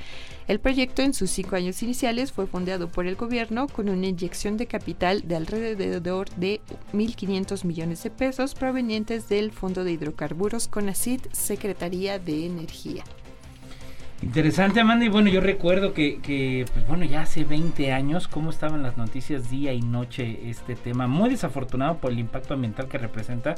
El 0.47 0.59
proyecto 0.59 1.03
en 1.03 1.13
sus 1.13 1.29
cinco 1.29 1.55
años 1.55 1.83
iniciales 1.83 2.31
fue 2.31 2.47
fundado 2.47 2.87
por 2.87 3.05
el 3.05 3.15
gobierno 3.15 3.67
con 3.67 3.87
una 3.87 4.07
inyección 4.07 4.57
de 4.57 4.65
capital 4.65 5.27
de 5.27 5.35
alrededor 5.35 6.27
de 6.31 6.59
1.500 6.93 7.63
millones 7.63 8.01
de 8.01 8.09
pesos 8.09 8.55
provenientes 8.55 9.29
del 9.29 9.51
Fondo 9.51 9.83
de 9.83 9.91
Hidrocarburos 9.91 10.67
CONACID, 10.67 11.21
Secretaría 11.33 12.17
de 12.17 12.47
Energía. 12.47 13.03
Interesante, 14.21 14.79
Amanda. 14.79 15.05
Y 15.05 15.09
bueno, 15.09 15.29
yo 15.29 15.41
recuerdo 15.41 15.93
que, 15.93 16.65
pues 16.73 16.87
bueno, 16.87 17.05
ya 17.05 17.21
hace 17.21 17.43
20 17.43 17.91
años, 17.91 18.27
cómo 18.27 18.49
estaban 18.49 18.81
las 18.81 18.97
noticias 18.97 19.49
día 19.49 19.73
y 19.73 19.81
noche 19.81 20.49
este 20.49 20.75
tema. 20.75 21.05
Muy 21.07 21.29
desafortunado 21.29 21.97
por 21.97 22.11
el 22.11 22.19
impacto 22.19 22.53
ambiental 22.53 22.87
que 22.87 22.97
representa. 22.97 23.55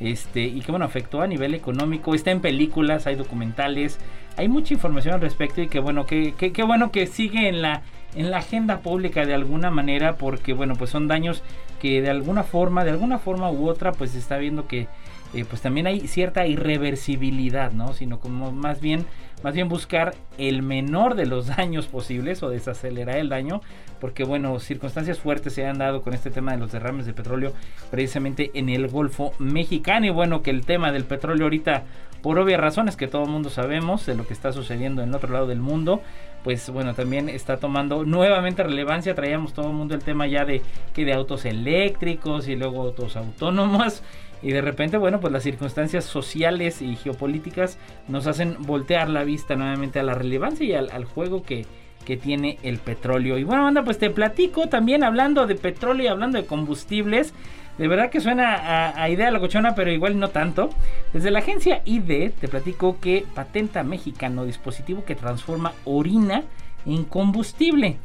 Este, 0.00 0.44
y 0.44 0.60
que 0.60 0.70
bueno, 0.70 0.86
afectó 0.86 1.20
a 1.20 1.26
nivel 1.26 1.54
económico. 1.54 2.14
Está 2.14 2.30
en 2.30 2.40
películas, 2.40 3.06
hay 3.06 3.16
documentales, 3.16 3.98
hay 4.36 4.48
mucha 4.48 4.74
información 4.74 5.14
al 5.14 5.20
respecto. 5.20 5.60
Y 5.60 5.68
que 5.68 5.78
bueno, 5.78 6.06
que 6.06 6.62
bueno 6.66 6.90
que 6.90 7.06
sigue 7.06 7.48
en 7.48 7.60
la, 7.60 7.82
en 8.14 8.30
la 8.30 8.38
agenda 8.38 8.80
pública 8.80 9.26
de 9.26 9.34
alguna 9.34 9.70
manera. 9.70 10.16
Porque 10.16 10.54
bueno, 10.54 10.74
pues 10.74 10.90
son 10.90 11.06
daños 11.06 11.42
que 11.80 12.00
de 12.00 12.10
alguna 12.10 12.44
forma, 12.44 12.84
de 12.84 12.90
alguna 12.90 13.18
forma 13.18 13.50
u 13.50 13.68
otra, 13.68 13.92
pues 13.92 14.12
se 14.12 14.18
está 14.18 14.38
viendo 14.38 14.66
que 14.66 14.88
eh, 15.34 15.44
pues 15.44 15.60
también 15.60 15.86
hay 15.86 16.06
cierta 16.08 16.46
irreversibilidad, 16.46 17.72
¿no? 17.72 17.92
Sino 17.92 18.18
como 18.18 18.50
más 18.50 18.80
bien, 18.80 19.04
más 19.42 19.54
bien 19.54 19.68
buscar 19.68 20.14
el 20.36 20.62
menor 20.62 21.14
de 21.14 21.26
los 21.26 21.46
daños 21.56 21.86
posibles 21.86 22.42
o 22.42 22.50
desacelerar 22.50 23.16
el 23.16 23.28
daño, 23.28 23.60
porque 24.00 24.24
bueno, 24.24 24.58
circunstancias 24.60 25.18
fuertes 25.18 25.54
se 25.54 25.66
han 25.66 25.78
dado 25.78 26.02
con 26.02 26.14
este 26.14 26.30
tema 26.30 26.52
de 26.52 26.58
los 26.58 26.72
derrames 26.72 27.06
de 27.06 27.12
petróleo 27.12 27.52
precisamente 27.90 28.50
en 28.54 28.68
el 28.68 28.88
Golfo 28.88 29.32
Mexicano 29.38 30.06
y 30.06 30.10
bueno, 30.10 30.42
que 30.42 30.50
el 30.50 30.64
tema 30.64 30.92
del 30.92 31.04
petróleo 31.04 31.46
ahorita, 31.46 31.84
por 32.22 32.38
obvias 32.38 32.60
razones 32.60 32.96
que 32.96 33.08
todo 33.08 33.24
el 33.24 33.30
mundo 33.30 33.50
sabemos 33.50 34.06
de 34.06 34.14
lo 34.14 34.26
que 34.26 34.34
está 34.34 34.52
sucediendo 34.52 35.02
en 35.02 35.10
el 35.10 35.14
otro 35.14 35.32
lado 35.32 35.46
del 35.46 35.60
mundo, 35.60 36.02
pues 36.44 36.70
bueno, 36.70 36.94
también 36.94 37.28
está 37.28 37.58
tomando 37.58 38.04
nuevamente 38.04 38.62
relevancia. 38.62 39.14
Traíamos 39.14 39.52
todo 39.52 39.68
el 39.68 39.74
mundo 39.74 39.94
el 39.94 40.02
tema 40.02 40.26
ya 40.26 40.44
de 40.44 40.62
que 40.94 41.04
de 41.04 41.12
autos 41.12 41.44
eléctricos 41.44 42.48
y 42.48 42.56
luego 42.56 42.82
autos 42.82 43.16
autónomos. 43.16 44.02
Y 44.42 44.52
de 44.52 44.60
repente, 44.60 44.96
bueno, 44.96 45.20
pues 45.20 45.32
las 45.32 45.42
circunstancias 45.42 46.04
sociales 46.04 46.80
y 46.82 46.96
geopolíticas 46.96 47.78
nos 48.06 48.26
hacen 48.26 48.56
voltear 48.60 49.08
la 49.08 49.24
vista 49.24 49.56
nuevamente 49.56 49.98
a 49.98 50.02
la 50.02 50.14
relevancia 50.14 50.64
y 50.66 50.74
al, 50.74 51.04
juego 51.04 51.42
que, 51.42 51.66
que 52.04 52.16
tiene 52.16 52.58
el 52.62 52.78
petróleo. 52.78 53.38
Y 53.38 53.44
bueno, 53.44 53.66
anda, 53.66 53.82
pues 53.82 53.98
te 53.98 54.10
platico 54.10 54.68
también 54.68 55.02
hablando 55.02 55.46
de 55.46 55.56
petróleo 55.56 56.04
y 56.04 56.08
hablando 56.08 56.38
de 56.40 56.46
combustibles. 56.46 57.34
De 57.78 57.86
verdad 57.86 58.10
que 58.10 58.20
suena 58.20 58.54
a, 58.54 59.02
a 59.02 59.08
idea 59.08 59.30
locochona, 59.30 59.74
pero 59.74 59.92
igual 59.92 60.18
no 60.18 60.28
tanto. 60.28 60.70
Desde 61.12 61.30
la 61.30 61.40
agencia 61.40 61.82
ID 61.84 62.30
te 62.40 62.48
platico 62.48 62.98
que 63.00 63.24
patenta 63.34 63.82
mexicano 63.82 64.44
dispositivo 64.44 65.04
que 65.04 65.14
transforma 65.14 65.72
orina 65.84 66.42
en 66.86 67.04
combustible. 67.04 67.98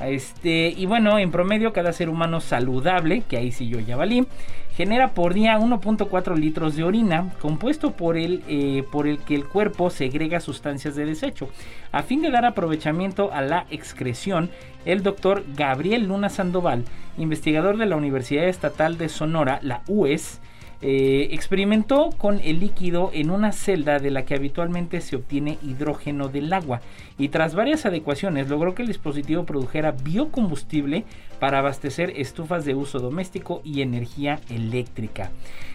Este, 0.00 0.72
y 0.76 0.86
bueno, 0.86 1.18
en 1.18 1.30
promedio 1.30 1.72
cada 1.72 1.92
ser 1.92 2.08
humano 2.08 2.40
saludable, 2.40 3.22
que 3.28 3.36
ahí 3.36 3.52
sí 3.52 3.68
yo 3.68 3.80
ya 3.80 3.96
valí, 3.96 4.26
genera 4.74 5.08
por 5.08 5.34
día 5.34 5.58
1.4 5.58 6.36
litros 6.36 6.74
de 6.76 6.84
orina, 6.84 7.34
compuesto 7.40 7.92
por 7.92 8.16
el, 8.16 8.42
eh, 8.48 8.82
por 8.90 9.06
el 9.06 9.18
que 9.18 9.34
el 9.34 9.44
cuerpo 9.44 9.90
segrega 9.90 10.40
sustancias 10.40 10.94
de 10.96 11.04
desecho. 11.04 11.50
A 11.92 12.02
fin 12.02 12.22
de 12.22 12.30
dar 12.30 12.46
aprovechamiento 12.46 13.30
a 13.32 13.42
la 13.42 13.66
excreción, 13.70 14.50
el 14.86 15.02
doctor 15.02 15.44
Gabriel 15.54 16.08
Luna 16.08 16.30
Sandoval, 16.30 16.84
investigador 17.18 17.76
de 17.76 17.86
la 17.86 17.96
Universidad 17.96 18.48
Estatal 18.48 18.96
de 18.96 19.10
Sonora, 19.10 19.58
la 19.62 19.82
UES, 19.86 20.40
eh, 20.82 21.28
experimentó 21.32 22.08
con 22.16 22.40
el 22.42 22.60
líquido 22.60 23.10
en 23.12 23.30
una 23.30 23.52
celda 23.52 23.98
de 23.98 24.10
la 24.10 24.24
que 24.24 24.34
habitualmente 24.34 25.02
se 25.02 25.16
obtiene 25.16 25.58
hidrógeno 25.62 26.28
del 26.28 26.50
agua 26.52 26.80
y 27.18 27.28
tras 27.28 27.54
varias 27.54 27.84
adecuaciones 27.84 28.48
logró 28.48 28.74
que 28.74 28.80
el 28.80 28.88
dispositivo 28.88 29.44
produjera 29.44 29.92
biocombustible 29.92 31.04
para 31.38 31.58
abastecer 31.58 32.14
estufas 32.16 32.64
de 32.64 32.74
uso 32.74 32.98
doméstico 32.98 33.60
y 33.62 33.82
energía 33.82 34.40
eléctrica. 34.48 35.30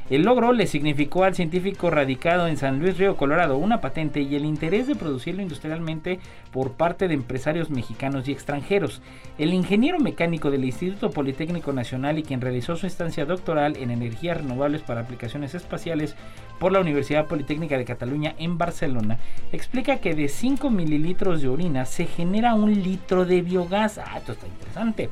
El 0.07 0.21
logro 0.21 0.53
le 0.53 0.67
significó 0.67 1.23
al 1.23 1.33
científico 1.33 1.89
radicado 1.89 2.45
en 2.45 2.57
San 2.57 2.77
Luis 2.77 2.99
Río 2.99 3.17
Colorado 3.17 3.57
una 3.57 3.81
patente 3.81 4.21
y 4.21 4.35
el 4.35 4.45
interés 4.45 4.85
de 4.85 4.93
producirlo 4.93 5.41
industrialmente 5.41 6.19
por 6.51 6.73
parte 6.73 7.07
de 7.07 7.15
empresarios 7.15 7.71
mexicanos 7.71 8.27
y 8.27 8.31
extranjeros. 8.31 9.01
El 9.39 9.51
ingeniero 9.51 9.97
mecánico 9.97 10.51
del 10.51 10.63
Instituto 10.63 11.09
Politécnico 11.09 11.73
Nacional 11.73 12.19
y 12.19 12.23
quien 12.23 12.39
realizó 12.39 12.75
su 12.75 12.85
estancia 12.85 13.25
doctoral 13.25 13.77
en 13.77 13.89
energías 13.89 14.37
renovables 14.37 14.83
para 14.83 15.01
aplicaciones 15.01 15.55
espaciales 15.55 16.15
por 16.59 16.71
la 16.71 16.81
Universidad 16.81 17.25
Politécnica 17.25 17.75
de 17.75 17.85
Cataluña 17.85 18.35
en 18.37 18.59
Barcelona, 18.59 19.17
explica 19.51 19.97
que 19.97 20.13
de 20.13 20.27
5 20.27 20.69
mililitros 20.69 21.41
de 21.41 21.47
orina 21.47 21.85
se 21.85 22.05
genera 22.05 22.53
un 22.53 22.71
litro 22.83 23.25
de 23.25 23.41
biogás. 23.41 23.97
Ah, 23.97 24.19
esto 24.19 24.33
está 24.33 24.45
interesante. 24.45 25.09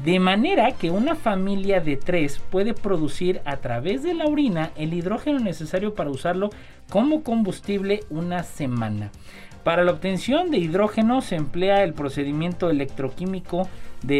De 0.00 0.18
manera 0.18 0.72
que 0.72 0.90
una 0.90 1.14
familia 1.14 1.80
de 1.80 1.96
tres 1.96 2.40
puede 2.50 2.74
producir 2.74 3.40
a 3.44 3.58
través 3.58 4.02
de 4.02 4.12
la 4.12 4.26
orina 4.26 4.70
el 4.76 4.92
hidrógeno 4.92 5.38
necesario 5.38 5.94
para 5.94 6.10
usarlo 6.10 6.50
como 6.90 7.22
combustible 7.22 8.00
una 8.10 8.42
semana. 8.42 9.10
Para 9.62 9.82
la 9.82 9.92
obtención 9.92 10.50
de 10.50 10.58
hidrógeno 10.58 11.22
se 11.22 11.36
emplea 11.36 11.84
el 11.84 11.94
procedimiento 11.94 12.68
electroquímico 12.68 13.68
de, 14.06 14.18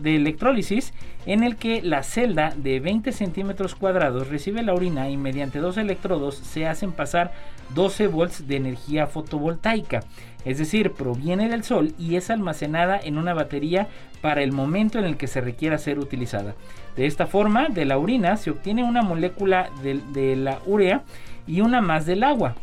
de, 0.00 0.16
electrólisis 0.16 0.92
en 1.26 1.42
el 1.42 1.56
que 1.56 1.82
la 1.82 2.02
celda 2.02 2.52
de 2.56 2.80
20 2.80 3.12
centímetros 3.12 3.74
cuadrados 3.74 4.28
recibe 4.28 4.62
la 4.62 4.74
orina 4.74 5.08
y 5.10 5.16
mediante 5.16 5.58
dos 5.58 5.76
electrodos 5.76 6.36
se 6.36 6.66
hacen 6.66 6.92
pasar 6.92 7.32
12 7.74 8.06
volts 8.06 8.46
de 8.46 8.56
energía 8.56 9.06
fotovoltaica. 9.06 10.00
Es 10.44 10.58
decir, 10.58 10.92
proviene 10.92 11.48
del 11.48 11.64
sol 11.64 11.92
y 11.98 12.16
es 12.16 12.30
almacenada 12.30 13.00
en 13.02 13.18
una 13.18 13.34
batería 13.34 13.88
para 14.20 14.42
el 14.42 14.52
momento 14.52 14.98
en 14.98 15.04
el 15.04 15.16
que 15.16 15.26
se 15.26 15.40
requiera 15.40 15.78
ser 15.78 15.98
utilizada. 15.98 16.54
De 16.96 17.06
esta 17.06 17.26
forma, 17.26 17.68
de 17.68 17.84
la 17.84 17.98
orina 17.98 18.36
se 18.36 18.50
obtiene 18.50 18.84
una 18.84 19.02
molécula 19.02 19.70
de, 19.82 20.00
de 20.12 20.36
la 20.36 20.60
urea 20.66 21.02
y 21.46 21.60
una 21.60 21.80
más 21.80 22.06
del 22.06 22.22
agua 22.22 22.54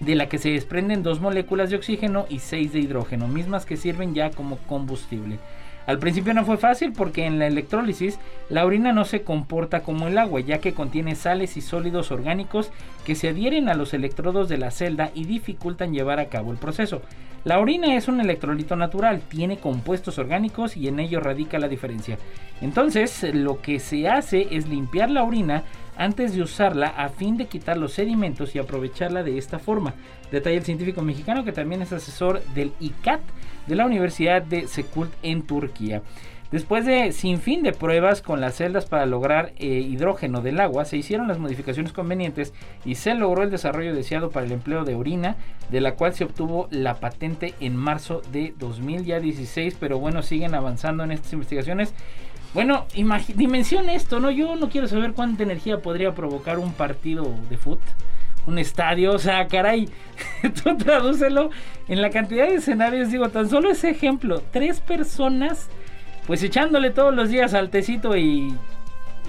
de 0.00 0.14
la 0.14 0.28
que 0.28 0.38
se 0.38 0.50
desprenden 0.50 1.02
dos 1.02 1.20
moléculas 1.20 1.70
de 1.70 1.76
oxígeno 1.76 2.26
y 2.28 2.40
seis 2.40 2.72
de 2.72 2.80
hidrógeno, 2.80 3.28
mismas 3.28 3.64
que 3.64 3.76
sirven 3.76 4.14
ya 4.14 4.30
como 4.30 4.58
combustible. 4.58 5.38
Al 5.86 5.98
principio 5.98 6.32
no 6.32 6.44
fue 6.44 6.56
fácil 6.56 6.92
porque 6.92 7.26
en 7.26 7.38
la 7.38 7.46
electrólisis 7.46 8.18
la 8.48 8.64
orina 8.64 8.92
no 8.92 9.04
se 9.04 9.22
comporta 9.22 9.80
como 9.80 10.08
el 10.08 10.16
agua, 10.16 10.40
ya 10.40 10.58
que 10.58 10.72
contiene 10.72 11.14
sales 11.14 11.56
y 11.56 11.60
sólidos 11.60 12.10
orgánicos 12.10 12.70
que 13.04 13.14
se 13.14 13.28
adhieren 13.28 13.68
a 13.68 13.74
los 13.74 13.92
electrodos 13.92 14.48
de 14.48 14.58
la 14.58 14.70
celda 14.70 15.10
y 15.14 15.24
dificultan 15.24 15.92
llevar 15.92 16.20
a 16.20 16.26
cabo 16.26 16.52
el 16.52 16.58
proceso. 16.58 17.02
La 17.44 17.58
orina 17.58 17.94
es 17.94 18.08
un 18.08 18.22
electrolito 18.22 18.74
natural, 18.74 19.20
tiene 19.28 19.58
compuestos 19.58 20.18
orgánicos 20.18 20.78
y 20.78 20.88
en 20.88 20.98
ello 20.98 21.20
radica 21.20 21.58
la 21.58 21.68
diferencia. 21.68 22.16
Entonces, 22.62 23.22
lo 23.34 23.60
que 23.60 23.80
se 23.80 24.08
hace 24.08 24.48
es 24.50 24.66
limpiar 24.66 25.10
la 25.10 25.24
orina 25.24 25.64
antes 25.98 26.34
de 26.34 26.40
usarla 26.40 26.88
a 26.88 27.10
fin 27.10 27.36
de 27.36 27.44
quitar 27.44 27.76
los 27.76 27.92
sedimentos 27.92 28.54
y 28.54 28.58
aprovecharla 28.58 29.22
de 29.22 29.36
esta 29.36 29.58
forma. 29.58 29.92
Detalla 30.32 30.56
el 30.56 30.64
científico 30.64 31.02
mexicano 31.02 31.44
que 31.44 31.52
también 31.52 31.82
es 31.82 31.92
asesor 31.92 32.42
del 32.54 32.72
ICAT 32.80 33.20
de 33.66 33.76
la 33.76 33.86
Universidad 33.86 34.42
de 34.42 34.66
Sekult 34.68 35.12
en 35.22 35.42
Turquía. 35.42 36.02
Después 36.54 36.86
de 36.86 37.10
sin 37.10 37.40
fin 37.40 37.64
de 37.64 37.72
pruebas 37.72 38.22
con 38.22 38.40
las 38.40 38.54
celdas 38.54 38.86
para 38.86 39.06
lograr 39.06 39.52
eh, 39.56 39.66
hidrógeno 39.66 40.40
del 40.40 40.60
agua, 40.60 40.84
se 40.84 40.96
hicieron 40.96 41.26
las 41.26 41.40
modificaciones 41.40 41.92
convenientes 41.92 42.52
y 42.84 42.94
se 42.94 43.14
logró 43.14 43.42
el 43.42 43.50
desarrollo 43.50 43.92
deseado 43.92 44.30
para 44.30 44.46
el 44.46 44.52
empleo 44.52 44.84
de 44.84 44.94
orina, 44.94 45.34
de 45.70 45.80
la 45.80 45.96
cual 45.96 46.14
se 46.14 46.22
obtuvo 46.22 46.68
la 46.70 47.00
patente 47.00 47.54
en 47.58 47.74
marzo 47.74 48.22
de 48.30 48.54
2016, 48.56 49.76
pero 49.80 49.98
bueno, 49.98 50.22
siguen 50.22 50.54
avanzando 50.54 51.02
en 51.02 51.10
estas 51.10 51.32
investigaciones. 51.32 51.92
Bueno, 52.52 52.86
dimensiona 53.34 53.94
esto, 53.94 54.20
¿no? 54.20 54.30
Yo 54.30 54.54
no 54.54 54.68
quiero 54.68 54.86
saber 54.86 55.12
cuánta 55.12 55.42
energía 55.42 55.82
podría 55.82 56.14
provocar 56.14 56.60
un 56.60 56.72
partido 56.72 57.34
de 57.50 57.56
fútbol 57.56 57.80
un 58.46 58.58
estadio, 58.58 59.12
o 59.12 59.18
sea, 59.18 59.48
caray, 59.48 59.88
tú 60.62 60.76
tradúcelo 60.76 61.50
en 61.88 62.02
la 62.02 62.10
cantidad 62.10 62.48
de 62.48 62.56
escenarios, 62.56 63.10
digo, 63.10 63.28
tan 63.28 63.48
solo 63.48 63.70
ese 63.70 63.90
ejemplo, 63.90 64.42
tres 64.50 64.80
personas, 64.80 65.68
pues 66.26 66.42
echándole 66.42 66.90
todos 66.90 67.14
los 67.14 67.28
días 67.28 67.54
al 67.54 67.70
tecito 67.70 68.16
y 68.16 68.54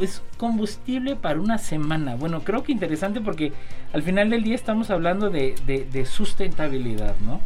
es 0.02 0.22
combustible 0.38 1.16
para 1.16 1.40
una 1.40 1.58
semana. 1.58 2.16
Bueno, 2.16 2.42
creo 2.42 2.64
que 2.64 2.72
interesante 2.72 3.22
porque 3.22 3.54
al 3.94 4.04
final 4.04 4.30
del 4.30 4.44
día 4.44 4.56
estamos 4.56 4.90
hablando 4.90 5.30
de, 5.30 5.56
de, 5.66 5.86
de 5.86 6.06
sustentabilidad, 6.06 7.16
¿no? 7.22 7.40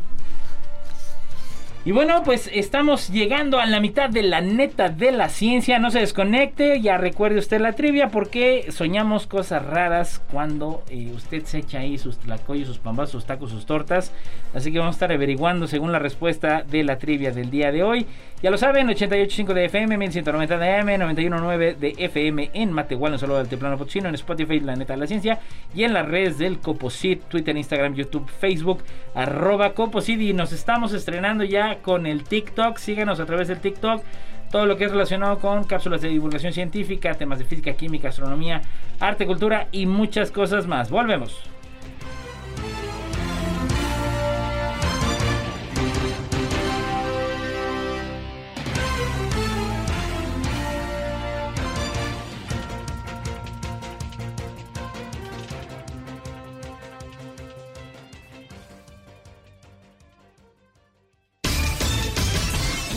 Y 1.85 1.93
bueno, 1.93 2.23
pues 2.25 2.49
estamos 2.53 3.07
llegando 3.09 3.57
a 3.57 3.65
la 3.65 3.79
mitad 3.79 4.09
de 4.09 4.21
la 4.21 4.41
neta 4.41 4.89
de 4.89 5.13
la 5.13 5.29
ciencia. 5.29 5.79
No 5.79 5.91
se 5.91 5.99
desconecte, 5.99 6.81
ya 6.81 6.97
recuerde 6.97 7.39
usted 7.39 7.61
la 7.61 7.71
trivia 7.71 8.09
porque 8.09 8.65
soñamos 8.69 9.27
cosas 9.27 9.65
raras 9.65 10.21
cuando 10.29 10.83
eh, 10.89 11.09
usted 11.15 11.45
se 11.45 11.59
echa 11.59 11.79
ahí 11.79 11.97
sus 11.97 12.17
tlacoyos, 12.17 12.67
sus 12.67 12.79
pambas, 12.79 13.09
sus 13.09 13.23
tacos, 13.23 13.51
sus 13.51 13.65
tortas. 13.65 14.11
Así 14.53 14.73
que 14.73 14.79
vamos 14.79 14.95
a 14.95 14.97
estar 14.97 15.11
averiguando 15.13 15.67
según 15.67 15.93
la 15.93 15.99
respuesta 15.99 16.63
de 16.69 16.83
la 16.83 16.97
trivia 16.97 17.31
del 17.31 17.49
día 17.49 17.71
de 17.71 17.81
hoy. 17.81 18.05
Ya 18.41 18.51
lo 18.51 18.57
saben, 18.57 18.87
88.5 18.87 19.53
de 19.53 19.65
FM, 19.65 19.97
1190 19.97 20.57
de 20.57 20.75
AM, 20.77 20.87
91.9 20.87 21.75
de 21.75 21.93
FM 21.97 22.51
en 22.53 22.71
Matehuala, 22.71 23.17
solo 23.17 23.33
del 23.33 23.41
Altiplano 23.41 23.77
Potosino, 23.77 24.07
en 24.07 24.15
Spotify, 24.15 24.61
La 24.61 24.77
Neta 24.77 24.93
de 24.93 24.99
la 24.99 25.07
Ciencia, 25.07 25.39
y 25.75 25.83
en 25.83 25.93
las 25.93 26.07
redes 26.07 26.37
del 26.37 26.59
Coposit, 26.59 27.23
Twitter, 27.23 27.57
Instagram, 27.57 27.95
YouTube, 27.95 28.29
Facebook, 28.29 28.81
arroba 29.13 29.73
Coposit, 29.73 30.21
y 30.21 30.31
nos 30.31 30.53
estamos 30.53 30.93
estrenando 30.93 31.43
ya 31.43 31.79
con 31.79 32.05
el 32.05 32.23
TikTok, 32.23 32.77
síganos 32.77 33.19
a 33.19 33.25
través 33.25 33.49
del 33.49 33.59
TikTok, 33.59 34.01
todo 34.49 34.65
lo 34.65 34.77
que 34.77 34.85
es 34.85 34.91
relacionado 34.91 35.39
con 35.39 35.65
cápsulas 35.65 36.01
de 36.01 36.07
divulgación 36.07 36.53
científica, 36.53 37.15
temas 37.15 37.39
de 37.39 37.45
física, 37.45 37.73
química, 37.73 38.07
astronomía, 38.07 38.61
arte, 39.01 39.25
cultura 39.27 39.67
y 39.73 39.85
muchas 39.85 40.31
cosas 40.31 40.65
más. 40.65 40.89
Volvemos. 40.89 41.58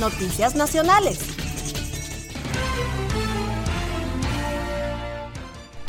Noticias 0.02 0.56
Nacionales. 0.56 1.20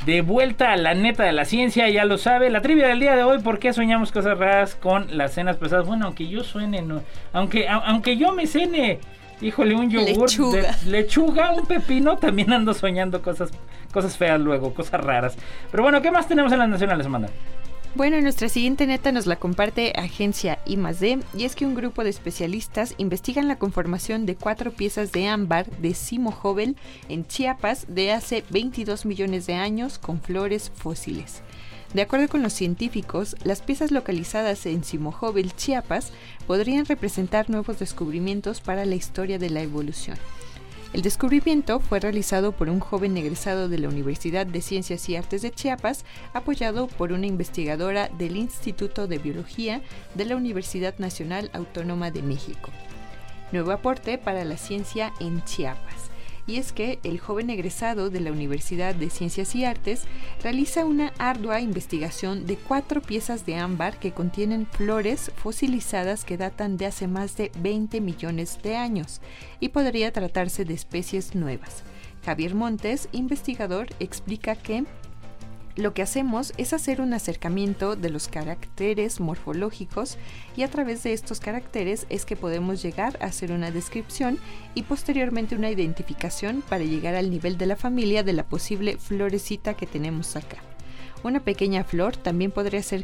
De 0.05 0.21
vuelta 0.21 0.71
a 0.71 0.77
la 0.77 0.93
neta 0.93 1.23
de 1.23 1.31
la 1.31 1.45
ciencia, 1.45 1.89
ya 1.89 2.05
lo 2.05 2.19
sabe. 2.19 2.51
La 2.51 2.61
trivia 2.61 2.89
del 2.89 2.99
día 2.99 3.15
de 3.15 3.23
hoy, 3.23 3.39
¿por 3.39 3.57
qué 3.57 3.73
soñamos 3.73 4.11
cosas 4.11 4.37
raras 4.37 4.75
con 4.75 5.17
las 5.17 5.33
cenas 5.33 5.57
pesadas? 5.57 5.87
Bueno, 5.87 6.05
aunque 6.05 6.27
yo 6.27 6.43
suene, 6.43 6.83
no, 6.83 7.01
aunque, 7.31 7.67
aunque 7.67 8.15
yo 8.15 8.33
me 8.33 8.45
cene, 8.45 8.99
híjole, 9.41 9.73
un 9.73 9.89
yogur 9.89 10.29
lechuga. 10.29 10.61
de 10.61 10.91
lechuga, 10.91 11.51
un 11.53 11.65
pepino, 11.65 12.15
también 12.19 12.53
ando 12.53 12.75
soñando 12.75 13.19
cosas, 13.23 13.49
cosas 13.91 14.15
feas 14.15 14.39
luego, 14.39 14.75
cosas 14.75 15.01
raras. 15.01 15.35
Pero 15.71 15.81
bueno, 15.81 16.03
¿qué 16.03 16.11
más 16.11 16.27
tenemos 16.27 16.51
en 16.51 16.59
las 16.59 16.69
nacionales, 16.69 17.07
Amanda? 17.07 17.29
Bueno, 17.95 18.19
nuestra 18.21 18.49
siguiente 18.49 18.87
neta 18.87 19.11
nos 19.11 19.27
la 19.27 19.35
comparte 19.35 19.93
Agencia 19.95 20.57
I+D 20.65 21.19
y 21.37 21.43
es 21.43 21.55
que 21.55 21.67
un 21.67 21.75
grupo 21.75 22.03
de 22.03 22.09
especialistas 22.09 22.95
investigan 22.97 23.47
la 23.47 23.59
conformación 23.59 24.25
de 24.25 24.35
cuatro 24.35 24.71
piezas 24.71 25.11
de 25.11 25.27
ámbar 25.27 25.69
de 25.77 25.93
Simo 25.93 26.31
Jovel 26.31 26.75
en 27.07 27.27
Chiapas 27.27 27.85
de 27.87 28.11
hace 28.11 28.43
22 28.49 29.05
millones 29.05 29.45
de 29.45 29.53
años 29.53 29.99
con 29.99 30.19
flores 30.19 30.71
fósiles. 30.73 31.43
De 31.93 32.01
acuerdo 32.01 32.29
con 32.29 32.41
los 32.41 32.53
científicos, 32.53 33.35
las 33.43 33.61
piezas 33.61 33.91
localizadas 33.91 34.65
en 34.65 34.83
Simojovel, 34.83 35.55
Chiapas, 35.55 36.11
podrían 36.47 36.87
representar 36.87 37.51
nuevos 37.51 37.77
descubrimientos 37.77 38.59
para 38.59 38.85
la 38.85 38.95
historia 38.95 39.37
de 39.37 39.51
la 39.51 39.61
evolución. 39.61 40.17
El 40.93 41.01
descubrimiento 41.01 41.79
fue 41.79 41.99
realizado 41.99 42.51
por 42.51 42.69
un 42.69 42.79
joven 42.79 43.17
egresado 43.17 43.67
de 43.67 43.79
la 43.79 43.89
Universidad 43.89 44.45
de 44.45 44.61
Ciencias 44.61 45.09
y 45.09 45.15
Artes 45.15 45.41
de 45.41 45.49
Chiapas, 45.49 46.05
apoyado 46.33 46.85
por 46.85 47.11
una 47.11 47.25
investigadora 47.25 48.09
del 48.09 48.37
Instituto 48.37 49.07
de 49.07 49.17
Biología 49.17 49.81
de 50.13 50.25
la 50.25 50.35
Universidad 50.35 50.95
Nacional 50.99 51.49
Autónoma 51.53 52.11
de 52.11 52.21
México. 52.21 52.69
Nuevo 53.51 53.71
aporte 53.71 54.19
para 54.19 54.45
la 54.45 54.57
ciencia 54.57 55.11
en 55.19 55.43
Chiapas 55.45 56.02
y 56.45 56.57
es 56.57 56.73
que 56.73 56.99
el 57.03 57.19
joven 57.19 57.49
egresado 57.49 58.09
de 58.09 58.19
la 58.19 58.31
Universidad 58.31 58.95
de 58.95 59.09
Ciencias 59.09 59.55
y 59.55 59.65
Artes 59.65 60.03
realiza 60.41 60.85
una 60.85 61.13
ardua 61.17 61.61
investigación 61.61 62.45
de 62.45 62.57
cuatro 62.57 63.01
piezas 63.01 63.45
de 63.45 63.55
ámbar 63.55 63.99
que 63.99 64.11
contienen 64.11 64.67
flores 64.67 65.31
fosilizadas 65.35 66.25
que 66.25 66.37
datan 66.37 66.77
de 66.77 66.87
hace 66.87 67.07
más 67.07 67.37
de 67.37 67.51
20 67.59 68.01
millones 68.01 68.59
de 68.61 68.75
años 68.75 69.21
y 69.59 69.69
podría 69.69 70.11
tratarse 70.11 70.65
de 70.65 70.73
especies 70.73 71.35
nuevas. 71.35 71.83
Javier 72.25 72.55
Montes, 72.55 73.09
investigador, 73.11 73.87
explica 73.99 74.55
que 74.55 74.85
lo 75.75 75.93
que 75.93 76.03
hacemos 76.03 76.53
es 76.57 76.71
hacer 76.71 77.01
un 77.01 77.13
acercamiento 77.13 77.95
de 77.95 78.09
los 78.09 78.27
caracteres 78.27 79.19
morfológicos 79.19 80.17
y 80.55 80.61
a 80.61 80.67
través 80.67 81.01
de 81.01 81.13
estos 81.13 81.39
caracteres 81.39 82.05
es 82.09 82.25
que 82.25 82.35
podemos 82.35 82.83
llegar 82.83 83.17
a 83.21 83.25
hacer 83.25 83.51
una 83.51 83.71
descripción 83.71 84.37
y 84.75 84.83
posteriormente 84.83 85.55
una 85.55 85.71
identificación 85.71 86.63
para 86.69 86.83
llegar 86.83 87.15
al 87.15 87.31
nivel 87.31 87.57
de 87.57 87.65
la 87.65 87.75
familia 87.75 88.23
de 88.23 88.33
la 88.33 88.43
posible 88.43 88.97
florecita 88.97 89.73
que 89.73 89.87
tenemos 89.87 90.35
acá. 90.35 90.57
Una 91.23 91.39
pequeña 91.39 91.83
flor 91.83 92.17
también 92.17 92.51
podría 92.51 92.83
ser 92.83 93.03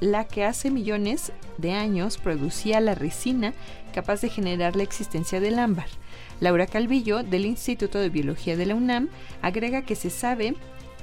la 0.00 0.24
que 0.24 0.44
hace 0.44 0.70
millones 0.70 1.32
de 1.56 1.72
años 1.72 2.18
producía 2.18 2.80
la 2.80 2.94
resina 2.94 3.54
capaz 3.94 4.20
de 4.20 4.28
generar 4.28 4.76
la 4.76 4.82
existencia 4.82 5.40
del 5.40 5.58
ámbar. 5.58 5.86
Laura 6.40 6.66
Calvillo, 6.66 7.22
del 7.22 7.46
Instituto 7.46 7.98
de 7.98 8.10
Biología 8.10 8.56
de 8.56 8.66
la 8.66 8.74
UNAM, 8.74 9.08
agrega 9.40 9.82
que 9.82 9.94
se 9.94 10.10
sabe 10.10 10.54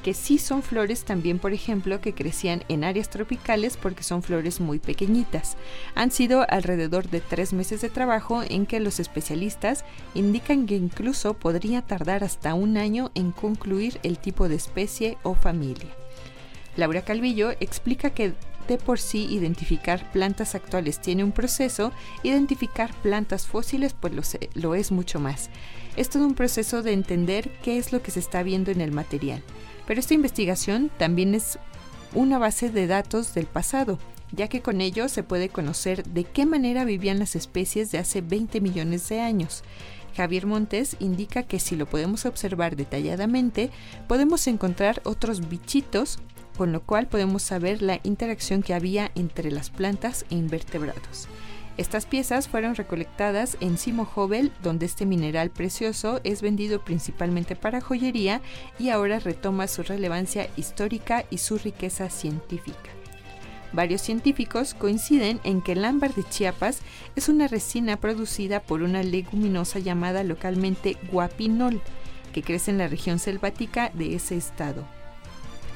que 0.04 0.14
sí 0.14 0.38
son 0.38 0.62
flores 0.62 1.06
también, 1.06 1.40
por 1.40 1.54
ejemplo, 1.54 2.02
que 2.02 2.14
crecían 2.14 2.64
en 2.68 2.84
áreas 2.84 3.10
tropicales 3.10 3.78
porque 3.78 4.04
son 4.04 4.22
flores 4.22 4.60
muy 4.60 4.78
pequeñitas. 4.78 5.56
Han 5.96 6.12
sido 6.12 6.46
alrededor 6.50 7.10
de 7.10 7.22
tres 7.22 7.54
meses 7.54 7.82
de 7.82 7.90
trabajo 7.90 8.44
en 8.48 8.66
que 8.66 8.82
los 8.82 9.00
especialistas 9.00 9.86
indican 10.14 10.68
que 10.68 10.76
incluso 10.76 11.34
podría 11.36 11.82
tardar 11.82 12.24
hasta 12.24 12.54
un 12.54 12.78
año 12.78 13.12
en 13.16 13.32
concluir 13.32 14.00
el 14.04 14.20
tipo 14.20 14.50
de 14.50 14.56
especie 14.56 15.18
o 15.24 15.34
familia. 15.36 15.90
Laura 16.76 17.04
Calvillo 17.04 17.52
explica 17.60 18.10
que 18.10 18.34
de 18.68 18.78
por 18.78 19.00
sí 19.00 19.26
identificar 19.30 20.12
plantas 20.12 20.56
actuales 20.56 21.00
tiene 21.00 21.24
un 21.24 21.32
proceso, 21.32 21.92
identificar 22.24 22.94
plantas 23.02 23.46
fósiles 23.48 23.94
pues 23.94 24.14
lo, 24.14 24.22
lo 24.54 24.76
es 24.76 24.92
mucho 24.92 25.20
más. 25.20 25.50
Es 25.96 26.10
todo 26.10 26.26
un 26.26 26.34
proceso 26.34 26.82
de 26.82 26.94
entender 26.94 27.52
qué 27.62 27.78
es 27.78 27.92
lo 27.92 28.02
que 28.02 28.12
se 28.12 28.20
está 28.20 28.42
viendo 28.42 28.72
en 28.72 28.82
el 28.82 28.92
material. 28.92 29.44
Pero 29.88 30.00
esta 30.00 30.14
investigación 30.14 30.92
también 30.98 31.36
es 31.36 31.60
una 32.14 32.38
base 32.38 32.70
de 32.70 32.88
datos 32.88 33.34
del 33.34 33.46
pasado, 33.46 34.00
ya 34.32 34.48
que 34.48 34.62
con 34.62 34.82
ello 34.82 35.10
se 35.10 35.24
puede 35.24 35.50
conocer 35.50 36.04
de 36.04 36.24
qué 36.24 36.46
manera 36.46 36.86
vivían 36.86 37.20
las 37.20 37.36
especies 37.36 37.92
de 37.92 37.98
hace 37.98 38.22
20 38.22 38.62
millones 38.62 39.08
de 39.10 39.20
años. 39.22 39.64
Javier 40.16 40.46
Montes 40.46 40.96
indica 41.00 41.44
que 41.44 41.60
si 41.60 41.76
lo 41.76 41.88
podemos 41.88 42.26
observar 42.26 42.76
detalladamente, 42.76 43.72
podemos 44.08 44.46
encontrar 44.48 45.02
otros 45.06 45.50
bichitos, 45.50 46.20
con 46.58 46.72
lo 46.72 46.82
cual 46.84 47.08
podemos 47.08 47.42
saber 47.42 47.82
la 47.82 48.00
interacción 48.04 48.62
que 48.62 48.76
había 48.76 49.12
entre 49.16 49.50
las 49.50 49.72
plantas 49.72 50.26
e 50.30 50.36
invertebrados. 50.36 51.28
Estas 51.76 52.06
piezas 52.06 52.48
fueron 52.48 52.76
recolectadas 52.76 53.58
en 53.60 53.80
Simo 53.80 54.06
Jovel, 54.06 54.52
donde 54.62 54.86
este 54.86 55.08
mineral 55.08 55.50
precioso 55.50 56.22
es 56.24 56.44
vendido 56.44 56.84
principalmente 56.84 57.56
para 57.56 57.82
joyería 57.82 58.42
y 58.78 58.90
ahora 58.90 59.18
retoma 59.18 59.68
su 59.68 59.82
relevancia 59.82 60.50
histórica 60.56 61.26
y 61.32 61.40
su 61.40 61.58
riqueza 61.58 62.12
científica. 62.12 62.92
Varios 63.72 64.02
científicos 64.02 64.76
coinciden 64.76 65.40
en 65.44 65.64
que 65.64 65.72
el 65.72 65.84
ámbar 65.84 66.14
de 66.14 66.24
Chiapas 66.24 66.82
es 67.16 67.28
una 67.28 67.48
resina 67.48 67.98
producida 67.98 68.60
por 68.60 68.84
una 68.84 69.02
leguminosa 69.02 69.80
llamada 69.80 70.24
localmente 70.24 70.96
guapinol, 71.12 71.82
que 72.34 72.44
crece 72.44 72.70
en 72.70 72.78
la 72.78 72.88
región 72.88 73.18
selvática 73.18 73.90
de 73.96 74.14
ese 74.14 74.38
estado 74.38 74.86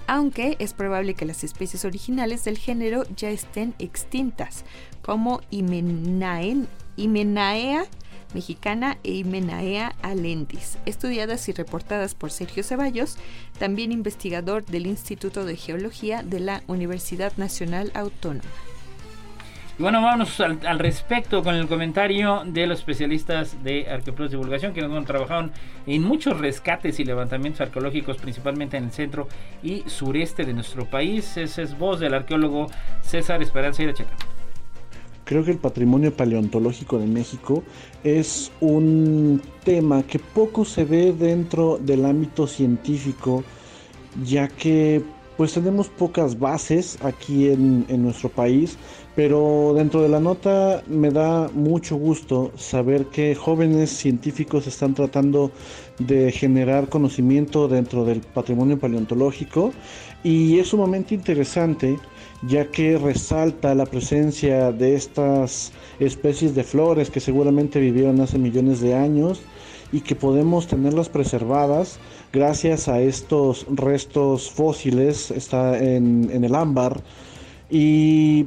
aunque 0.08 0.56
es 0.60 0.74
probable 0.74 1.14
que 1.14 1.26
las 1.26 1.44
especies 1.44 1.84
originales 1.84 2.46
del 2.46 2.58
género 2.58 3.04
ya 3.16 3.30
estén 3.30 3.76
extintas, 3.78 4.64
como 5.08 5.42
Himenaea 5.52 6.66
mexicana 8.34 8.98
e 9.06 9.14
Himenaea 9.14 9.96
alendis, 10.02 10.78
estudiadas 10.86 11.48
y 11.48 11.54
reportadas 11.54 12.14
por 12.14 12.30
Sergio 12.30 12.62
Ceballos, 12.62 13.18
también 13.58 13.94
investigador 13.94 14.66
del 14.66 14.86
Instituto 14.86 15.46
de 15.46 15.56
Geología 15.56 16.24
de 16.24 16.42
la 16.42 16.62
Universidad 16.68 17.32
Nacional 17.38 17.90
Autónoma. 17.94 18.50
Y 19.80 19.82
bueno, 19.82 20.02
vamos 20.02 20.42
al, 20.42 20.60
respecto 20.78 21.42
con 21.42 21.56
el 21.56 21.70
comentario 21.70 22.44
de 22.46 22.68
los 22.68 22.80
especialistas 22.80 23.64
de 23.64 23.90
Arqueólogos 23.90 24.32
de 24.32 24.38
Divulgación 24.38 24.74
que 24.74 24.82
nos 24.82 24.98
han 24.98 25.06
trabajado 25.06 25.52
en 25.86 26.04
muchos 26.04 26.38
rescates 26.38 27.00
y 27.00 27.06
levantamientos 27.06 27.62
arqueológicos, 27.62 28.18
principalmente 28.18 28.76
en 28.76 28.86
el 28.86 28.92
centro 28.92 29.30
y 29.64 29.84
sureste 29.88 30.44
de 30.44 30.54
nuestro 30.54 30.86
país. 30.86 31.38
Ese 31.38 31.62
es 31.62 31.78
voz 31.78 32.02
del 32.02 32.14
arqueólogo 32.14 32.68
César 33.04 33.42
Esperanza 33.42 33.84
Iracheca. 33.84 34.37
Creo 35.28 35.44
que 35.44 35.52
el 35.52 35.58
patrimonio 35.58 36.16
paleontológico 36.16 37.00
de 37.00 37.06
México 37.06 37.62
es 38.02 38.50
un 38.62 39.42
tema 39.66 40.04
que 40.04 40.20
poco 40.20 40.64
se 40.64 40.86
ve 40.86 41.12
dentro 41.12 41.78
del 41.80 42.06
ámbito 42.06 42.48
científico, 42.48 43.44
ya 44.24 44.48
que 44.48 45.04
pues 45.36 45.54
tenemos 45.54 45.90
pocas 45.90 46.40
bases 46.40 46.98
aquí 47.04 47.50
en, 47.50 47.86
en, 47.90 48.04
nuestro 48.04 48.30
país, 48.30 48.78
pero 49.18 49.74
dentro 49.76 50.02
de 50.02 50.08
la 50.08 50.22
nota 50.22 50.82
me 50.88 51.12
da 51.12 51.50
mucho 51.54 51.98
gusto 51.98 52.54
saber 52.56 53.08
que 53.08 53.36
jóvenes 53.36 53.90
científicos 53.90 54.66
están 54.66 54.94
tratando 54.94 55.52
de 56.00 56.32
generar 56.32 56.88
conocimiento 56.88 57.68
dentro 57.68 58.06
del 58.06 58.22
patrimonio 58.22 58.80
paleontológico 58.80 59.74
y 60.24 60.58
es 60.58 60.70
sumamente 60.70 61.14
interesante 61.14 62.00
ya 62.44 62.70
que 62.70 62.98
resalta 62.98 63.74
la 63.74 63.86
presencia 63.86 64.72
de 64.72 64.96
estas 64.96 65.72
especies 66.00 66.54
de 66.54 66.64
flores 66.64 67.10
que 67.10 67.20
seguramente 67.20 67.80
vivieron 67.80 68.22
hace 68.22 68.38
millones 68.38 68.80
de 68.82 68.96
años 68.96 69.42
y 69.92 70.02
que 70.02 70.16
podemos 70.16 70.68
tenerlas 70.68 71.10
preservadas 71.10 72.00
gracias 72.34 72.88
a 72.88 73.00
estos 73.00 73.66
restos 73.70 74.52
fósiles, 74.52 75.32
está 75.32 75.80
en, 75.80 76.30
en 76.32 76.44
el 76.44 76.56
ámbar. 76.56 77.02
Y 77.70 78.46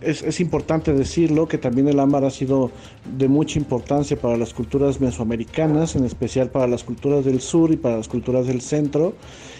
es, 0.00 0.40
importante 0.40 0.92
decirlo 0.92 1.46
que 1.46 1.58
también 1.58 1.88
el 1.88 2.00
ámbar 2.00 2.24
ha 2.24 2.30
sido 2.30 2.70
de 3.16 3.28
mucha 3.28 3.58
importancia 3.58 4.16
para 4.20 4.36
las 4.36 4.52
culturas 4.52 5.00
mesoamericanas, 5.00 5.94
en 5.94 6.04
especial 6.04 6.50
para 6.50 6.66
las 6.66 6.82
culturas 6.82 7.24
del 7.24 7.40
sur 7.40 7.70
y 7.72 7.76
para 7.76 7.96
las 7.96 8.08
culturas 8.08 8.46
del 8.46 8.60
centro, 8.60 9.14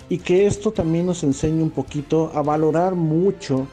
y 0.08 0.18
que 0.18 0.46
esto 0.46 0.72
también 0.72 1.06
nos 1.06 1.22
enseña 1.22 1.62
un 1.62 1.70
poquito 1.70 2.32
a 2.34 2.42
valorar 2.42 2.94
mucho 2.94 3.66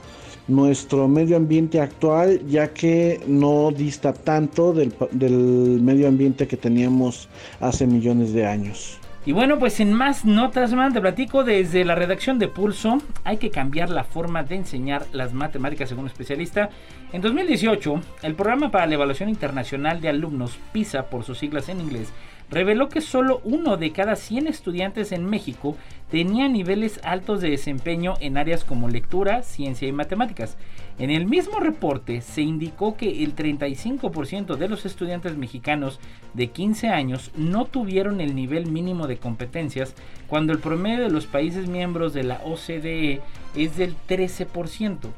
nuestro 0.47 1.07
medio 1.07 1.37
ambiente 1.37 1.79
actual, 1.79 2.45
ya 2.47 2.73
que 2.73 3.19
no 3.25 3.71
dista 3.71 4.13
tanto 4.13 4.73
del, 4.73 4.93
del 5.11 5.81
medio 5.81 6.07
ambiente 6.07 6.47
que 6.47 6.57
teníamos 6.57 7.29
hace 7.59 7.87
millones 7.87 8.33
de 8.33 8.45
años. 8.45 9.00
Y 9.23 9.33
bueno, 9.33 9.59
pues 9.59 9.79
en 9.79 9.93
más 9.93 10.25
notas 10.25 10.73
más 10.73 10.93
te 10.93 10.99
platico 10.99 11.43
desde 11.43 11.85
la 11.85 11.93
redacción 11.93 12.39
de 12.39 12.47
Pulso, 12.47 12.97
hay 13.23 13.37
que 13.37 13.51
cambiar 13.51 13.91
la 13.91 14.03
forma 14.03 14.41
de 14.41 14.55
enseñar 14.55 15.05
las 15.11 15.31
matemáticas 15.31 15.89
según 15.89 16.07
especialista. 16.07 16.71
En 17.13 17.21
2018, 17.21 18.01
el 18.23 18.33
programa 18.33 18.71
para 18.71 18.87
la 18.87 18.95
evaluación 18.95 19.29
internacional 19.29 20.01
de 20.01 20.09
alumnos 20.09 20.57
PISA 20.71 21.03
por 21.03 21.23
sus 21.23 21.37
siglas 21.37 21.69
en 21.69 21.81
inglés 21.81 22.11
reveló 22.49 22.89
que 22.89 22.99
solo 22.99 23.41
uno 23.43 23.77
de 23.77 23.91
cada 23.91 24.15
100 24.15 24.47
estudiantes 24.47 25.11
en 25.11 25.29
México 25.29 25.77
tenía 26.09 26.47
niveles 26.47 26.99
altos 27.03 27.41
de 27.41 27.51
desempeño 27.51 28.15
en 28.21 28.37
áreas 28.37 28.63
como 28.63 28.89
lectura, 28.89 29.43
ciencia 29.43 29.87
y 29.87 29.91
matemáticas. 29.91 30.57
En 30.99 31.09
el 31.09 31.25
mismo 31.25 31.59
reporte 31.59 32.21
se 32.21 32.41
indicó 32.41 32.95
que 32.95 33.23
el 33.23 33.35
35% 33.35 34.55
de 34.55 34.69
los 34.69 34.85
estudiantes 34.85 35.35
mexicanos 35.35 35.99
de 36.33 36.47
15 36.47 36.89
años 36.89 37.31
no 37.35 37.65
tuvieron 37.65 38.21
el 38.21 38.35
nivel 38.35 38.67
mínimo 38.71 39.07
de 39.07 39.17
competencias, 39.17 39.95
cuando 40.27 40.53
el 40.53 40.59
promedio 40.59 41.03
de 41.03 41.09
los 41.09 41.25
países 41.25 41.67
miembros 41.67 42.13
de 42.13 42.23
la 42.23 42.41
OCDE 42.43 43.21
es 43.55 43.77
del 43.77 43.95
13%. 44.07 45.09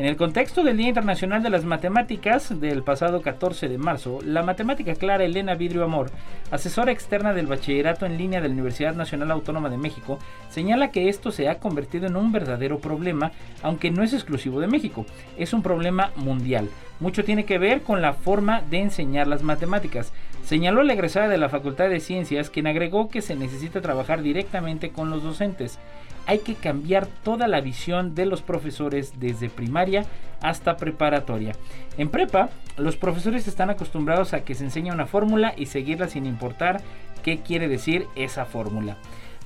En 0.00 0.06
el 0.06 0.16
contexto 0.16 0.64
del 0.64 0.78
Día 0.78 0.88
Internacional 0.88 1.42
de 1.42 1.50
las 1.50 1.66
Matemáticas 1.66 2.58
del 2.58 2.82
pasado 2.82 3.20
14 3.20 3.68
de 3.68 3.76
marzo, 3.76 4.20
la 4.24 4.42
matemática 4.42 4.94
clara 4.94 5.24
Elena 5.24 5.56
Vidrio 5.56 5.84
Amor, 5.84 6.10
asesora 6.50 6.90
externa 6.90 7.34
del 7.34 7.46
bachillerato 7.46 8.06
en 8.06 8.16
línea 8.16 8.40
de 8.40 8.48
la 8.48 8.54
Universidad 8.54 8.94
Nacional 8.94 9.30
Autónoma 9.30 9.68
de 9.68 9.76
México, 9.76 10.18
señala 10.48 10.90
que 10.90 11.10
esto 11.10 11.30
se 11.30 11.50
ha 11.50 11.58
convertido 11.58 12.06
en 12.06 12.16
un 12.16 12.32
verdadero 12.32 12.78
problema, 12.78 13.32
aunque 13.62 13.90
no 13.90 14.02
es 14.02 14.14
exclusivo 14.14 14.58
de 14.60 14.68
México, 14.68 15.04
es 15.36 15.52
un 15.52 15.62
problema 15.62 16.12
mundial. 16.16 16.70
Mucho 16.98 17.22
tiene 17.22 17.44
que 17.44 17.58
ver 17.58 17.82
con 17.82 18.00
la 18.00 18.14
forma 18.14 18.62
de 18.70 18.78
enseñar 18.78 19.26
las 19.26 19.42
matemáticas. 19.42 20.14
Señaló 20.46 20.82
la 20.82 20.94
egresada 20.94 21.28
de 21.28 21.36
la 21.36 21.50
Facultad 21.50 21.90
de 21.90 22.00
Ciencias, 22.00 22.48
quien 22.48 22.66
agregó 22.66 23.10
que 23.10 23.20
se 23.20 23.36
necesita 23.36 23.82
trabajar 23.82 24.22
directamente 24.22 24.92
con 24.92 25.10
los 25.10 25.22
docentes 25.22 25.78
hay 26.26 26.38
que 26.38 26.54
cambiar 26.54 27.06
toda 27.06 27.48
la 27.48 27.60
visión 27.60 28.14
de 28.14 28.26
los 28.26 28.42
profesores 28.42 29.18
desde 29.18 29.48
primaria 29.48 30.04
hasta 30.42 30.76
preparatoria. 30.76 31.52
En 31.98 32.08
prepa, 32.08 32.50
los 32.76 32.96
profesores 32.96 33.46
están 33.46 33.70
acostumbrados 33.70 34.32
a 34.32 34.44
que 34.44 34.54
se 34.54 34.64
enseña 34.64 34.94
una 34.94 35.06
fórmula 35.06 35.54
y 35.56 35.66
seguirla 35.66 36.08
sin 36.08 36.26
importar 36.26 36.80
qué 37.22 37.40
quiere 37.40 37.68
decir 37.68 38.06
esa 38.16 38.44
fórmula. 38.44 38.96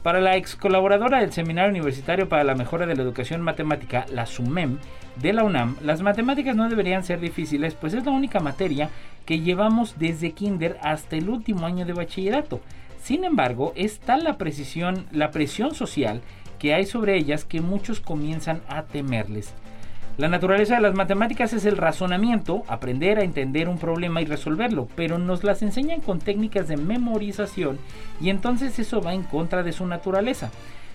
Para 0.03 0.21
la 0.21 0.37
ex 0.37 0.55
colaboradora 0.55 1.21
del 1.21 1.33
Seminario 1.33 1.71
Universitario 1.71 2.29
para 2.29 2.45
la 2.45 2.55
Mejora 2.55 2.85
de 2.85 2.95
la 2.95 3.03
Educación 3.03 3.41
Matemática, 3.41 4.05
la 4.13 4.27
SUMEM, 4.27 4.79
de 5.17 5.33
la 5.33 5.45
UNAM, 5.45 5.77
las 5.83 6.03
matemáticas 6.03 6.57
no 6.57 6.69
deberían 6.69 7.05
ser 7.05 7.21
difíciles, 7.21 7.75
pues 7.75 7.95
es 7.95 8.05
la 8.05 8.13
única 8.13 8.41
materia 8.41 8.91
que 9.25 9.41
llevamos 9.41 9.99
desde 9.99 10.33
kinder 10.33 10.77
hasta 10.83 11.17
el 11.17 11.31
último 11.31 11.67
año 11.67 11.87
de 11.87 11.95
bachillerato. 11.95 12.61
Sin 13.03 13.25
embargo, 13.25 13.73
es 13.77 14.01
tal 14.01 14.25
la 14.25 14.39
precisión, 14.39 15.07
la 15.13 15.31
presión 15.31 15.75
social 15.75 16.21
que 16.65 16.73
hay 16.73 16.87
sobre 16.87 17.15
ellas 17.19 17.45
que 17.45 17.61
muchos 17.61 18.01
comienzan 18.01 18.63
a 18.69 18.85
temerles. 18.85 19.53
La 20.17 20.31
naturaleza 20.31 20.77
de 20.77 20.81
las 20.81 20.95
matemáticas 20.95 21.53
es 21.53 21.67
el 21.67 21.77
razonamiento, 21.77 22.63
aprender 22.69 23.19
a 23.19 23.23
entender 23.23 23.69
un 23.69 23.77
problema 23.77 24.23
y 24.23 24.25
resolverlo, 24.25 24.89
pero 24.97 25.19
nos 25.19 25.45
las 25.45 25.61
enseñan 25.61 26.01
con 26.01 26.21
técnicas 26.21 26.67
de 26.67 26.79
memorización 26.79 27.79
y 28.19 28.31
entonces 28.31 28.79
eso 28.79 29.03
va 29.03 29.13
en 29.13 29.25
contra 29.25 29.63
de 29.63 29.73
su 29.73 29.87
naturaleza. 29.87 30.51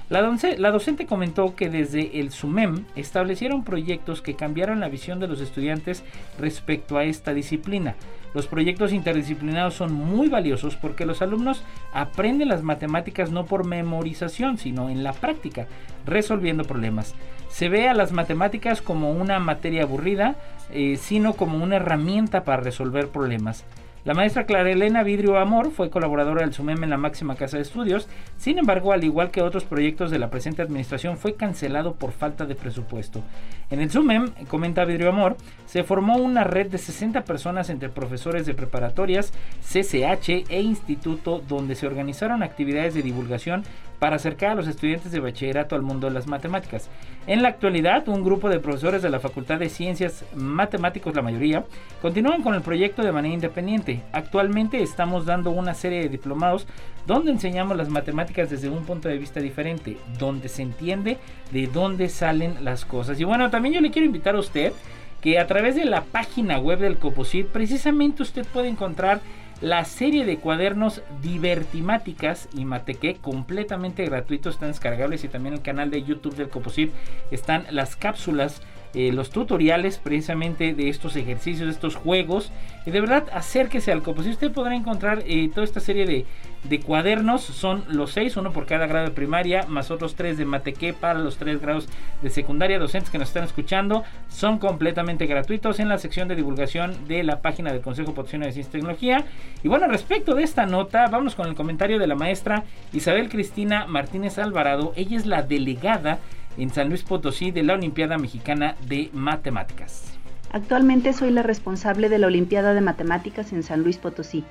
La, 0.09 0.71
docente 0.71 1.05
comentó 1.05 1.55
que 1.55 1.69
desde 1.69 2.19
el 2.19 2.31
SUMEM 2.31 2.85
establecieron 2.95 3.63
proyectos 3.63 4.23
que 4.23 4.35
cambiaron 4.35 4.79
la 4.79 4.89
visión 4.89 5.19
de 5.19 5.27
los 5.27 5.39
estudiantes 5.39 6.03
respecto 6.39 6.97
a 6.97 7.03
esta 7.03 7.35
disciplina. 7.35 7.95
Los 8.33 8.47
proyectos 8.47 8.91
interdisciplinarios 8.91 9.75
son 9.75 9.93
muy 9.93 10.27
valiosos 10.27 10.75
porque 10.75 11.05
los 11.05 11.21
alumnos 11.21 11.63
aprenden 11.93 12.49
las 12.49 12.63
matemáticas 12.63 13.29
no 13.29 13.45
por 13.45 13.67
memorización, 13.67 14.57
sino 14.57 14.89
en 14.89 15.03
la 15.03 15.13
práctica, 15.13 15.67
resolviendo 16.07 16.63
problemas. 16.63 17.13
Se 17.49 17.69
ve 17.69 17.87
a 17.87 17.93
las 17.93 18.11
matemáticas 18.11 18.81
como 18.81 19.11
una 19.11 19.39
materia 19.39 19.83
aburrida, 19.83 20.35
eh, 20.71 20.97
sino 20.99 21.33
como 21.33 21.63
una 21.63 21.75
herramienta 21.75 22.43
para 22.43 22.63
resolver 22.63 23.09
problemas. 23.09 23.63
La 24.05 24.13
maestra 24.13 24.45
Clara 24.45 24.71
Elena 24.71 25.03
Vidrio 25.03 25.37
Amor 25.37 25.71
fue 25.71 25.89
colaboradora 25.89 26.41
del 26.41 26.53
SUMEM 26.53 26.85
en 26.85 26.89
la 26.89 26.97
máxima 26.97 27.35
casa 27.35 27.57
de 27.57 27.63
estudios, 27.63 28.07
sin 28.37 28.57
embargo, 28.57 28.93
al 28.93 29.03
igual 29.03 29.29
que 29.29 29.41
otros 29.41 29.65
proyectos 29.65 30.09
de 30.09 30.19
la 30.19 30.29
presente 30.29 30.61
administración, 30.61 31.17
fue 31.17 31.35
cancelado 31.35 31.95
por 31.95 32.13
falta 32.13 32.45
de 32.45 32.55
presupuesto. 32.55 33.21
En 33.69 33.81
el 33.81 33.91
SUMEM, 33.91 34.31
comenta 34.47 34.85
Vidrio 34.85 35.09
Amor, 35.09 35.35
se 35.65 35.83
formó 35.83 36.15
una 36.15 36.45
red 36.45 36.67
de 36.67 36.77
60 36.77 37.25
personas 37.25 37.69
entre 37.69 37.89
profesores 37.89 38.45
de 38.45 38.53
preparatorias, 38.53 39.33
CCH 39.61 40.45
e 40.47 40.61
instituto, 40.61 41.43
donde 41.45 41.75
se 41.75 41.85
organizaron 41.85 42.41
actividades 42.41 42.93
de 42.93 43.01
divulgación 43.01 43.63
para 43.99 44.15
acercar 44.15 44.51
a 44.51 44.55
los 44.55 44.67
estudiantes 44.67 45.11
de 45.11 45.19
bachillerato 45.19 45.75
al 45.75 45.81
mundo 45.81 46.07
de 46.07 46.13
las 46.13 46.25
matemáticas. 46.25 46.89
En 47.29 47.43
la 47.43 47.49
actualidad, 47.49 48.09
un 48.09 48.23
grupo 48.23 48.49
de 48.49 48.59
profesores 48.59 49.03
de 49.03 49.09
la 49.11 49.19
Facultad 49.19 49.59
de 49.59 49.69
Ciencias 49.69 50.25
Matemáticos, 50.33 51.13
la 51.13 51.21
mayoría, 51.21 51.63
continúan 52.01 52.41
con 52.41 52.55
el 52.55 52.63
proyecto 52.63 53.03
de 53.03 53.11
manera 53.11 53.35
independiente. 53.35 54.01
Actualmente 54.13 54.81
estamos 54.81 55.27
dando 55.27 55.51
una 55.51 55.75
serie 55.75 55.99
de 55.99 56.09
diplomados 56.09 56.65
donde 57.05 57.29
enseñamos 57.29 57.77
las 57.77 57.87
matemáticas 57.87 58.49
desde 58.49 58.69
un 58.69 58.83
punto 58.83 59.09
de 59.09 59.19
vista 59.19 59.41
diferente, 59.41 59.97
donde 60.17 60.49
se 60.49 60.63
entiende 60.63 61.19
de 61.51 61.67
dónde 61.67 62.09
salen 62.09 62.65
las 62.65 62.83
cosas. 62.83 63.19
Y 63.19 63.25
bueno, 63.25 63.51
también 63.51 63.75
yo 63.75 63.81
le 63.81 63.91
quiero 63.91 64.07
invitar 64.07 64.33
a 64.33 64.39
usted 64.39 64.73
que 65.21 65.37
a 65.37 65.45
través 65.45 65.75
de 65.75 65.85
la 65.85 66.01
página 66.01 66.57
web 66.57 66.79
del 66.79 66.97
Coposit, 66.97 67.45
precisamente 67.45 68.23
usted 68.23 68.43
puede 68.47 68.69
encontrar 68.69 69.21
la 69.61 69.83
serie 69.85 70.25
de 70.25 70.37
cuadernos 70.37 71.01
divertimáticas 71.21 72.47
y 72.53 72.65
mateque 72.65 73.15
completamente 73.15 74.05
gratuitos 74.05 74.55
están 74.55 74.69
descargables 74.69 75.23
y 75.23 75.27
también 75.27 75.55
el 75.55 75.61
canal 75.61 75.91
de 75.91 76.03
YouTube 76.03 76.35
del 76.35 76.49
Coposit 76.49 76.91
están 77.31 77.65
las 77.71 77.95
cápsulas 77.95 78.61
eh, 78.95 79.11
los 79.11 79.29
tutoriales 79.29 79.99
precisamente 79.99 80.73
de 80.73 80.89
estos 80.89 81.15
ejercicios, 81.15 81.67
de 81.67 81.73
estos 81.73 81.95
juegos. 81.95 82.51
Y 82.87 82.91
de 82.91 83.01
verdad, 83.01 83.27
acérquese 83.31 83.91
al 83.91 84.01
Coposit. 84.01 84.33
Usted 84.33 84.51
podrá 84.51 84.75
encontrar 84.75 85.21
eh, 85.27 85.47
toda 85.53 85.63
esta 85.63 85.79
serie 85.79 86.07
de, 86.07 86.25
de, 86.63 86.79
cuadernos. 86.79 87.41
Son 87.41 87.83
los 87.89 88.11
seis, 88.11 88.37
uno 88.37 88.51
por 88.51 88.65
cada 88.65 88.87
grado 88.87 89.05
de 89.05 89.11
primaria, 89.11 89.65
más 89.67 89.91
otros 89.91 90.15
tres 90.15 90.37
de 90.37 90.45
mateque 90.45 90.93
para 90.93 91.19
los 91.19 91.37
tres 91.37 91.61
grados 91.61 91.87
de 92.21 92.29
secundaria. 92.29 92.79
Docentes 92.79 93.09
que 93.09 93.17
nos 93.17 93.29
están 93.29 93.43
escuchando 93.43 94.03
son 94.27 94.59
completamente 94.59 95.25
gratuitos 95.25 95.79
en 95.79 95.89
la 95.89 95.97
sección 95.97 96.27
de 96.27 96.35
divulgación 96.35 97.07
de 97.07 97.23
la 97.23 97.41
página 97.41 97.71
del 97.71 97.81
Consejo 97.81 98.13
Potosino 98.13 98.45
de 98.45 98.51
Ciencia 98.51 98.69
y 98.69 98.73
Tecnología. 98.73 99.25
Y 99.63 99.67
bueno, 99.67 99.87
respecto 99.87 100.35
de 100.35 100.43
esta 100.43 100.65
nota, 100.65 101.07
vamos 101.07 101.35
con 101.35 101.47
el 101.47 101.55
comentario 101.55 101.99
de 101.99 102.07
la 102.07 102.15
maestra 102.15 102.63
Isabel 102.93 103.29
Cristina 103.29 103.85
Martínez 103.87 104.37
Alvarado. 104.39 104.93
Ella 104.95 105.17
es 105.17 105.25
la 105.25 105.43
delegada 105.43 106.19
en 106.57 106.69
San 106.69 106.89
Luis 106.89 107.03
Potosí 107.03 107.51
de 107.51 107.63
la 107.63 107.73
Olimpiada 107.73 108.17
Mexicana 108.17 108.75
de 108.87 109.09
Matemáticas. 109.13 110.17
Actualmente 110.51 111.13
soy 111.13 111.31
la 111.31 111.43
responsable 111.43 112.09
de 112.09 112.17
la 112.17 112.27
Olimpiada 112.27 112.73
de 112.73 112.81
Matemáticas 112.81 113.53
en 113.53 113.63
San 113.63 113.83
Luis 113.83 113.97
Potosí. 113.97 114.43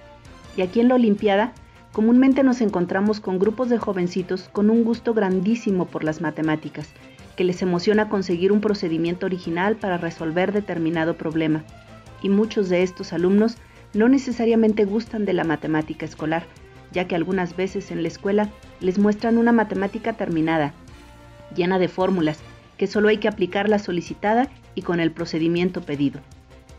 Y 0.57 0.63
aquí 0.63 0.81
en 0.81 0.89
la 0.89 0.95
Olimpiada 0.95 1.53
comúnmente 1.93 2.43
nos 2.43 2.61
encontramos 2.61 3.21
con 3.21 3.39
grupos 3.39 3.69
de 3.69 3.79
jovencitos 3.79 4.49
con 4.53 4.71
un 4.71 4.85
gusto 4.85 5.15
grandísimo 5.15 5.87
por 5.87 6.05
las 6.05 6.21
matemáticas, 6.21 6.89
que 7.37 7.45
les 7.45 7.63
emociona 7.63 8.09
conseguir 8.09 8.53
un 8.53 8.61
procedimiento 8.61 9.27
original 9.27 9.77
para 9.77 9.97
resolver 9.97 10.53
determinado 10.53 11.17
problema. 11.17 11.65
Y 12.23 12.29
muchos 12.29 12.69
de 12.69 12.83
estos 12.83 13.13
alumnos 13.13 13.57
no 13.95 14.09
necesariamente 14.09 14.85
gustan 14.85 15.25
de 15.25 15.33
la 15.33 15.45
matemática 15.45 16.05
escolar, 16.05 16.47
ya 16.93 17.07
que 17.07 17.15
algunas 17.15 17.57
veces 17.57 17.91
en 17.91 18.03
la 18.03 18.09
escuela 18.09 18.51
les 18.81 18.99
muestran 18.99 19.39
una 19.39 19.53
matemática 19.53 20.15
terminada, 20.15 20.75
llena 21.55 21.79
de 21.79 21.89
fórmulas, 21.89 22.41
que 22.77 22.87
solo 22.87 23.09
hay 23.09 23.19
que 23.19 23.29
aplicar 23.29 23.69
la 23.69 23.79
solicitada 23.79 24.49
y 24.75 24.83
con 24.83 25.01
el 25.01 25.11
procedimiento 25.11 25.83
pedido. 25.83 26.21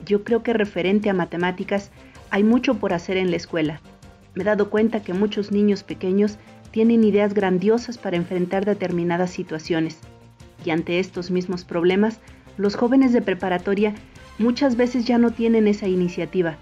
Yo 0.06 0.24
creo 0.24 0.44
que 0.44 0.54
referente 0.54 1.10
a 1.10 1.14
matemáticas 1.14 1.92
hay 2.32 2.44
mucho 2.44 2.76
por 2.76 2.94
hacer 2.94 3.18
en 3.18 3.32
la 3.32 3.38
escuela. 3.38 3.82
Me 4.40 4.44
he 4.44 4.46
dado 4.46 4.70
cuenta 4.70 5.04
que 5.04 5.14
muchos 5.14 5.52
niños 5.52 5.84
pequeños 5.84 6.38
tienen 6.72 7.04
ideas 7.04 7.34
grandiosas 7.34 7.98
para 7.98 8.16
enfrentar 8.16 8.64
determinadas 8.64 9.32
situaciones. 9.32 10.00
Y 10.64 10.70
ante 10.70 11.00
estos 11.00 11.30
mismos 11.30 11.66
problemas, 11.66 12.22
los 12.56 12.78
jóvenes 12.78 13.12
de 13.12 13.22
preparatoria 13.22 13.96
muchas 14.38 14.78
veces 14.78 15.04
ya 15.04 15.18
no 15.18 15.32
tienen 15.32 15.68
esa 15.68 15.90
iniciativa, 15.90 16.56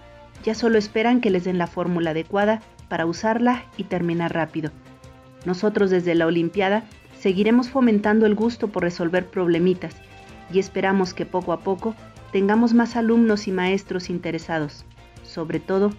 ya 0.44 0.56
solo 0.56 0.80
esperan 0.80 1.22
que 1.22 1.30
les 1.30 1.44
den 1.44 1.60
la 1.60 1.68
fórmula 1.68 2.10
adecuada 2.10 2.64
para 2.90 3.06
usarla 3.06 3.66
y 3.78 3.84
terminar 3.84 4.34
rápido. 4.34 4.72
Nosotros 5.46 5.92
desde 5.92 6.16
la 6.16 6.26
Olimpiada 6.26 6.84
seguiremos 7.20 7.70
fomentando 7.70 8.26
el 8.26 8.34
gusto 8.34 8.70
por 8.70 8.82
resolver 8.82 9.28
problemitas 9.28 9.96
y 10.52 10.58
esperamos 10.58 11.14
que 11.14 11.28
poco 11.28 11.54
a 11.54 11.60
poco 11.60 11.94
tengamos 12.32 12.74
más 12.74 12.96
alumnos 12.96 13.48
y 13.48 13.52
maestros 13.52 14.10
interesados. 14.10 14.84
Sobre 15.22 15.60
todo, 15.60 15.92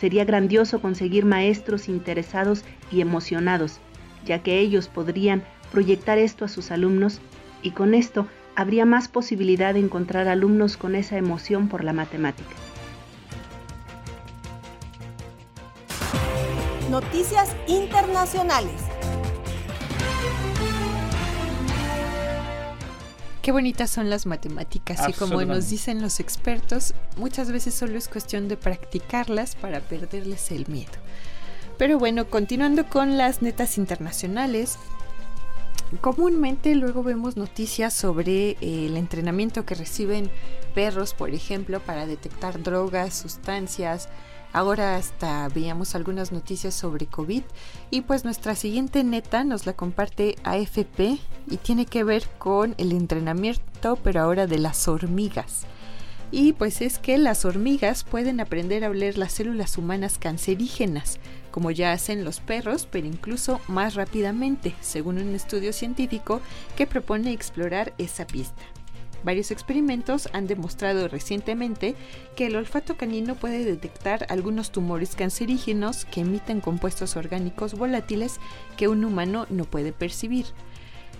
sería 0.00 0.24
grandioso 0.24 0.80
conseguir 0.80 1.26
maestros 1.26 1.88
interesados 1.88 2.64
y 2.90 3.02
emocionados, 3.02 3.80
ya 4.24 4.42
que 4.42 4.58
ellos 4.58 4.88
podrían 4.88 5.44
proyectar 5.70 6.16
esto 6.16 6.46
a 6.46 6.48
sus 6.48 6.70
alumnos 6.70 7.20
y 7.62 7.72
con 7.72 7.92
esto 7.92 8.26
habría 8.56 8.86
más 8.86 9.08
posibilidad 9.08 9.74
de 9.74 9.80
encontrar 9.80 10.26
alumnos 10.26 10.78
con 10.78 10.94
esa 10.94 11.18
emoción 11.18 11.68
por 11.68 11.84
la 11.84 11.92
matemática. 11.92 12.48
Noticias 16.90 17.54
internacionales. 17.68 18.89
Qué 23.42 23.52
bonitas 23.52 23.90
son 23.90 24.10
las 24.10 24.26
matemáticas 24.26 25.08
y 25.08 25.12
como 25.14 25.42
nos 25.42 25.70
dicen 25.70 26.02
los 26.02 26.20
expertos, 26.20 26.94
muchas 27.16 27.50
veces 27.50 27.72
solo 27.74 27.96
es 27.96 28.06
cuestión 28.06 28.48
de 28.48 28.58
practicarlas 28.58 29.54
para 29.54 29.80
perderles 29.80 30.50
el 30.50 30.66
miedo. 30.68 30.92
Pero 31.78 31.98
bueno, 31.98 32.28
continuando 32.28 32.86
con 32.86 33.16
las 33.16 33.40
netas 33.40 33.78
internacionales, 33.78 34.78
comúnmente 36.02 36.74
luego 36.74 37.02
vemos 37.02 37.38
noticias 37.38 37.94
sobre 37.94 38.50
eh, 38.50 38.56
el 38.60 38.98
entrenamiento 38.98 39.64
que 39.64 39.74
reciben 39.74 40.30
perros, 40.74 41.14
por 41.14 41.30
ejemplo, 41.30 41.80
para 41.80 42.06
detectar 42.06 42.62
drogas, 42.62 43.14
sustancias, 43.14 44.10
Ahora 44.52 44.96
hasta 44.96 45.48
veíamos 45.48 45.94
algunas 45.94 46.32
noticias 46.32 46.74
sobre 46.74 47.06
COVID 47.06 47.42
y 47.90 48.00
pues 48.00 48.24
nuestra 48.24 48.56
siguiente 48.56 49.04
neta 49.04 49.44
nos 49.44 49.64
la 49.64 49.74
comparte 49.74 50.36
AFP 50.42 51.18
y 51.48 51.56
tiene 51.58 51.86
que 51.86 52.02
ver 52.02 52.24
con 52.38 52.74
el 52.78 52.90
entrenamiento 52.92 53.96
pero 54.02 54.22
ahora 54.22 54.46
de 54.46 54.58
las 54.58 54.88
hormigas. 54.88 55.66
Y 56.32 56.52
pues 56.52 56.80
es 56.80 56.98
que 56.98 57.18
las 57.18 57.44
hormigas 57.44 58.04
pueden 58.04 58.40
aprender 58.40 58.84
a 58.84 58.90
oler 58.90 59.18
las 59.18 59.32
células 59.32 59.78
humanas 59.78 60.16
cancerígenas, 60.18 61.18
como 61.50 61.72
ya 61.72 61.92
hacen 61.92 62.24
los 62.24 62.38
perros, 62.38 62.86
pero 62.88 63.08
incluso 63.08 63.60
más 63.66 63.94
rápidamente, 63.94 64.74
según 64.80 65.18
un 65.18 65.34
estudio 65.34 65.72
científico 65.72 66.40
que 66.76 66.86
propone 66.86 67.32
explorar 67.32 67.94
esa 67.98 68.26
pista. 68.28 68.62
Varios 69.22 69.50
experimentos 69.50 70.28
han 70.32 70.46
demostrado 70.46 71.08
recientemente 71.08 71.94
que 72.36 72.46
el 72.46 72.56
olfato 72.56 72.96
canino 72.96 73.34
puede 73.34 73.64
detectar 73.64 74.26
algunos 74.28 74.70
tumores 74.70 75.14
cancerígenos 75.14 76.04
que 76.06 76.22
emiten 76.22 76.60
compuestos 76.60 77.16
orgánicos 77.16 77.74
volátiles 77.74 78.38
que 78.76 78.88
un 78.88 79.04
humano 79.04 79.46
no 79.50 79.64
puede 79.64 79.92
percibir. 79.92 80.46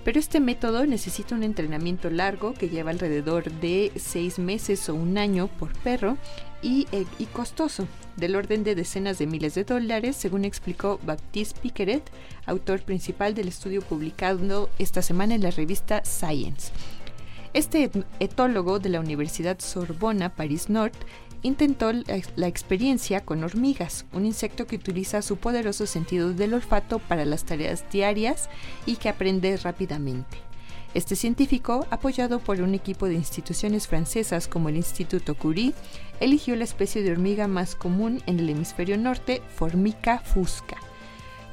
Pero 0.05 0.19
este 0.19 0.41
método 0.41 0.87
necesita 0.87 1.35
un 1.35 1.43
entrenamiento 1.43 2.09
largo 2.09 2.55
que 2.55 2.71
lleva 2.71 2.91
alrededor 2.91 3.51
de 3.53 3.93
seis 3.97 4.39
meses 4.39 4.89
o 4.89 4.95
un 4.95 5.19
año 5.19 5.49
por 5.59 5.75
perro 5.81 6.17
y, 6.63 6.87
eh, 6.93 7.05
y, 7.19 7.27
costoso, 7.27 7.87
del 8.17 8.35
orden 8.37 8.65
de 8.65 8.75
decenas 8.75 9.19
de 9.19 9.27
miles 9.27 9.55
de 9.55 9.65
dólares, 9.65 10.17
según 10.17 10.47
explicó 10.47 10.99
Baptiste 11.05 11.61
Piqueret, 11.61 12.03
autor 12.47 12.81
principal 12.81 13.35
del 13.35 13.49
estudio 13.49 13.83
publicado 13.83 14.71
esta 14.79 15.03
semana 15.03 15.35
en 15.35 15.43
la 15.43 15.51
revista 15.51 16.03
Science. 16.05 16.73
Este 17.53 17.91
etólogo 18.21 18.79
de 18.79 18.91
la 18.91 19.01
Universidad 19.01 19.59
Sorbona 19.59 20.37
París 20.37 20.71
Nord 20.71 20.93
intentó 21.43 21.91
la 21.93 22.47
experiencia 22.47 23.25
con 23.25 23.43
hormigas, 23.43 24.07
un 24.13 24.25
insecto 24.25 24.69
que 24.69 24.77
utiliza 24.77 25.21
su 25.21 25.37
poderoso 25.37 25.87
sentido 25.87 26.33
del 26.33 26.55
olfato 26.55 27.01
para 27.01 27.25
las 27.25 27.45
tareas 27.45 27.85
diarias 27.91 28.49
y 28.87 28.97
que 28.97 29.09
aprende 29.09 29.57
rápidamente. 29.57 30.39
Este 30.95 31.17
científico, 31.17 31.89
apoyado 31.91 32.39
por 32.39 32.61
un 32.61 32.75
equipo 32.75 33.07
de 33.07 33.15
instituciones 33.15 33.89
francesas 33.89 34.47
como 34.47 34.69
el 34.69 34.77
Instituto 34.77 35.35
Curie, 35.35 35.73
eligió 36.21 36.55
la 36.55 36.65
especie 36.65 37.03
de 37.03 37.11
hormiga 37.11 37.49
más 37.49 37.75
común 37.75 38.23
en 38.27 38.39
el 38.39 38.49
hemisferio 38.49 38.97
norte, 38.97 39.43
Formica 39.57 40.19
fusca. 40.21 40.77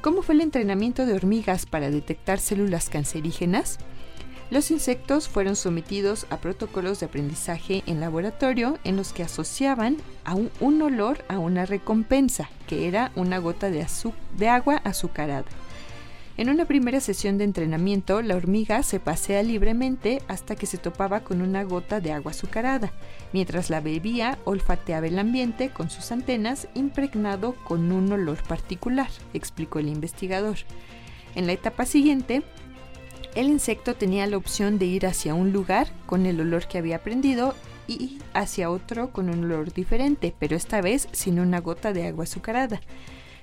¿Cómo 0.00 0.22
fue 0.22 0.36
el 0.36 0.42
entrenamiento 0.42 1.06
de 1.06 1.14
hormigas 1.14 1.66
para 1.66 1.90
detectar 1.90 2.38
células 2.38 2.88
cancerígenas? 2.88 3.78
Los 4.50 4.70
insectos 4.70 5.28
fueron 5.28 5.56
sometidos 5.56 6.26
a 6.30 6.38
protocolos 6.38 7.00
de 7.00 7.06
aprendizaje 7.06 7.82
en 7.86 8.00
laboratorio 8.00 8.78
en 8.82 8.96
los 8.96 9.12
que 9.12 9.22
asociaban 9.22 9.98
a 10.24 10.34
un, 10.34 10.82
olor 10.82 11.22
a 11.28 11.38
una 11.38 11.66
recompensa, 11.66 12.48
que 12.66 12.88
era 12.88 13.12
una 13.14 13.38
gota 13.38 13.70
de, 13.70 13.86
de 14.38 14.48
agua 14.48 14.76
azucarada. 14.84 15.44
En 16.38 16.48
una 16.48 16.64
primera 16.64 17.00
sesión 17.00 17.36
de 17.36 17.44
entrenamiento, 17.44 18.22
la 18.22 18.36
hormiga 18.36 18.82
se 18.84 19.00
pasea 19.00 19.42
libremente 19.42 20.22
hasta 20.28 20.54
que 20.54 20.66
se 20.66 20.78
topaba 20.78 21.20
con 21.20 21.42
una 21.42 21.64
gota 21.64 22.00
de 22.00 22.12
agua 22.12 22.30
azucarada. 22.30 22.92
Mientras 23.32 23.70
la 23.70 23.80
bebía, 23.80 24.38
olfateaba 24.44 25.08
el 25.08 25.18
ambiente 25.18 25.70
con 25.70 25.90
sus 25.90 26.10
antenas 26.12 26.68
impregnado 26.74 27.54
con 27.64 27.90
un 27.90 28.10
olor 28.12 28.40
particular, 28.44 29.10
explicó 29.34 29.80
el 29.80 29.88
investigador. 29.88 30.58
En 31.34 31.46
la 31.46 31.52
etapa 31.52 31.84
siguiente, 31.84 32.44
el 33.38 33.50
insecto 33.50 33.94
tenía 33.94 34.26
la 34.26 34.36
opción 34.36 34.80
de 34.80 34.86
ir 34.86 35.06
hacia 35.06 35.32
un 35.32 35.52
lugar 35.52 35.86
con 36.06 36.26
el 36.26 36.40
olor 36.40 36.66
que 36.66 36.76
había 36.76 36.96
aprendido 36.96 37.54
y 37.86 38.18
hacia 38.34 38.68
otro 38.68 39.12
con 39.12 39.30
un 39.30 39.44
olor 39.44 39.72
diferente, 39.72 40.34
pero 40.40 40.56
esta 40.56 40.80
vez 40.80 41.08
sin 41.12 41.38
una 41.38 41.60
gota 41.60 41.92
de 41.92 42.08
agua 42.08 42.24
azucarada. 42.24 42.80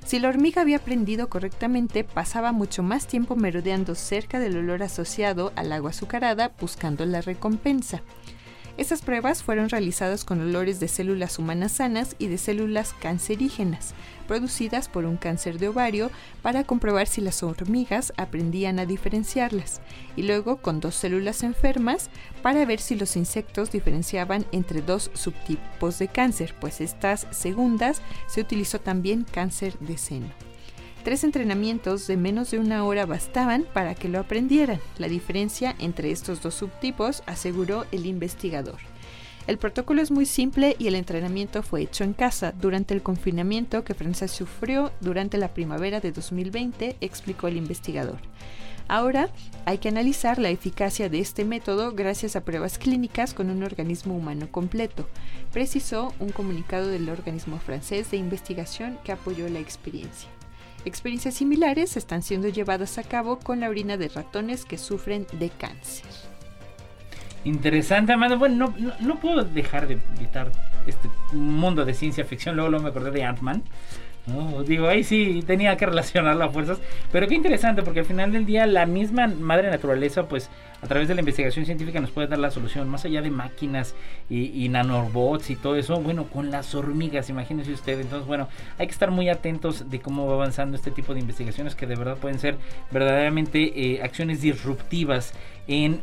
Si 0.06 0.20
la 0.20 0.28
hormiga 0.28 0.62
había 0.62 0.78
aprendido 0.78 1.30
correctamente, 1.30 2.04
pasaba 2.04 2.52
mucho 2.52 2.84
más 2.84 3.08
tiempo 3.08 3.38
merodeando 3.38 3.96
cerca 3.96 4.38
del 4.38 4.58
olor 4.58 4.84
asociado 4.84 5.54
al 5.56 5.72
agua 5.72 5.92
azucarada 5.92 6.52
buscando 6.60 7.06
la 7.06 7.22
recompensa. 7.22 8.02
Estas 8.78 9.02
pruebas 9.02 9.42
fueron 9.42 9.70
realizadas 9.70 10.26
con 10.26 10.42
olores 10.42 10.82
de 10.82 10.90
células 10.90 11.40
humanas 11.40 11.72
sanas 11.74 12.18
y 12.20 12.28
de 12.28 12.38
células 12.38 12.94
cancerígenas, 13.00 13.94
producidas 14.28 14.90
por 14.90 15.06
un 15.06 15.16
cáncer 15.16 15.60
de 15.60 15.70
ovario, 15.70 16.12
para 16.42 16.66
comprobar 16.66 17.08
si 17.08 17.22
las 17.22 17.42
hormigas 17.42 18.12
aprendían 18.18 18.80
a 18.80 18.86
diferenciarlas, 18.86 19.80
y 20.18 20.24
luego 20.24 20.58
con 20.58 20.82
dos 20.82 20.96
células 20.96 21.44
enfermas 21.44 22.10
para 22.42 22.66
ver 22.66 22.82
si 22.82 22.96
los 22.96 23.16
insectos 23.16 23.72
diferenciaban 23.72 24.46
entre 24.52 24.82
dos 24.82 25.10
subtipos 25.14 25.98
de 25.98 26.10
cáncer, 26.10 26.54
pues 26.60 26.82
estas 26.82 27.28
segundas 27.32 28.02
se 28.28 28.42
utilizó 28.42 28.82
también 28.82 29.24
cáncer 29.24 29.80
de 29.80 29.98
seno. 29.98 30.45
Tres 31.06 31.24
entrenamientos 31.24 32.08
de 32.08 32.18
menos 32.18 32.50
de 32.50 32.58
una 32.58 32.84
hora 32.84 33.06
bastaban 33.06 33.64
para 33.74 33.94
que 33.94 34.10
lo 34.10 34.20
aprendieran. 34.20 34.80
La 34.98 35.08
diferencia 35.08 35.76
entre 35.78 36.10
estos 36.10 36.42
dos 36.42 36.56
subtipos, 36.56 37.22
aseguró 37.28 37.86
el 37.92 38.08
investigador. 38.08 38.78
El 39.46 39.60
protocolo 39.60 40.02
es 40.02 40.10
muy 40.10 40.26
simple 40.26 40.76
y 40.80 40.88
el 40.88 40.96
entrenamiento 40.96 41.62
fue 41.62 41.84
hecho 41.84 42.04
en 42.04 42.14
casa 42.14 42.54
durante 42.60 42.96
el 42.96 43.04
confinamiento 43.04 43.84
que 43.84 43.94
Francia 43.94 44.28
sufrió 44.28 44.92
durante 45.00 45.38
la 45.38 45.54
primavera 45.54 46.00
de 46.00 46.12
2020, 46.12 46.96
explicó 47.02 47.50
el 47.50 47.58
investigador. 47.58 48.18
Ahora 48.88 49.30
hay 49.66 49.78
que 49.78 49.90
analizar 49.90 50.40
la 50.40 50.50
eficacia 50.50 51.08
de 51.08 51.20
este 51.20 51.46
método 51.46 51.94
gracias 51.94 52.36
a 52.36 52.44
pruebas 52.44 52.80
clínicas 52.80 53.36
con 53.36 53.52
un 53.52 53.62
organismo 53.62 54.18
humano 54.18 54.48
completo, 54.50 55.08
precisó 55.54 56.16
un 56.20 56.32
comunicado 56.32 56.88
del 56.88 57.10
organismo 57.10 57.60
francés 57.60 58.10
de 58.10 58.18
investigación 58.18 58.98
que 59.04 59.12
apoyó 59.12 59.48
la 59.50 59.60
experiencia. 59.60 60.35
Experiencias 60.86 61.34
similares 61.34 61.98
están 61.98 62.22
siendo 62.22 62.48
llevadas 62.48 63.00
a 63.00 63.04
cabo 63.04 63.40
con 63.40 63.60
la 63.60 63.70
orina 63.70 63.98
de 63.98 64.08
ratones 64.08 64.66
que 64.66 64.78
sufren 64.78 65.26
de 65.34 65.50
cáncer. 65.50 66.06
Interesante, 67.44 68.14
Amanda. 68.14 68.36
Bueno, 68.36 68.74
no, 69.00 69.20
puedo 69.20 69.44
dejar 69.44 69.88
de 69.88 70.00
evitar 70.18 70.52
este 70.86 71.10
mundo 71.32 71.86
de 71.86 71.94
ciencia 71.94 72.24
ficción. 72.24 72.56
Luego, 72.56 72.70
luego 72.70 72.84
me 72.84 72.90
acordé 72.90 73.12
de 73.12 73.24
Ant-Man. 73.24 73.64
No, 74.28 74.64
digo, 74.64 74.88
ahí 74.88 75.04
sí 75.04 75.44
tenía 75.46 75.78
que 75.78 75.86
relacionar 75.86 76.36
las 76.36 76.52
fuerzas, 76.52 76.80
pero 77.12 77.28
qué 77.28 77.36
interesante 77.36 77.84
porque 77.84 78.00
al 78.00 78.06
final 78.06 78.32
del 78.32 78.46
día 78.46 78.66
la 78.66 78.88
misma 78.88 79.28
madre 79.28 79.70
naturaleza 79.70 80.28
pues 80.28 80.50
a 80.82 80.88
través 80.88 81.08
de 81.08 81.16
la 81.16 81.22
investigación 81.22 81.66
científica 81.66 82.00
nos 82.00 82.12
puede 82.12 82.28
dar 82.28 82.40
la 82.40 82.52
solución, 82.52 82.90
más 82.90 83.06
allá 83.06 83.22
de 83.22 83.30
máquinas 83.30 83.96
y, 84.30 84.68
nanobots 84.70 85.50
y 85.50 85.56
todo 85.56 85.76
eso, 85.76 86.00
bueno, 86.00 86.26
con 86.26 86.52
las 86.52 86.74
hormigas, 86.76 87.30
imagínense 87.30 87.72
usted, 87.72 88.00
entonces 88.00 88.28
bueno, 88.28 88.48
hay 88.78 88.88
que 88.88 88.94
estar 88.94 89.12
muy 89.12 89.30
atentos 89.30 89.90
de 89.90 90.00
cómo 90.00 90.28
va 90.28 90.34
avanzando 90.34 90.76
este 90.76 90.92
tipo 90.92 91.14
de 91.14 91.20
investigaciones 91.20 91.76
que 91.76 91.86
de 91.88 91.96
verdad 91.96 92.18
pueden 92.18 92.40
ser 92.40 92.58
verdaderamente 92.92 93.94
eh, 93.96 94.02
acciones 94.04 94.42
disruptivas 94.42 95.34
en, 95.68 96.02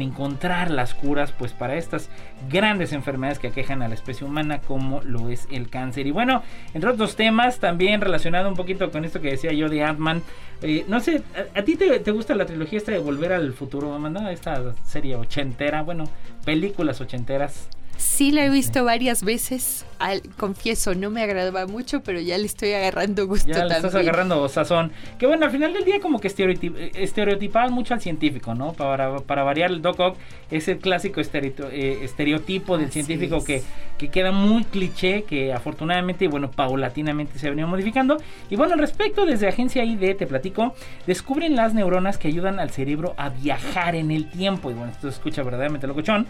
encontrar 0.00 0.70
las 0.70 0.94
curas 0.94 1.32
pues 1.32 1.52
para 1.52 1.76
estas 1.76 2.08
grandes 2.50 2.92
enfermedades 2.92 3.38
que 3.38 3.48
aquejan 3.48 3.82
a 3.82 3.88
la 3.88 3.94
especie 3.94 4.26
humana 4.26 4.60
como 4.60 5.02
lo 5.02 5.28
es 5.28 5.46
el 5.50 5.68
cáncer. 5.68 6.06
Y 6.06 6.10
bueno 6.10 6.42
entre 6.74 6.90
otros 6.90 7.16
temas 7.16 7.58
también 7.58 8.00
relacionado 8.00 8.48
un 8.48 8.56
poquito 8.56 8.90
con 8.90 9.04
esto 9.04 9.20
que 9.20 9.30
decía 9.30 9.52
yo 9.52 9.68
de 9.68 9.82
Ant-Man 9.82 10.22
eh, 10.62 10.84
no 10.88 11.00
sé 11.00 11.22
a, 11.54 11.62
ti 11.62 11.76
te, 11.76 12.10
gusta 12.12 12.34
la 12.34 12.46
trilogía 12.46 12.78
esta 12.78 12.92
de 12.92 12.98
Volver 12.98 13.32
al 13.32 13.52
Futuro 13.52 13.98
¿no? 13.98 14.28
esta 14.28 14.74
serie 14.84 15.16
ochentera 15.16 15.82
bueno 15.82 16.04
películas 16.44 17.00
ochenteras 17.00 17.68
Sí, 18.02 18.32
la 18.32 18.44
he 18.44 18.50
visto 18.50 18.84
varias 18.84 19.22
veces. 19.22 19.86
Al, 20.00 20.22
confieso, 20.36 20.92
no 20.96 21.08
me 21.08 21.22
agradaba 21.22 21.66
mucho, 21.66 22.02
pero 22.02 22.18
ya 22.18 22.36
le 22.36 22.46
estoy 22.46 22.72
agarrando 22.72 23.28
gusto 23.28 23.52
ya 23.52 23.64
le 23.64 23.76
estás 23.76 23.94
agarrando 23.94 24.48
sazón. 24.48 24.90
Que 25.20 25.26
bueno, 25.26 25.46
al 25.46 25.52
final 25.52 25.72
del 25.72 25.84
día 25.84 26.00
como 26.00 26.18
que 26.18 26.26
estereotipaban 26.26 27.72
mucho 27.72 27.94
al 27.94 28.00
científico, 28.00 28.54
¿no? 28.54 28.72
Para, 28.72 29.18
para 29.18 29.44
variar, 29.44 29.70
el 29.70 29.82
Doc 29.82 30.00
Ock 30.00 30.16
es 30.50 30.66
el 30.66 30.78
clásico 30.78 31.20
eh, 31.20 31.98
estereotipo 32.02 32.76
del 32.76 32.90
científico 32.90 33.44
que, 33.44 33.62
que 33.98 34.08
queda 34.08 34.32
muy 34.32 34.64
cliché, 34.64 35.22
que 35.22 35.52
afortunadamente, 35.52 36.26
bueno, 36.26 36.50
paulatinamente 36.50 37.38
se 37.38 37.46
ha 37.46 37.50
venido 37.50 37.68
modificando. 37.68 38.16
Y 38.50 38.56
bueno, 38.56 38.74
al 38.74 38.80
respecto, 38.80 39.26
desde 39.26 39.46
Agencia 39.46 39.84
ID, 39.84 40.16
te 40.16 40.26
platico, 40.26 40.74
descubren 41.06 41.54
las 41.54 41.72
neuronas 41.72 42.18
que 42.18 42.26
ayudan 42.26 42.58
al 42.58 42.70
cerebro 42.70 43.14
a 43.16 43.28
viajar 43.28 43.94
en 43.94 44.10
el 44.10 44.28
tiempo. 44.28 44.72
Y 44.72 44.74
bueno, 44.74 44.90
esto 44.90 45.08
se 45.08 45.14
escucha 45.14 45.44
verdaderamente 45.44 45.86
locochón. 45.86 46.26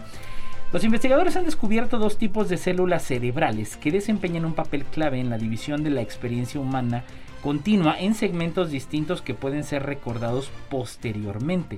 Los 0.73 0.83
investigadores 0.83 1.35
han 1.35 1.45
descubierto 1.45 1.99
dos 1.99 2.17
tipos 2.17 2.49
de 2.49 2.57
células 2.57 3.03
cerebrales 3.03 3.77
que 3.77 3.91
desempeñan 3.91 4.43
un 4.43 4.55
papel 4.55 4.85
clave 4.85 5.19
en 5.19 5.29
la 5.29 5.37
división 5.37 5.83
de 5.83 5.91
la 5.91 6.01
experiencia 6.01 6.59
humana 6.59 7.03
continua 7.43 7.99
en 7.99 8.15
segmentos 8.15 8.71
distintos 8.71 9.21
que 9.21 9.35
pueden 9.35 9.63
ser 9.65 9.83
recordados 9.83 10.49
posteriormente. 10.71 11.77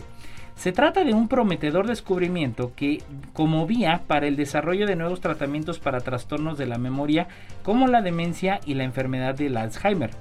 Se 0.55 0.71
trata 0.71 1.03
de 1.03 1.13
un 1.13 1.27
prometedor 1.27 1.87
descubrimiento 1.87 2.71
que, 2.73 3.03
como 3.33 3.67
vía 3.67 4.03
para 4.07 4.27
el 4.27 4.37
desarrollo 4.37 4.87
de 4.87 4.95
nuevos 4.95 5.19
tratamientos 5.19 5.77
para 5.77 5.99
trastornos 5.99 6.57
de 6.57 6.65
la 6.65 6.77
memoria 6.77 7.27
como 7.63 7.87
la 7.87 8.01
demencia 8.01 8.61
y 8.65 8.75
la 8.75 8.85
enfermedad 8.85 9.35
del 9.35 9.57
Alzheimer. 9.57 10.11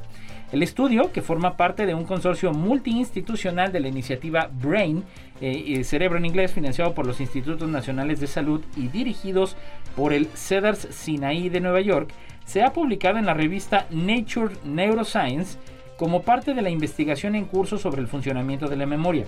El 0.52 0.62
estudio, 0.62 1.10
que 1.10 1.22
forma 1.22 1.56
parte 1.56 1.86
de 1.86 1.94
un 1.94 2.04
consorcio 2.04 2.52
multiinstitucional 2.52 3.72
de 3.72 3.80
la 3.80 3.88
iniciativa 3.88 4.48
BRAIN, 4.52 5.04
eh, 5.40 5.82
cerebro 5.84 6.18
en 6.18 6.26
inglés, 6.26 6.52
financiado 6.52 6.94
por 6.94 7.06
los 7.06 7.20
Institutos 7.20 7.68
Nacionales 7.68 8.20
de 8.20 8.26
Salud 8.26 8.62
y 8.76 8.88
dirigidos 8.88 9.56
por 9.96 10.12
el 10.12 10.26
Cedars 10.26 10.86
Sinai 10.90 11.48
de 11.48 11.60
Nueva 11.60 11.80
York, 11.80 12.10
se 12.44 12.62
ha 12.62 12.72
publicado 12.72 13.18
en 13.18 13.26
la 13.26 13.34
revista 13.34 13.86
Nature 13.90 14.54
Neuroscience 14.64 15.58
como 15.96 16.22
parte 16.22 16.54
de 16.54 16.62
la 16.62 16.70
investigación 16.70 17.34
en 17.34 17.46
curso 17.46 17.78
sobre 17.78 18.00
el 18.00 18.08
funcionamiento 18.08 18.68
de 18.68 18.76
la 18.76 18.86
memoria. 18.86 19.26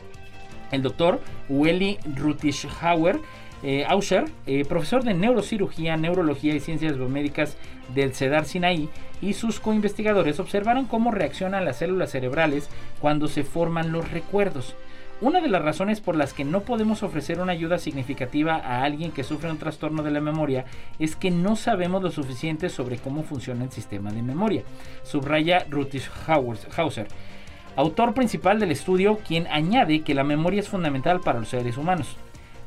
El 0.73 0.83
doctor 0.83 1.21
Welly 1.49 1.99
Rutishauer 2.17 3.21
eh, 3.63 3.87
eh, 4.47 4.65
profesor 4.69 5.03
de 5.03 5.15
neurocirugía, 5.15 5.97
neurología 5.97 6.55
y 6.55 6.61
ciencias 6.61 6.97
biomédicas 6.97 7.57
del 7.95 8.15
CEDAR 8.15 8.45
Sinaí, 8.45 8.89
y 9.21 9.33
sus 9.33 9.61
coinvestigadores 9.61 10.39
observaron 10.41 10.87
cómo 10.87 11.11
reaccionan 11.11 11.65
las 11.65 11.79
células 11.79 12.11
cerebrales 12.11 12.69
cuando 13.01 13.29
se 13.29 13.45
forman 13.45 13.93
los 13.93 14.11
recuerdos. 14.11 14.77
Una 15.23 15.41
de 15.41 15.49
las 15.49 15.63
razones 15.63 16.03
por 16.03 16.15
las 16.15 16.35
que 16.35 16.45
no 16.45 16.61
podemos 16.61 17.03
ofrecer 17.03 17.41
una 17.41 17.53
ayuda 17.53 17.79
significativa 17.79 18.57
a 18.57 18.83
alguien 18.83 19.13
que 19.13 19.25
sufre 19.25 19.51
un 19.51 19.57
trastorno 19.57 20.03
de 20.03 20.11
la 20.11 20.21
memoria 20.21 20.67
es 20.99 21.17
que 21.17 21.31
no 21.31 21.57
sabemos 21.57 22.03
lo 22.03 22.11
suficiente 22.11 22.69
sobre 22.69 22.99
cómo 22.99 23.23
funciona 23.23 23.65
el 23.65 23.73
sistema 23.73 24.13
de 24.13 24.21
memoria, 24.21 24.63
subraya 25.05 25.65
Rutis 25.71 26.11
Hauser, 26.27 27.09
autor 27.77 28.15
principal 28.15 28.59
del 28.59 28.71
estudio, 28.71 29.19
quien 29.27 29.47
añade 29.49 30.01
que 30.01 30.15
la 30.15 30.25
memoria 30.25 30.61
es 30.61 30.69
fundamental 30.69 31.21
para 31.21 31.39
los 31.39 31.49
seres 31.49 31.77
humanos. 31.77 32.17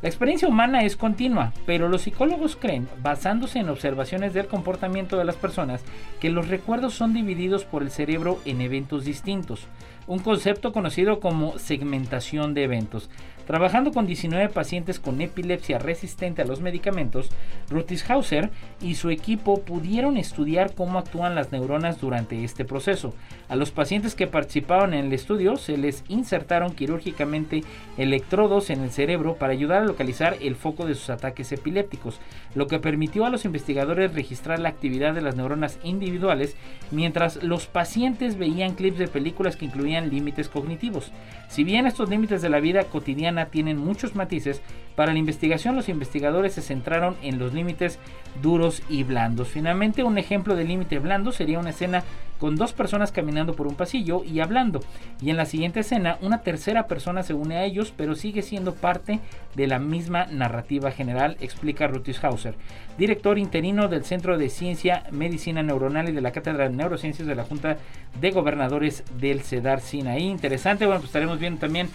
La 0.01 0.07
experiencia 0.07 0.47
humana 0.47 0.83
es 0.83 0.95
continua, 0.95 1.51
pero 1.65 1.89
los 1.89 2.03
psicólogos 2.03 2.55
creen, 2.55 2.87
basándose 3.01 3.59
en 3.59 3.67
observaciones 3.67 4.33
del 4.33 4.47
comportamiento 4.47 5.17
de 5.17 5.25
las 5.25 5.35
personas, 5.35 5.83
que 6.21 6.29
los 6.29 6.47
recuerdos 6.47 6.93
son 6.93 7.13
divididos 7.13 7.65
por 7.65 7.81
el 7.83 7.91
cerebro 7.91 8.39
en 8.45 8.61
eventos 8.61 9.03
distintos, 9.03 9.67
un 10.07 10.19
concepto 10.19 10.71
conocido 10.71 11.19
como 11.19 11.59
segmentación 11.59 12.53
de 12.53 12.63
eventos. 12.63 13.09
Trabajando 13.49 13.91
con 13.91 14.05
19 14.05 14.49
pacientes 14.49 14.99
con 14.99 15.19
epilepsia 15.21 15.79
resistente 15.79 16.43
a 16.43 16.45
los 16.45 16.61
medicamentos, 16.61 17.31
Rutishauser 17.71 18.51
y 18.79 18.93
su 18.93 19.09
equipo 19.09 19.61
pudieron 19.61 20.17
estudiar 20.17 20.75
cómo 20.75 20.99
actúan 20.99 21.33
las 21.33 21.51
neuronas 21.51 21.99
durante 21.99 22.43
este 22.43 22.63
proceso. 22.63 23.15
A 23.47 23.55
los 23.55 23.71
pacientes 23.71 24.13
que 24.13 24.27
participaban 24.27 24.93
en 24.93 25.07
el 25.07 25.13
estudio 25.13 25.55
se 25.55 25.77
les 25.77 26.03
insertaron 26.09 26.75
quirúrgicamente 26.75 27.63
electrodos 27.97 28.69
en 28.69 28.83
el 28.83 28.91
cerebro 28.91 29.33
para 29.33 29.53
ayudar 29.53 29.81
a 29.81 29.85
localizar 29.85 30.37
el 30.41 30.55
foco 30.55 30.85
de 30.85 30.93
sus 30.93 31.09
ataques 31.09 31.51
epilépticos, 31.51 32.19
lo 32.53 32.67
que 32.67 32.77
permitió 32.77 33.25
a 33.25 33.31
los 33.31 33.45
investigadores 33.45 34.13
registrar 34.13 34.59
la 34.59 34.69
actividad 34.69 35.15
de 35.15 35.21
las 35.21 35.35
neuronas 35.35 35.79
individuales 35.83 36.55
mientras 36.91 37.41
los 37.41 37.65
pacientes 37.65 38.37
veían 38.37 38.75
clips 38.75 38.99
de 38.99 39.07
películas 39.07 39.55
que 39.55 39.65
incluían 39.65 40.11
límites 40.11 40.49
cognitivos. 40.49 41.11
Si 41.47 41.63
bien 41.63 41.87
estos 41.87 42.11
límites 42.11 42.43
de 42.43 42.49
la 42.49 42.59
vida 42.59 42.83
cotidiana 42.83 43.38
tienen 43.47 43.77
muchos 43.77 44.15
matices, 44.15 44.61
para 44.95 45.13
la 45.13 45.19
investigación 45.19 45.75
los 45.75 45.87
investigadores 45.87 46.53
se 46.53 46.61
centraron 46.61 47.15
en 47.21 47.39
los 47.39 47.53
límites 47.53 47.99
duros 48.41 48.83
y 48.89 49.03
blandos. 49.03 49.47
Finalmente, 49.47 50.03
un 50.03 50.17
ejemplo 50.17 50.55
de 50.55 50.65
límite 50.65 50.99
blando 50.99 51.31
sería 51.31 51.59
una 51.59 51.69
escena 51.69 52.03
con 52.37 52.55
dos 52.55 52.73
personas 52.73 53.11
caminando 53.11 53.53
por 53.53 53.67
un 53.67 53.75
pasillo 53.75 54.23
y 54.23 54.39
hablando. 54.39 54.79
Y 55.21 55.29
en 55.29 55.37
la 55.37 55.45
siguiente 55.45 55.81
escena, 55.81 56.17
una 56.21 56.41
tercera 56.41 56.87
persona 56.87 57.21
se 57.23 57.33
une 57.33 57.57
a 57.57 57.65
ellos, 57.65 57.93
pero 57.95 58.15
sigue 58.15 58.41
siendo 58.41 58.73
parte 58.73 59.19
de 59.55 59.67
la 59.67 59.77
misma 59.77 60.25
narrativa 60.25 60.91
general, 60.91 61.37
explica 61.41 61.87
Rutishauser, 61.87 62.55
director 62.97 63.37
interino 63.37 63.87
del 63.87 64.05
Centro 64.05 64.37
de 64.37 64.49
Ciencia, 64.49 65.03
Medicina 65.11 65.63
Neuronal 65.63 66.09
y 66.09 66.13
de 66.13 66.21
la 66.21 66.31
Cátedra 66.31 66.69
de 66.69 66.75
Neurociencias 66.75 67.27
de 67.27 67.35
la 67.35 67.43
Junta 67.43 67.77
de 68.19 68.31
Gobernadores 68.31 69.03
del 69.19 69.41
CEDAR 69.41 69.81
Sinaí. 69.81 70.23
Interesante, 70.23 70.85
bueno, 70.85 71.01
pues 71.01 71.09
estaremos 71.09 71.39
viendo 71.39 71.59
también 71.59 71.89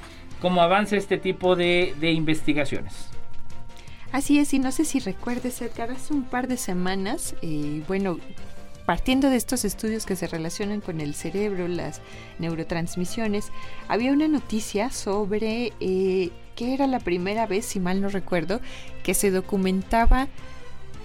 cómo 0.44 0.60
avanza 0.60 0.96
este 0.96 1.16
tipo 1.16 1.56
de, 1.56 1.94
investigaciones. 2.02 2.92
Así 4.12 4.38
es, 4.38 4.52
y 4.52 4.58
no 4.58 4.72
sé 4.72 4.84
si 4.84 4.98
recuerdes, 5.00 5.62
Edgar, 5.62 5.90
hace 5.90 6.12
un 6.12 6.24
par 6.24 6.48
de 6.48 6.58
semanas, 6.58 7.34
eh, 7.40 7.82
bueno, 7.88 8.18
partiendo 8.84 9.30
de 9.30 9.36
estos 9.36 9.64
estudios 9.64 10.04
que 10.04 10.16
se 10.16 10.26
relacionan 10.26 10.82
con 10.82 11.00
el 11.00 11.14
cerebro, 11.14 11.66
las 11.66 12.02
neurotransmisiones, 12.40 13.52
había 13.88 14.12
una 14.12 14.28
noticia 14.28 14.90
sobre 14.90 15.72
eh, 15.80 16.28
que 16.56 16.74
era 16.74 16.86
la 16.88 17.00
primera 17.00 17.46
vez, 17.46 17.64
si 17.64 17.80
mal 17.80 18.02
no 18.02 18.10
recuerdo, 18.10 18.60
que 19.02 19.14
se 19.14 19.30
documentaba 19.30 20.28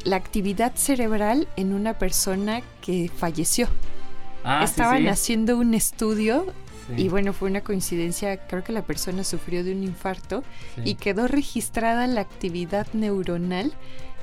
la 0.04 0.18
actividad 0.18 0.76
cerebral 0.76 1.48
en 1.56 1.72
una 1.72 1.98
persona 1.98 2.60
que 2.82 3.10
falleció. 3.16 3.70
Ah, 4.44 4.66
Estaban 4.66 5.08
haciendo 5.08 5.58
un 5.58 5.76
estudio 5.76 6.54
y 6.96 7.10
bueno, 7.10 7.34
fue 7.34 7.50
una 7.50 7.62
coincidencia, 7.62 8.38
creo 8.48 8.64
que 8.64 8.74
la 8.74 8.84
persona 8.84 9.24
sufrió 9.24 9.64
de 9.64 9.74
un 9.74 9.84
infarto 9.84 10.44
y 10.84 10.96
quedó 10.96 11.28
registrada 11.28 12.08
la 12.08 12.22
actividad 12.22 12.88
neuronal 12.94 13.74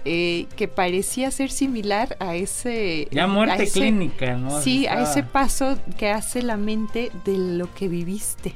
eh, 0.04 0.46
que 0.56 0.68
parecía 0.68 1.30
ser 1.30 1.50
similar 1.50 2.16
a 2.20 2.36
ese... 2.36 3.08
Ya 3.10 3.26
muerte 3.26 3.68
clínica, 3.68 4.36
¿no? 4.36 4.60
Sí, 4.60 4.86
a 4.86 5.02
ese 5.02 5.22
paso 5.22 5.78
que 5.98 6.10
hace 6.10 6.42
la 6.42 6.56
mente 6.56 7.10
de 7.24 7.36
lo 7.36 7.72
que 7.74 7.88
viviste. 7.88 8.54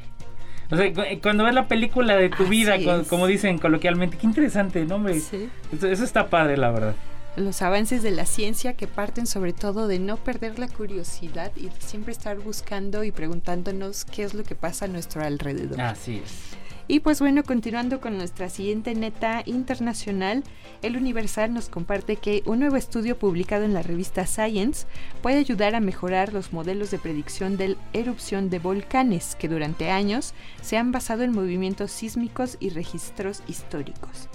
O 0.70 0.76
sea, 0.76 0.92
cuando 1.20 1.44
ves 1.44 1.54
la 1.54 1.66
película 1.66 2.14
de 2.14 2.28
tu 2.28 2.46
vida, 2.46 2.76
como 3.08 3.26
dicen 3.26 3.58
coloquialmente, 3.58 4.16
qué 4.16 4.26
interesante, 4.26 4.84
¿no? 4.84 5.04
Sí. 5.14 5.48
eso 5.72 6.04
está 6.04 6.30
padre, 6.30 6.56
la 6.56 6.70
verdad 6.70 6.94
los 7.36 7.62
avances 7.62 8.02
de 8.02 8.10
la 8.10 8.26
ciencia 8.26 8.74
que 8.74 8.86
parten 8.86 9.26
sobre 9.26 9.52
todo 9.52 9.86
de 9.86 9.98
no 9.98 10.16
perder 10.16 10.58
la 10.58 10.68
curiosidad 10.68 11.52
y 11.56 11.66
de 11.68 11.80
siempre 11.80 12.12
estar 12.12 12.38
buscando 12.38 13.04
y 13.04 13.12
preguntándonos 13.12 14.04
qué 14.04 14.24
es 14.24 14.34
lo 14.34 14.44
que 14.44 14.54
pasa 14.54 14.86
a 14.86 14.88
nuestro 14.88 15.22
alrededor. 15.22 15.80
Así 15.80 16.20
es. 16.24 16.60
Y 16.90 16.98
pues 16.98 17.20
bueno, 17.20 17.44
continuando 17.44 18.00
con 18.00 18.16
nuestra 18.16 18.48
siguiente 18.48 18.96
neta 18.96 19.44
internacional, 19.46 20.42
el 20.82 20.96
Universal 20.96 21.54
nos 21.54 21.68
comparte 21.68 22.16
que 22.16 22.42
un 22.46 22.58
nuevo 22.58 22.74
estudio 22.74 23.16
publicado 23.16 23.64
en 23.64 23.74
la 23.74 23.82
revista 23.82 24.26
Science 24.26 24.88
puede 25.22 25.38
ayudar 25.38 25.76
a 25.76 25.80
mejorar 25.80 26.32
los 26.32 26.52
modelos 26.52 26.90
de 26.90 26.98
predicción 26.98 27.56
de 27.56 27.76
erupción 27.92 28.50
de 28.50 28.58
volcanes 28.58 29.36
que 29.36 29.46
durante 29.46 29.92
años 29.92 30.34
se 30.62 30.78
han 30.78 30.90
basado 30.90 31.22
en 31.22 31.30
movimientos 31.30 31.92
sísmicos 31.92 32.56
y 32.58 32.70
registros 32.70 33.44
históricos. 33.46 34.28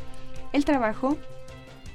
El 0.54 0.64
trabajo 0.64 1.18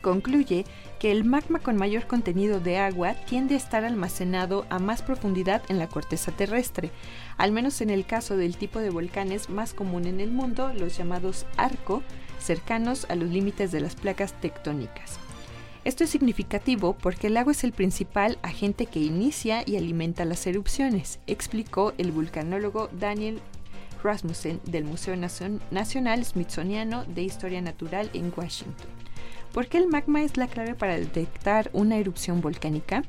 concluye 0.03 0.67
que 1.01 1.11
el 1.11 1.25
magma 1.25 1.61
con 1.61 1.77
mayor 1.77 2.07
contenido 2.07 2.61
de 2.61 2.77
agua 2.77 3.15
tiende 3.15 3.55
a 3.55 3.57
estar 3.57 3.85
almacenado 3.85 4.67
a 4.69 4.79
más 4.79 5.01
profundidad 5.01 5.63
en 5.71 5.79
la 5.79 5.89
corteza 5.89 6.31
terrestre, 6.31 6.91
al 7.39 7.53
menos 7.53 7.81
en 7.81 7.89
el 7.89 8.05
caso 8.05 8.37
del 8.37 8.59
tipo 8.59 8.81
de 8.81 8.91
volcanes 8.91 9.49
más 9.49 9.73
común 9.73 10.07
en 10.07 10.21
el 10.21 10.31
mundo, 10.31 10.75
los 10.75 10.99
llamados 10.99 11.47
arco, 11.57 12.03
cercanos 12.39 13.07
a 13.09 13.15
los 13.15 13.31
límites 13.31 13.73
de 13.73 13.81
las 13.81 13.95
placas 13.95 14.39
tectónicas. 14.43 15.19
Esto 15.85 16.05
es 16.05 16.11
significativo 16.11 16.93
porque 16.93 17.29
el 17.29 17.39
agua 17.39 17.53
es 17.53 17.65
el 17.65 17.73
principal 17.73 18.39
agente 18.43 18.85
que 18.85 19.01
inicia 19.01 19.63
y 19.65 19.77
alimenta 19.77 20.27
las 20.27 20.47
erupciones, 20.47 21.19
explicó 21.27 21.95
el 21.97 22.13
vulcanólogo 22.13 22.91
Daniel 22.93 23.41
Rasmussen 24.05 24.61
del 24.65 24.85
Museo 24.85 25.17
Nacional 25.17 26.25
Smithsoniano 26.27 27.07
de 27.07 27.23
Historia 27.23 27.63
Natural 27.63 28.11
en 28.13 28.31
Washington. 28.37 29.00
¿Por 29.53 29.67
qué 29.67 29.79
el 29.79 29.89
magma 29.89 30.23
es 30.23 30.37
la 30.37 30.47
clave 30.47 30.75
para 30.75 30.97
detectar 30.97 31.71
una 31.73 31.97
erupción 31.97 32.41
volcánica? 32.41 33.03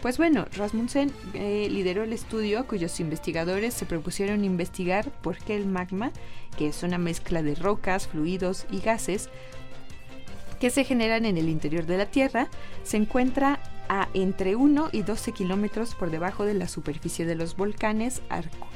Pues 0.00 0.16
bueno, 0.16 0.46
Rasmussen 0.56 1.12
eh, 1.34 1.68
lideró 1.70 2.04
el 2.04 2.12
estudio 2.12 2.66
cuyos 2.68 3.00
investigadores 3.00 3.74
se 3.74 3.84
propusieron 3.84 4.44
investigar 4.44 5.10
por 5.22 5.38
qué 5.38 5.56
el 5.56 5.66
magma, 5.66 6.12
que 6.56 6.68
es 6.68 6.84
una 6.84 6.98
mezcla 6.98 7.42
de 7.42 7.56
rocas, 7.56 8.06
fluidos 8.06 8.66
y 8.70 8.78
gases, 8.78 9.28
que 10.60 10.70
se 10.70 10.84
generan 10.84 11.24
en 11.24 11.36
el 11.36 11.48
interior 11.48 11.84
de 11.86 11.98
la 11.98 12.06
Tierra, 12.06 12.48
se 12.84 12.96
encuentra 12.96 13.58
a 13.88 14.08
entre 14.14 14.54
1 14.54 14.90
y 14.92 15.02
12 15.02 15.32
kilómetros 15.32 15.96
por 15.96 16.10
debajo 16.10 16.44
de 16.44 16.54
la 16.54 16.68
superficie 16.68 17.24
de 17.24 17.34
los 17.34 17.56
volcanes 17.56 18.22
Arco. 18.28 18.68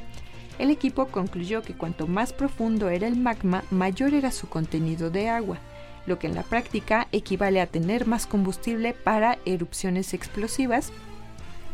El 0.58 0.70
equipo 0.70 1.06
concluyó 1.06 1.62
que 1.62 1.74
cuanto 1.74 2.06
más 2.06 2.32
profundo 2.32 2.88
era 2.88 3.06
el 3.06 3.16
magma, 3.16 3.64
mayor 3.70 4.14
era 4.14 4.30
su 4.30 4.48
contenido 4.48 5.10
de 5.10 5.28
agua, 5.28 5.58
lo 6.06 6.18
que 6.18 6.26
en 6.26 6.34
la 6.34 6.42
práctica 6.42 7.08
equivale 7.12 7.60
a 7.60 7.66
tener 7.66 8.06
más 8.06 8.26
combustible 8.26 8.94
para 8.94 9.38
erupciones 9.44 10.14
explosivas, 10.14 10.92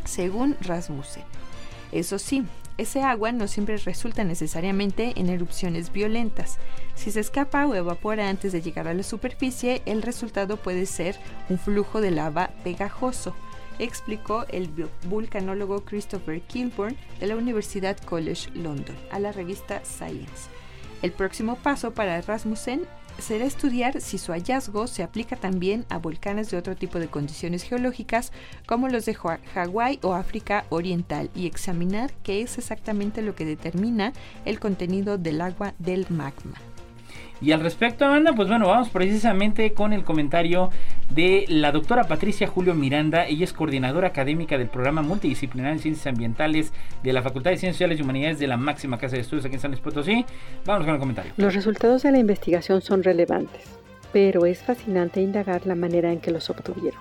según 0.04 0.56
Rasmussen. 0.60 1.24
Eso 1.92 2.18
sí, 2.18 2.44
ese 2.76 3.02
agua 3.02 3.32
no 3.32 3.48
siempre 3.48 3.76
resulta 3.78 4.22
necesariamente 4.24 5.14
en 5.16 5.28
erupciones 5.28 5.92
violentas. 5.92 6.58
Si 6.94 7.10
se 7.10 7.20
escapa 7.20 7.66
o 7.66 7.74
evapora 7.74 8.28
antes 8.28 8.52
de 8.52 8.62
llegar 8.62 8.86
a 8.86 8.94
la 8.94 9.02
superficie, 9.02 9.82
el 9.84 10.02
resultado 10.02 10.56
puede 10.58 10.86
ser 10.86 11.16
un 11.48 11.58
flujo 11.58 12.00
de 12.00 12.10
lava 12.10 12.50
pegajoso, 12.62 13.34
explicó 13.78 14.44
el 14.50 14.68
vulcanólogo 15.08 15.84
Christopher 15.84 16.40
Kilburn 16.42 16.96
de 17.20 17.26
la 17.26 17.36
Universidad 17.36 17.96
College 17.98 18.50
London 18.54 18.96
a 19.10 19.18
la 19.18 19.32
revista 19.32 19.82
Science. 19.84 20.48
El 21.02 21.12
próximo 21.12 21.56
paso 21.56 21.92
para 21.92 22.20
Rasmussen 22.20 22.82
será 23.18 23.44
estudiar 23.44 24.00
si 24.00 24.18
su 24.18 24.32
hallazgo 24.32 24.86
se 24.86 25.02
aplica 25.02 25.36
también 25.36 25.84
a 25.88 25.98
volcanes 25.98 26.50
de 26.50 26.56
otro 26.56 26.76
tipo 26.76 26.98
de 26.98 27.08
condiciones 27.08 27.62
geológicas 27.62 28.32
como 28.66 28.88
los 28.88 29.04
de 29.04 29.14
Hawái 29.14 29.98
o 30.02 30.14
África 30.14 30.64
Oriental 30.68 31.30
y 31.34 31.46
examinar 31.46 32.12
qué 32.22 32.42
es 32.42 32.58
exactamente 32.58 33.22
lo 33.22 33.34
que 33.34 33.44
determina 33.44 34.12
el 34.44 34.60
contenido 34.60 35.18
del 35.18 35.40
agua 35.40 35.74
del 35.78 36.06
magma. 36.08 36.67
Y 37.40 37.52
al 37.52 37.60
respecto, 37.60 38.04
Amanda, 38.04 38.32
pues 38.32 38.48
bueno, 38.48 38.66
vamos 38.66 38.88
precisamente 38.88 39.72
con 39.72 39.92
el 39.92 40.02
comentario 40.02 40.70
de 41.10 41.44
la 41.48 41.70
doctora 41.70 42.04
Patricia 42.04 42.48
Julio 42.48 42.74
Miranda. 42.74 43.26
Ella 43.26 43.44
es 43.44 43.52
coordinadora 43.52 44.08
académica 44.08 44.58
del 44.58 44.68
programa 44.68 45.02
multidisciplinar 45.02 45.72
en 45.72 45.78
ciencias 45.78 46.06
ambientales 46.08 46.72
de 47.02 47.12
la 47.12 47.22
Facultad 47.22 47.52
de 47.52 47.58
Ciencias 47.58 47.76
Sociales 47.76 48.00
y 48.00 48.02
Humanidades 48.02 48.40
de 48.40 48.48
la 48.48 48.56
máxima 48.56 48.98
casa 48.98 49.14
de 49.14 49.22
estudios 49.22 49.44
aquí 49.44 49.54
en 49.54 49.60
San 49.60 49.70
Luis 49.70 49.80
Potosí. 49.80 50.24
Vamos 50.64 50.84
con 50.84 50.94
el 50.94 51.00
comentario. 51.00 51.32
Los 51.36 51.54
resultados 51.54 52.02
de 52.02 52.10
la 52.10 52.18
investigación 52.18 52.82
son 52.82 53.04
relevantes, 53.04 53.78
pero 54.12 54.44
es 54.44 54.60
fascinante 54.60 55.20
indagar 55.20 55.64
la 55.64 55.76
manera 55.76 56.12
en 56.12 56.20
que 56.20 56.32
los 56.32 56.50
obtuvieron. 56.50 57.00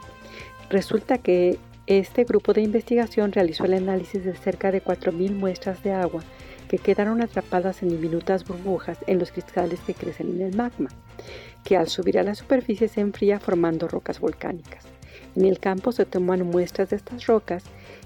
Resulta 0.69 1.17
que 1.17 1.57
este 1.87 2.25
grupo 2.25 2.53
de 2.53 2.61
investigación 2.61 3.31
realizó 3.31 3.65
el 3.65 3.73
análisis 3.73 4.23
de 4.23 4.35
cerca 4.35 4.71
de 4.71 4.83
4.000 4.83 5.31
muestras 5.31 5.81
de 5.81 5.93
agua 5.93 6.21
que 6.67 6.77
quedaron 6.77 7.21
atrapadas 7.21 7.81
en 7.81 7.89
diminutas 7.89 8.45
burbujas 8.45 8.97
en 9.07 9.19
los 9.19 9.31
cristales 9.31 9.79
que 9.81 9.93
crecen 9.93 10.35
en 10.35 10.41
el 10.41 10.55
magma, 10.55 10.89
que 11.63 11.77
al 11.77 11.87
subir 11.87 12.19
a 12.19 12.23
la 12.23 12.35
superficie 12.35 12.87
se 12.87 13.01
enfría 13.01 13.39
formando 13.39 13.87
rocas 13.87 14.19
volcánicas. 14.19 14.85
En 15.35 15.45
el 15.45 15.59
campo 15.59 15.91
se 15.91 16.05
toman 16.05 16.45
muestras 16.45 16.89
de 16.89 16.95
estas 16.95 17.27
rocas 17.27 17.63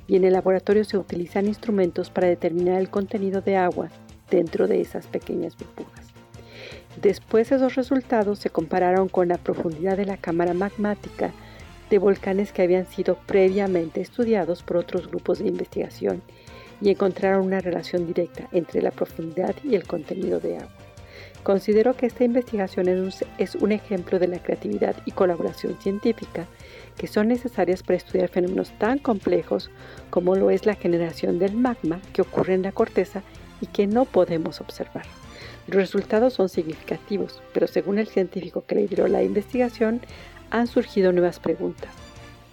y 0.07 0.16
en 0.16 0.26
el 0.26 0.34
laboratorio 0.34 0.84
se 0.84 0.97
utilizan 0.97 1.47
instrumentos 1.47 2.09
para 2.09 2.28
determinar 2.28 2.80
el 2.80 2.89
contenido 2.89 3.41
de 3.41 3.55
agua 3.55 3.89
dentro 4.30 4.68
de 4.68 4.82
esas 4.82 5.07
pequeñas 5.07 5.55
burbujas. 5.57 6.07
Después 7.01 7.51
esos 7.51 7.76
resultados 7.76 8.39
se 8.39 8.49
compararon 8.49 9.07
con 9.07 9.30
la 9.30 9.38
profundidad 9.38 9.95
de 9.95 10.05
la 10.05 10.18
cámara 10.18 10.53
magmática 10.53 11.32
de 11.89 11.99
volcanes 11.99 12.51
que 12.51 12.62
habían 12.62 12.86
sido 12.86 13.16
previamente 13.16 14.01
estudiados 14.01 14.64
por 14.64 14.78
otros 14.78 15.07
grupos 15.07 15.39
de 15.39 15.47
investigación 15.47 16.22
y 16.82 16.89
encontraron 16.89 17.45
una 17.45 17.59
relación 17.59 18.07
directa 18.07 18.47
entre 18.51 18.82
la 18.82 18.91
profundidad 18.91 19.55
y 19.63 19.75
el 19.75 19.86
contenido 19.86 20.39
de 20.39 20.57
agua. 20.57 20.71
Considero 21.43 21.95
que 21.95 22.05
esta 22.05 22.23
investigación 22.23 22.88
es 23.39 23.55
un, 23.55 23.71
ejemplo 23.71 24.19
de 24.19 24.27
la 24.27 24.38
creatividad 24.38 24.95
y 25.05 25.11
colaboración 25.11 25.75
científica 25.82 26.45
que 26.97 27.07
son 27.07 27.29
necesarias 27.29 27.82
para 27.82 27.97
estudiar 27.97 28.29
fenómenos 28.29 28.71
tan 28.77 28.99
complejos 28.99 29.71
como 30.11 30.36
lo 30.36 30.51
es 30.51 30.67
la 30.67 30.75
generación 30.75 31.39
del 31.39 31.55
magma 31.55 31.99
que 32.13 32.21
ocurre 32.21 32.53
en 32.53 32.61
la 32.61 32.71
corteza 32.71 33.23
y 33.59 33.65
que 33.65 33.88
no 33.88 34.05
podemos 34.05 34.61
observar. 34.61 35.05
Los 35.65 35.77
resultados 35.77 36.34
son 36.34 36.47
significativos, 36.47 37.41
pero 37.53 37.65
según 37.65 37.97
el 37.97 38.07
científico 38.07 38.63
que 38.67 38.75
lideró 38.75 39.07
la 39.07 39.23
investigación, 39.23 40.01
han 40.51 40.67
surgido 40.67 41.11
nuevas 41.11 41.39
preguntas. 41.39 41.91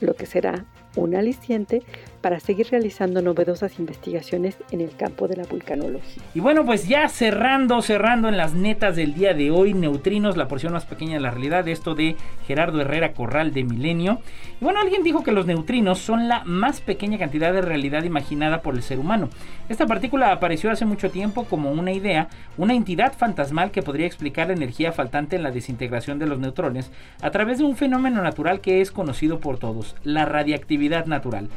Lo 0.00 0.14
que 0.14 0.26
será 0.26 0.64
un 0.96 1.14
aliciente 1.14 1.82
para 2.20 2.40
seguir 2.40 2.68
realizando 2.70 3.22
novedosas 3.22 3.78
investigaciones 3.78 4.58
en 4.70 4.80
el 4.80 4.94
campo 4.96 5.28
de 5.28 5.36
la 5.36 5.44
vulcanología. 5.44 6.22
Y 6.34 6.40
bueno, 6.40 6.64
pues 6.64 6.88
ya 6.88 7.08
cerrando, 7.08 7.80
cerrando 7.82 8.28
en 8.28 8.36
las 8.36 8.54
netas 8.54 8.96
del 8.96 9.14
día 9.14 9.34
de 9.34 9.50
hoy, 9.50 9.74
neutrinos, 9.74 10.36
la 10.36 10.48
porción 10.48 10.72
más 10.72 10.84
pequeña 10.84 11.14
de 11.14 11.20
la 11.20 11.30
realidad, 11.30 11.68
esto 11.68 11.94
de 11.94 12.16
Gerardo 12.46 12.80
Herrera 12.80 13.12
Corral 13.12 13.52
de 13.52 13.64
Milenio. 13.64 14.20
Y 14.60 14.64
bueno, 14.64 14.80
alguien 14.80 15.02
dijo 15.02 15.22
que 15.22 15.32
los 15.32 15.46
neutrinos 15.46 15.98
son 15.98 16.28
la 16.28 16.42
más 16.44 16.80
pequeña 16.80 17.18
cantidad 17.18 17.52
de 17.52 17.62
realidad 17.62 18.04
imaginada 18.04 18.62
por 18.62 18.74
el 18.74 18.82
ser 18.82 18.98
humano. 18.98 19.28
Esta 19.68 19.86
partícula 19.86 20.32
apareció 20.32 20.70
hace 20.70 20.84
mucho 20.84 21.10
tiempo 21.10 21.44
como 21.44 21.70
una 21.70 21.92
idea, 21.92 22.28
una 22.56 22.74
entidad 22.74 23.12
fantasmal 23.12 23.70
que 23.70 23.82
podría 23.82 24.06
explicar 24.06 24.48
la 24.48 24.54
energía 24.54 24.92
faltante 24.92 25.36
en 25.36 25.42
la 25.42 25.50
desintegración 25.50 26.18
de 26.18 26.26
los 26.26 26.38
neutrones 26.38 26.90
a 27.22 27.30
través 27.30 27.58
de 27.58 27.64
un 27.64 27.76
fenómeno 27.76 28.22
natural 28.22 28.60
que 28.60 28.80
es 28.80 28.90
conocido 28.90 29.38
por 29.38 29.58
todos, 29.58 29.94
la 30.02 30.24
radiactividad 30.24 31.06
natural 31.06 31.48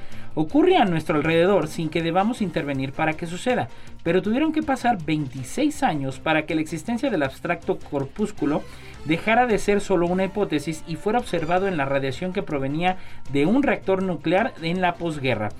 ocurre 0.51 0.75
a 0.75 0.83
nuestro 0.83 1.15
alrededor 1.15 1.69
sin 1.69 1.87
que 1.87 2.03
debamos 2.03 2.41
intervenir 2.41 2.91
para 2.91 3.13
que 3.13 3.25
suceda, 3.25 3.69
pero 4.03 4.21
tuvieron 4.21 4.51
que 4.51 4.61
pasar 4.61 5.01
26 5.01 5.81
años 5.81 6.19
para 6.19 6.45
que 6.45 6.55
la 6.55 6.61
existencia 6.61 7.09
del 7.09 7.23
abstracto 7.23 7.79
corpúsculo 7.79 8.61
dejara 9.05 9.47
de 9.47 9.57
ser 9.57 9.79
solo 9.79 10.07
una 10.07 10.25
hipótesis 10.25 10.83
y 10.87 10.97
fuera 10.97 11.19
observado 11.19 11.69
en 11.69 11.77
la 11.77 11.85
radiación 11.85 12.33
que 12.33 12.43
provenía 12.43 12.97
de 13.31 13.45
un 13.45 13.63
reactor 13.63 14.03
nuclear 14.03 14.53
en 14.61 14.81
la 14.81 14.95
posguerra. 14.95 15.51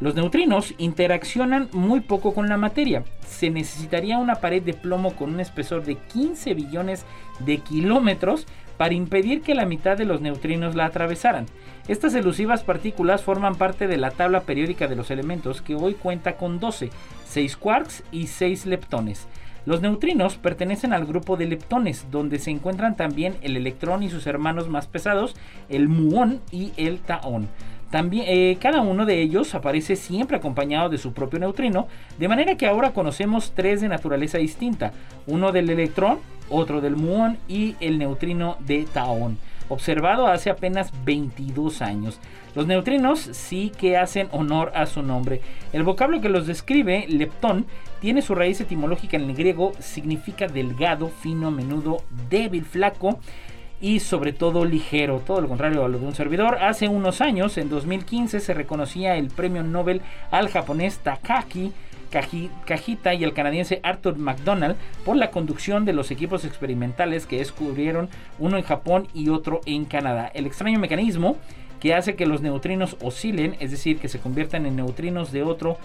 Los 0.00 0.14
neutrinos 0.14 0.72
interaccionan 0.78 1.68
muy 1.72 2.00
poco 2.00 2.32
con 2.32 2.48
la 2.48 2.56
materia. 2.56 3.04
Se 3.26 3.50
necesitaría 3.50 4.16
una 4.16 4.36
pared 4.36 4.62
de 4.62 4.72
plomo 4.72 5.14
con 5.14 5.34
un 5.34 5.40
espesor 5.40 5.84
de 5.84 5.96
15 5.96 6.54
billones 6.54 7.04
de 7.40 7.58
kilómetros 7.58 8.46
para 8.78 8.94
impedir 8.94 9.42
que 9.42 9.54
la 9.54 9.66
mitad 9.66 9.98
de 9.98 10.06
los 10.06 10.22
neutrinos 10.22 10.74
la 10.74 10.86
atravesaran. 10.86 11.46
Estas 11.88 12.14
elusivas 12.14 12.64
partículas 12.64 13.22
forman 13.22 13.56
parte 13.56 13.86
de 13.86 13.98
la 13.98 14.10
tabla 14.10 14.42
periódica 14.42 14.88
de 14.88 14.96
los 14.96 15.10
elementos 15.10 15.60
que 15.60 15.74
hoy 15.74 15.94
cuenta 15.94 16.36
con 16.36 16.60
12, 16.60 16.90
6 17.26 17.56
quarks 17.56 18.04
y 18.12 18.28
6 18.28 18.66
leptones. 18.66 19.26
Los 19.66 19.82
neutrinos 19.82 20.36
pertenecen 20.36 20.94
al 20.94 21.04
grupo 21.04 21.36
de 21.36 21.46
leptones, 21.46 22.06
donde 22.10 22.38
se 22.38 22.50
encuentran 22.50 22.96
también 22.96 23.36
el 23.42 23.56
electrón 23.56 24.02
y 24.02 24.08
sus 24.08 24.26
hermanos 24.26 24.68
más 24.68 24.86
pesados, 24.86 25.34
el 25.68 25.88
muón 25.88 26.40
y 26.50 26.72
el 26.78 27.00
taón. 27.00 27.48
Eh, 27.90 28.58
cada 28.60 28.82
uno 28.82 29.06
de 29.06 29.22
ellos 29.22 29.54
aparece 29.54 29.96
siempre 29.96 30.36
acompañado 30.36 30.90
de 30.90 30.98
su 30.98 31.14
propio 31.14 31.38
neutrino, 31.38 31.88
de 32.18 32.28
manera 32.28 32.56
que 32.56 32.66
ahora 32.66 32.92
conocemos 32.92 33.52
tres 33.54 33.80
de 33.80 33.88
naturaleza 33.88 34.36
distinta, 34.36 34.92
uno 35.26 35.52
del 35.52 35.70
electrón, 35.70 36.18
otro 36.50 36.82
del 36.82 36.96
muón 36.96 37.38
y 37.48 37.76
el 37.80 37.98
neutrino 37.98 38.58
de 38.60 38.84
taón, 38.92 39.38
observado 39.70 40.26
hace 40.26 40.50
apenas 40.50 40.92
22 41.06 41.80
años. 41.80 42.20
Los 42.54 42.66
neutrinos 42.66 43.20
sí 43.20 43.72
que 43.78 43.96
hacen 43.96 44.28
honor 44.32 44.70
a 44.74 44.84
su 44.84 45.02
nombre. 45.02 45.40
El 45.72 45.82
vocablo 45.82 46.20
que 46.20 46.28
los 46.28 46.46
describe, 46.46 47.06
leptón, 47.08 47.66
tiene 48.00 48.20
su 48.20 48.34
raíz 48.34 48.60
etimológica 48.60 49.16
en 49.16 49.30
el 49.30 49.34
griego, 49.34 49.72
significa 49.78 50.46
delgado, 50.46 51.08
fino, 51.08 51.50
menudo, 51.50 52.02
débil, 52.28 52.64
flaco 52.64 53.18
y 53.80 54.00
sobre 54.00 54.32
todo 54.32 54.64
ligero, 54.64 55.22
todo 55.24 55.40
lo 55.40 55.48
contrario 55.48 55.84
a 55.84 55.88
lo 55.88 55.98
de 55.98 56.06
un 56.06 56.14
servidor. 56.14 56.56
Hace 56.56 56.88
unos 56.88 57.20
años, 57.20 57.58
en 57.58 57.68
2015, 57.68 58.40
se 58.40 58.54
reconocía 58.54 59.16
el 59.16 59.28
premio 59.28 59.62
Nobel 59.62 60.02
al 60.30 60.48
japonés 60.48 60.98
Takaki 60.98 61.72
Cajita 62.10 63.14
y 63.14 63.24
el 63.24 63.34
canadiense 63.34 63.80
Arthur 63.82 64.16
McDonald 64.16 64.76
por 65.04 65.16
la 65.16 65.30
conducción 65.30 65.84
de 65.84 65.92
los 65.92 66.10
equipos 66.10 66.44
experimentales 66.44 67.26
que 67.26 67.38
descubrieron 67.38 68.08
uno 68.38 68.56
en 68.56 68.64
Japón 68.64 69.08
y 69.14 69.28
otro 69.28 69.60
en 69.66 69.84
Canadá. 69.84 70.30
El 70.34 70.46
extraño 70.46 70.78
mecanismo 70.78 71.36
que 71.80 71.94
hace 71.94 72.16
que 72.16 72.26
los 72.26 72.40
neutrinos 72.40 72.96
oscilen, 73.02 73.56
es 73.60 73.70
decir, 73.70 73.98
que 73.98 74.08
se 74.08 74.18
conviertan 74.18 74.66
en 74.66 74.76
neutrinos 74.76 75.32
de 75.32 75.42
otro 75.42 75.78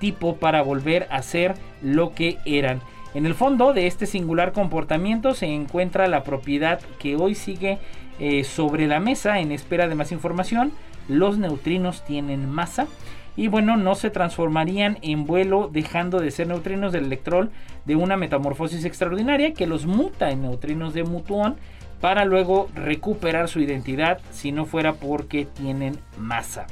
tipo 0.00 0.36
para 0.36 0.62
volver 0.62 1.06
a 1.10 1.22
ser 1.22 1.54
lo 1.82 2.14
que 2.14 2.38
eran. 2.44 2.80
En 3.16 3.24
el 3.24 3.32
fondo 3.32 3.72
de 3.72 3.86
este 3.86 4.04
singular 4.04 4.52
comportamiento 4.52 5.32
se 5.32 5.46
encuentra 5.46 6.06
la 6.06 6.22
propiedad 6.22 6.80
que 6.98 7.16
hoy 7.16 7.34
sigue 7.34 7.78
eh, 8.18 8.44
sobre 8.44 8.86
la 8.86 9.00
mesa 9.00 9.40
en 9.40 9.52
espera 9.52 9.88
de 9.88 9.94
más 9.94 10.12
información. 10.12 10.70
Los 11.08 11.38
neutrinos 11.38 12.04
tienen 12.04 12.46
masa 12.46 12.86
y 13.34 13.48
bueno, 13.48 13.78
no 13.78 13.94
se 13.94 14.10
transformarían 14.10 14.98
en 15.00 15.24
vuelo 15.24 15.70
dejando 15.72 16.20
de 16.20 16.30
ser 16.30 16.48
neutrinos 16.48 16.92
del 16.92 17.06
electrón 17.06 17.52
de 17.86 17.96
una 17.96 18.18
metamorfosis 18.18 18.84
extraordinaria 18.84 19.54
que 19.54 19.66
los 19.66 19.86
muta 19.86 20.30
en 20.30 20.42
neutrinos 20.42 20.92
de 20.92 21.04
mutuón 21.04 21.56
para 22.02 22.26
luego 22.26 22.68
recuperar 22.74 23.48
su 23.48 23.60
identidad 23.60 24.20
si 24.30 24.52
no 24.52 24.66
fuera 24.66 24.92
porque 24.92 25.46
tienen 25.46 25.98
masa. 26.18 26.66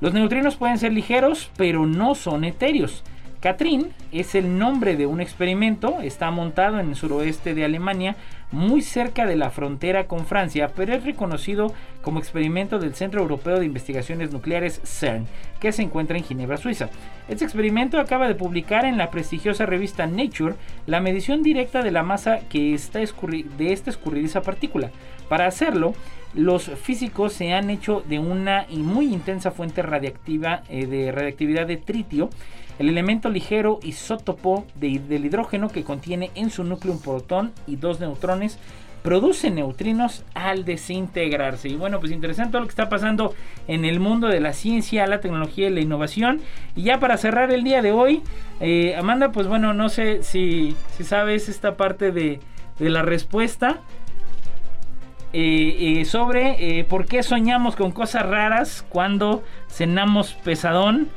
Los 0.00 0.12
neutrinos 0.12 0.56
pueden 0.56 0.78
ser 0.78 0.92
ligeros, 0.92 1.52
pero 1.56 1.86
no 1.86 2.16
son 2.16 2.42
etéreos. 2.42 3.04
Katrin 3.40 3.92
es 4.10 4.34
el 4.34 4.58
nombre 4.58 4.96
de 4.96 5.06
un 5.06 5.20
experimento, 5.20 6.00
está 6.00 6.30
montado 6.32 6.80
en 6.80 6.88
el 6.88 6.96
suroeste 6.96 7.54
de 7.54 7.64
Alemania, 7.64 8.16
muy 8.50 8.82
cerca 8.82 9.26
de 9.26 9.36
la 9.36 9.50
frontera 9.50 10.08
con 10.08 10.26
Francia, 10.26 10.72
pero 10.74 10.92
es 10.94 11.04
reconocido 11.04 11.72
como 12.02 12.18
experimento 12.18 12.80
del 12.80 12.94
Centro 12.94 13.20
Europeo 13.20 13.60
de 13.60 13.66
Investigaciones 13.66 14.32
Nucleares 14.32 14.80
CERN, 14.82 15.26
que 15.60 15.70
se 15.70 15.82
encuentra 15.82 16.16
en 16.16 16.24
Ginebra, 16.24 16.56
Suiza. 16.56 16.88
Este 17.28 17.44
experimento 17.44 18.00
acaba 18.00 18.26
de 18.26 18.34
publicar 18.34 18.84
en 18.84 18.98
la 18.98 19.10
prestigiosa 19.10 19.66
revista 19.66 20.06
Nature 20.06 20.54
la 20.86 21.00
medición 21.00 21.44
directa 21.44 21.82
de 21.82 21.92
la 21.92 22.02
masa 22.02 22.40
que 22.48 22.74
está 22.74 22.98
de 22.98 23.72
esta 23.72 23.90
escurridiza 23.90 24.42
partícula. 24.42 24.90
Para 25.28 25.46
hacerlo, 25.46 25.94
los 26.34 26.64
físicos 26.64 27.34
se 27.34 27.52
han 27.52 27.70
hecho 27.70 28.02
de 28.08 28.18
una 28.18 28.66
muy 28.70 29.12
intensa 29.12 29.50
fuente 29.50 29.82
radiactiva 29.82 30.62
eh, 30.68 30.86
de 30.86 31.12
radiactividad 31.12 31.66
de 31.66 31.76
tritio 31.76 32.30
el 32.78 32.88
elemento 32.88 33.28
ligero 33.28 33.80
isótopo 33.82 34.66
del 34.74 35.24
hidrógeno 35.24 35.68
que 35.68 35.84
contiene 35.84 36.30
en 36.34 36.50
su 36.50 36.64
núcleo 36.64 36.94
un 36.94 37.00
protón 37.00 37.52
y 37.66 37.76
dos 37.76 38.00
neutrones 38.00 38.58
produce 39.02 39.50
neutrinos 39.50 40.24
al 40.34 40.64
desintegrarse. 40.64 41.68
Y 41.68 41.76
bueno, 41.76 42.00
pues 42.00 42.12
interesante 42.12 42.52
todo 42.52 42.60
lo 42.60 42.66
que 42.66 42.72
está 42.72 42.88
pasando 42.88 43.34
en 43.66 43.84
el 43.84 44.00
mundo 44.00 44.28
de 44.28 44.40
la 44.40 44.52
ciencia, 44.52 45.06
la 45.06 45.20
tecnología 45.20 45.68
y 45.68 45.70
la 45.70 45.80
innovación. 45.80 46.40
Y 46.76 46.82
ya 46.82 46.98
para 46.98 47.16
cerrar 47.16 47.50
el 47.52 47.64
día 47.64 47.82
de 47.82 47.92
hoy, 47.92 48.22
eh, 48.60 48.96
Amanda, 48.96 49.32
pues 49.32 49.46
bueno, 49.46 49.72
no 49.72 49.88
sé 49.88 50.22
si, 50.22 50.76
si 50.96 51.04
sabes 51.04 51.48
esta 51.48 51.76
parte 51.76 52.12
de, 52.12 52.40
de 52.78 52.90
la 52.90 53.02
respuesta. 53.02 53.80
Eh, 55.34 56.00
eh, 56.00 56.04
sobre 56.06 56.86
por 56.88 57.04
qué 57.04 57.22
soñamos 57.22 57.76
con 57.76 57.92
cosas 57.92 58.24
raras 58.24 58.84
cuando 58.88 59.44
cenamos 59.68 60.32
pesadón. 60.32 61.08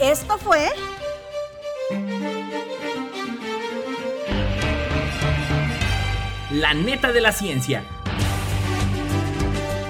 Esto 0.00 0.36
fue 0.38 0.68
La 6.52 6.74
neta 6.74 7.12
de 7.12 7.20
la 7.20 7.32
ciencia 7.32 7.82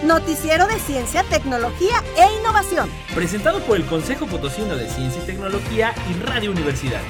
Noticiero 0.05 0.67
de 0.67 0.79
Ciencia, 0.79 1.25
Tecnología 1.25 2.03
e 2.17 2.41
Innovación. 2.41 2.91
Presentado 3.15 3.61
por 3.61 3.77
el 3.77 3.87
Consejo 3.87 4.27
Potosino 4.27 4.77
de 4.77 4.89
Ciencia 4.89 5.23
y 5.23 5.27
Tecnología 5.27 5.95
y 6.11 6.23
Radio 6.23 6.51
Universidad. 6.51 7.01